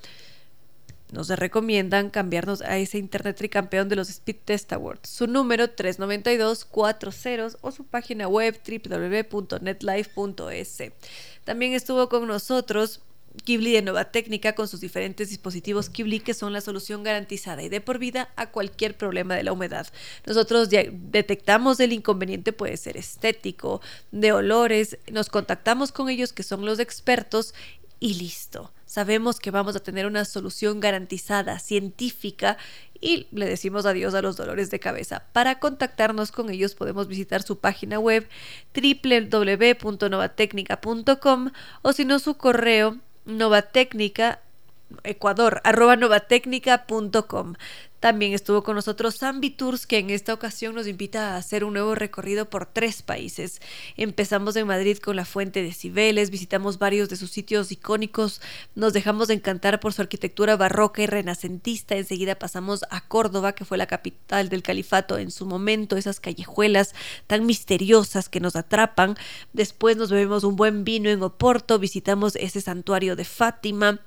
nos 1.12 1.30
recomiendan 1.30 2.10
cambiarnos 2.10 2.62
a 2.62 2.78
ese 2.78 2.98
Internet 2.98 3.38
tricampeón 3.38 3.88
de 3.90 3.96
los 3.96 4.10
Speed 4.10 4.38
Test 4.46 4.74
Awards. 4.74 5.10
Su 5.10 5.28
número 5.28 5.68
392-40 5.68 7.58
o 7.62 7.72
su 7.72 7.86
página 7.86 8.28
web 8.28 8.60
www.netlife.es. 8.66 10.84
También 11.44 11.74
estuvo 11.74 12.10
con 12.10 12.28
nosotros 12.28 13.02
Kibli 13.44 13.74
de 13.74 13.82
Nueva 13.82 14.06
Técnica 14.06 14.54
con 14.54 14.68
sus 14.68 14.82
diferentes 14.82 15.30
dispositivos 15.30 15.90
Kibli 15.90 16.20
que 16.20 16.34
son 16.34 16.54
la 16.54 16.62
solución 16.62 17.04
garantizada 17.04 17.64
y 17.64 17.70
de 17.70 17.82
por 17.82 18.00
vida 18.00 18.30
a 18.36 18.52
cualquier 18.52 18.98
problema 18.98 19.36
de 19.36 19.44
la 19.44 19.54
humedad. 19.54 19.88
Nosotros 20.26 20.70
detectamos 20.70 21.80
el 21.80 21.94
inconveniente, 21.94 22.54
puede 22.54 22.78
ser 22.78 22.98
estético, 22.98 23.82
de 24.12 24.32
olores, 24.32 24.98
nos 25.12 25.30
contactamos 25.30 25.92
con 25.92 26.10
ellos 26.10 26.34
que 26.34 26.44
son 26.44 26.66
los 26.66 26.80
expertos 26.80 27.54
y 28.00 28.16
listo. 28.16 28.72
Sabemos 28.90 29.40
que 29.40 29.52
vamos 29.52 29.76
a 29.76 29.82
tener 29.82 30.08
una 30.08 30.26
solución 30.26 30.80
garantizada, 30.80 31.60
científica, 31.60 32.58
y 33.00 33.28
le 33.32 33.46
decimos 33.46 33.86
adiós 33.86 34.16
a 34.16 34.24
los 34.24 34.36
dolores 34.36 34.72
de 34.72 34.80
cabeza. 34.80 35.26
Para 35.32 35.60
contactarnos 35.60 36.32
con 36.32 36.50
ellos 36.50 36.74
podemos 36.74 37.08
visitar 37.08 37.44
su 37.44 37.60
página 37.60 38.00
web 38.00 38.28
www.novatecnica.com 38.74 41.52
o 41.84 41.94
si 41.94 42.04
no 42.04 42.18
su 42.18 42.36
correo 42.36 42.98
novatecnica 43.26 44.40
ecuador 45.04 45.62
arroba 45.64 45.96
novatecnica.com. 45.96 47.54
También 48.00 48.34
estuvo 48.34 48.64
con 48.64 48.76
nosotros 48.76 49.18
Zambi 49.20 49.50
Tours, 49.50 49.86
que 49.86 49.98
en 49.98 50.10
esta 50.10 50.34
ocasión 50.34 50.74
nos 50.74 50.88
invita 50.88 51.34
a 51.34 51.38
hacer 51.38 51.64
un 51.66 51.74
nuevo 51.74 51.96
recorrido 51.96 52.50
por 52.50 52.66
tres 52.66 53.02
países. 53.02 53.62
Empezamos 53.98 54.56
en 54.56 54.68
Madrid 54.68 54.98
con 55.00 55.16
la 55.16 55.26
Fuente 55.26 55.62
de 55.62 55.74
Cibeles, 55.74 56.30
visitamos 56.30 56.80
varios 56.80 57.10
de 57.10 57.18
sus 57.18 57.32
sitios 57.32 57.72
icónicos, 57.72 58.42
nos 58.76 58.94
dejamos 58.94 59.30
encantar 59.30 59.80
por 59.80 59.94
su 59.94 60.02
arquitectura 60.02 60.56
barroca 60.56 61.02
y 61.02 61.08
renacentista. 61.08 61.96
Enseguida 61.96 62.36
pasamos 62.36 62.86
a 62.90 63.02
Córdoba, 63.02 63.54
que 63.54 63.66
fue 63.66 63.78
la 63.78 63.88
capital 63.88 64.48
del 64.48 64.64
califato 64.64 65.18
en 65.18 65.32
su 65.32 65.46
momento, 65.46 65.98
esas 65.98 66.22
callejuelas 66.22 66.96
tan 67.28 67.46
misteriosas 67.46 68.30
que 68.30 68.40
nos 68.40 68.56
atrapan. 68.56 69.18
Después 69.52 69.98
nos 69.98 70.10
bebemos 70.10 70.44
un 70.46 70.56
buen 70.56 70.86
vino 70.86 71.10
en 71.10 71.22
Oporto, 71.22 71.80
visitamos 71.80 72.36
ese 72.38 72.62
santuario 72.62 73.16
de 73.16 73.26
Fátima 73.26 74.00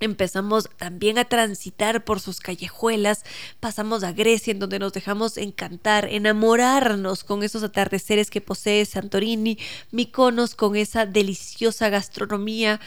Empezamos 0.00 0.68
también 0.76 1.18
a 1.18 1.24
transitar 1.24 2.04
por 2.04 2.20
sus 2.20 2.40
callejuelas, 2.40 3.24
pasamos 3.60 4.04
a 4.04 4.12
Grecia 4.12 4.52
en 4.52 4.58
donde 4.58 4.78
nos 4.78 4.92
dejamos 4.92 5.36
encantar, 5.36 6.06
enamorarnos 6.06 7.24
con 7.24 7.42
esos 7.42 7.62
atardeceres 7.62 8.30
que 8.30 8.40
posee 8.40 8.84
Santorini, 8.84 9.58
Mykonos 9.90 10.54
con 10.54 10.76
esa 10.76 11.06
deliciosa 11.06 11.88
gastronomía. 11.88 12.80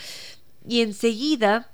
Y 0.68 0.82
enseguida 0.82 1.72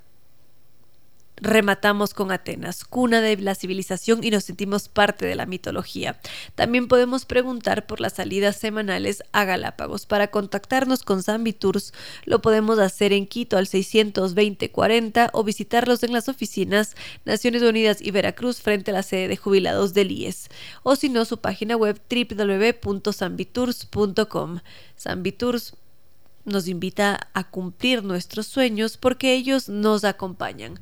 rematamos 1.40 2.14
con 2.14 2.32
Atenas, 2.32 2.84
cuna 2.84 3.20
de 3.20 3.36
la 3.36 3.54
civilización 3.54 4.24
y 4.24 4.30
nos 4.30 4.44
sentimos 4.44 4.88
parte 4.88 5.26
de 5.26 5.34
la 5.34 5.46
mitología. 5.46 6.20
También 6.54 6.88
podemos 6.88 7.24
preguntar 7.24 7.86
por 7.86 8.00
las 8.00 8.14
salidas 8.14 8.56
semanales 8.56 9.22
a 9.32 9.44
Galápagos. 9.44 10.06
Para 10.06 10.28
contactarnos 10.28 11.02
con 11.02 11.22
Zambi 11.22 11.52
Tours 11.52 11.92
lo 12.24 12.40
podemos 12.40 12.78
hacer 12.78 13.12
en 13.12 13.26
Quito 13.26 13.56
al 13.56 13.66
620 13.66 14.70
40 14.70 15.30
o 15.32 15.44
visitarlos 15.44 16.02
en 16.02 16.12
las 16.12 16.28
oficinas 16.28 16.94
Naciones 17.24 17.62
Unidas 17.62 17.98
y 18.00 18.10
Veracruz 18.10 18.60
frente 18.60 18.90
a 18.90 18.94
la 18.94 19.02
sede 19.02 19.28
de 19.28 19.36
jubilados 19.36 19.94
del 19.94 20.12
IES 20.12 20.48
o 20.82 20.96
si 20.96 21.08
no 21.08 21.24
su 21.24 21.38
página 21.38 21.76
web 21.76 22.00
www.zambitours.com. 22.10 24.60
Zambi 24.98 25.32
Tours 25.32 25.74
nos 26.48 26.68
invita 26.68 27.28
a 27.34 27.44
cumplir 27.44 28.02
nuestros 28.02 28.46
sueños 28.46 28.96
porque 28.96 29.34
ellos 29.34 29.68
nos 29.68 30.04
acompañan. 30.04 30.78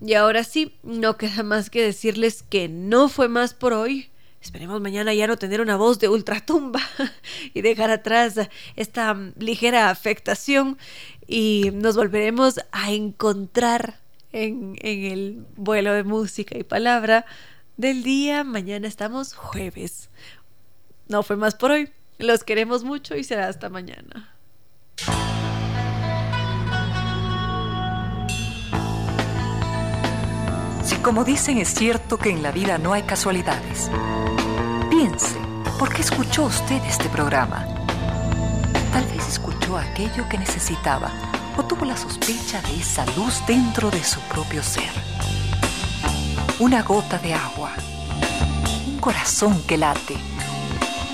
Y 0.00 0.14
ahora 0.14 0.44
sí, 0.44 0.76
no 0.82 1.16
queda 1.16 1.42
más 1.42 1.70
que 1.70 1.82
decirles 1.82 2.42
que 2.42 2.68
no 2.68 3.08
fue 3.08 3.28
más 3.28 3.54
por 3.54 3.72
hoy. 3.72 4.10
Esperemos 4.40 4.80
mañana 4.80 5.12
ya 5.14 5.26
no 5.26 5.36
tener 5.36 5.60
una 5.60 5.76
voz 5.76 5.98
de 5.98 6.08
ultratumba 6.08 6.80
y 7.54 7.60
dejar 7.62 7.90
atrás 7.90 8.38
esta 8.76 9.14
ligera 9.36 9.90
afectación 9.90 10.78
y 11.26 11.70
nos 11.74 11.96
volveremos 11.96 12.60
a 12.70 12.92
encontrar 12.92 14.00
en, 14.32 14.76
en 14.80 15.04
el 15.04 15.46
vuelo 15.56 15.92
de 15.92 16.04
música 16.04 16.56
y 16.56 16.62
palabra 16.62 17.26
del 17.76 18.02
día. 18.02 18.44
Mañana 18.44 18.86
estamos 18.86 19.34
jueves. 19.34 20.08
No 21.08 21.22
fue 21.22 21.36
más 21.36 21.54
por 21.54 21.72
hoy. 21.72 21.90
Los 22.18 22.44
queremos 22.44 22.84
mucho 22.84 23.16
y 23.16 23.24
será 23.24 23.48
hasta 23.48 23.68
mañana. 23.68 24.37
Si 30.84 30.96
como 30.96 31.24
dicen 31.24 31.58
es 31.58 31.74
cierto 31.74 32.18
que 32.18 32.30
en 32.30 32.42
la 32.42 32.50
vida 32.50 32.78
no 32.78 32.92
hay 32.92 33.02
casualidades, 33.02 33.90
piense, 34.90 35.38
¿por 35.78 35.92
qué 35.92 36.02
escuchó 36.02 36.44
usted 36.44 36.82
este 36.84 37.08
programa? 37.08 37.66
Tal 38.92 39.04
vez 39.04 39.28
escuchó 39.28 39.76
aquello 39.76 40.28
que 40.28 40.38
necesitaba 40.38 41.10
o 41.56 41.64
tuvo 41.64 41.84
la 41.84 41.96
sospecha 41.96 42.62
de 42.62 42.80
esa 42.80 43.04
luz 43.16 43.42
dentro 43.46 43.90
de 43.90 44.02
su 44.02 44.20
propio 44.20 44.62
ser. 44.62 44.90
Una 46.60 46.82
gota 46.82 47.18
de 47.18 47.34
agua, 47.34 47.72
un 48.86 48.98
corazón 48.98 49.62
que 49.66 49.76
late, 49.76 50.16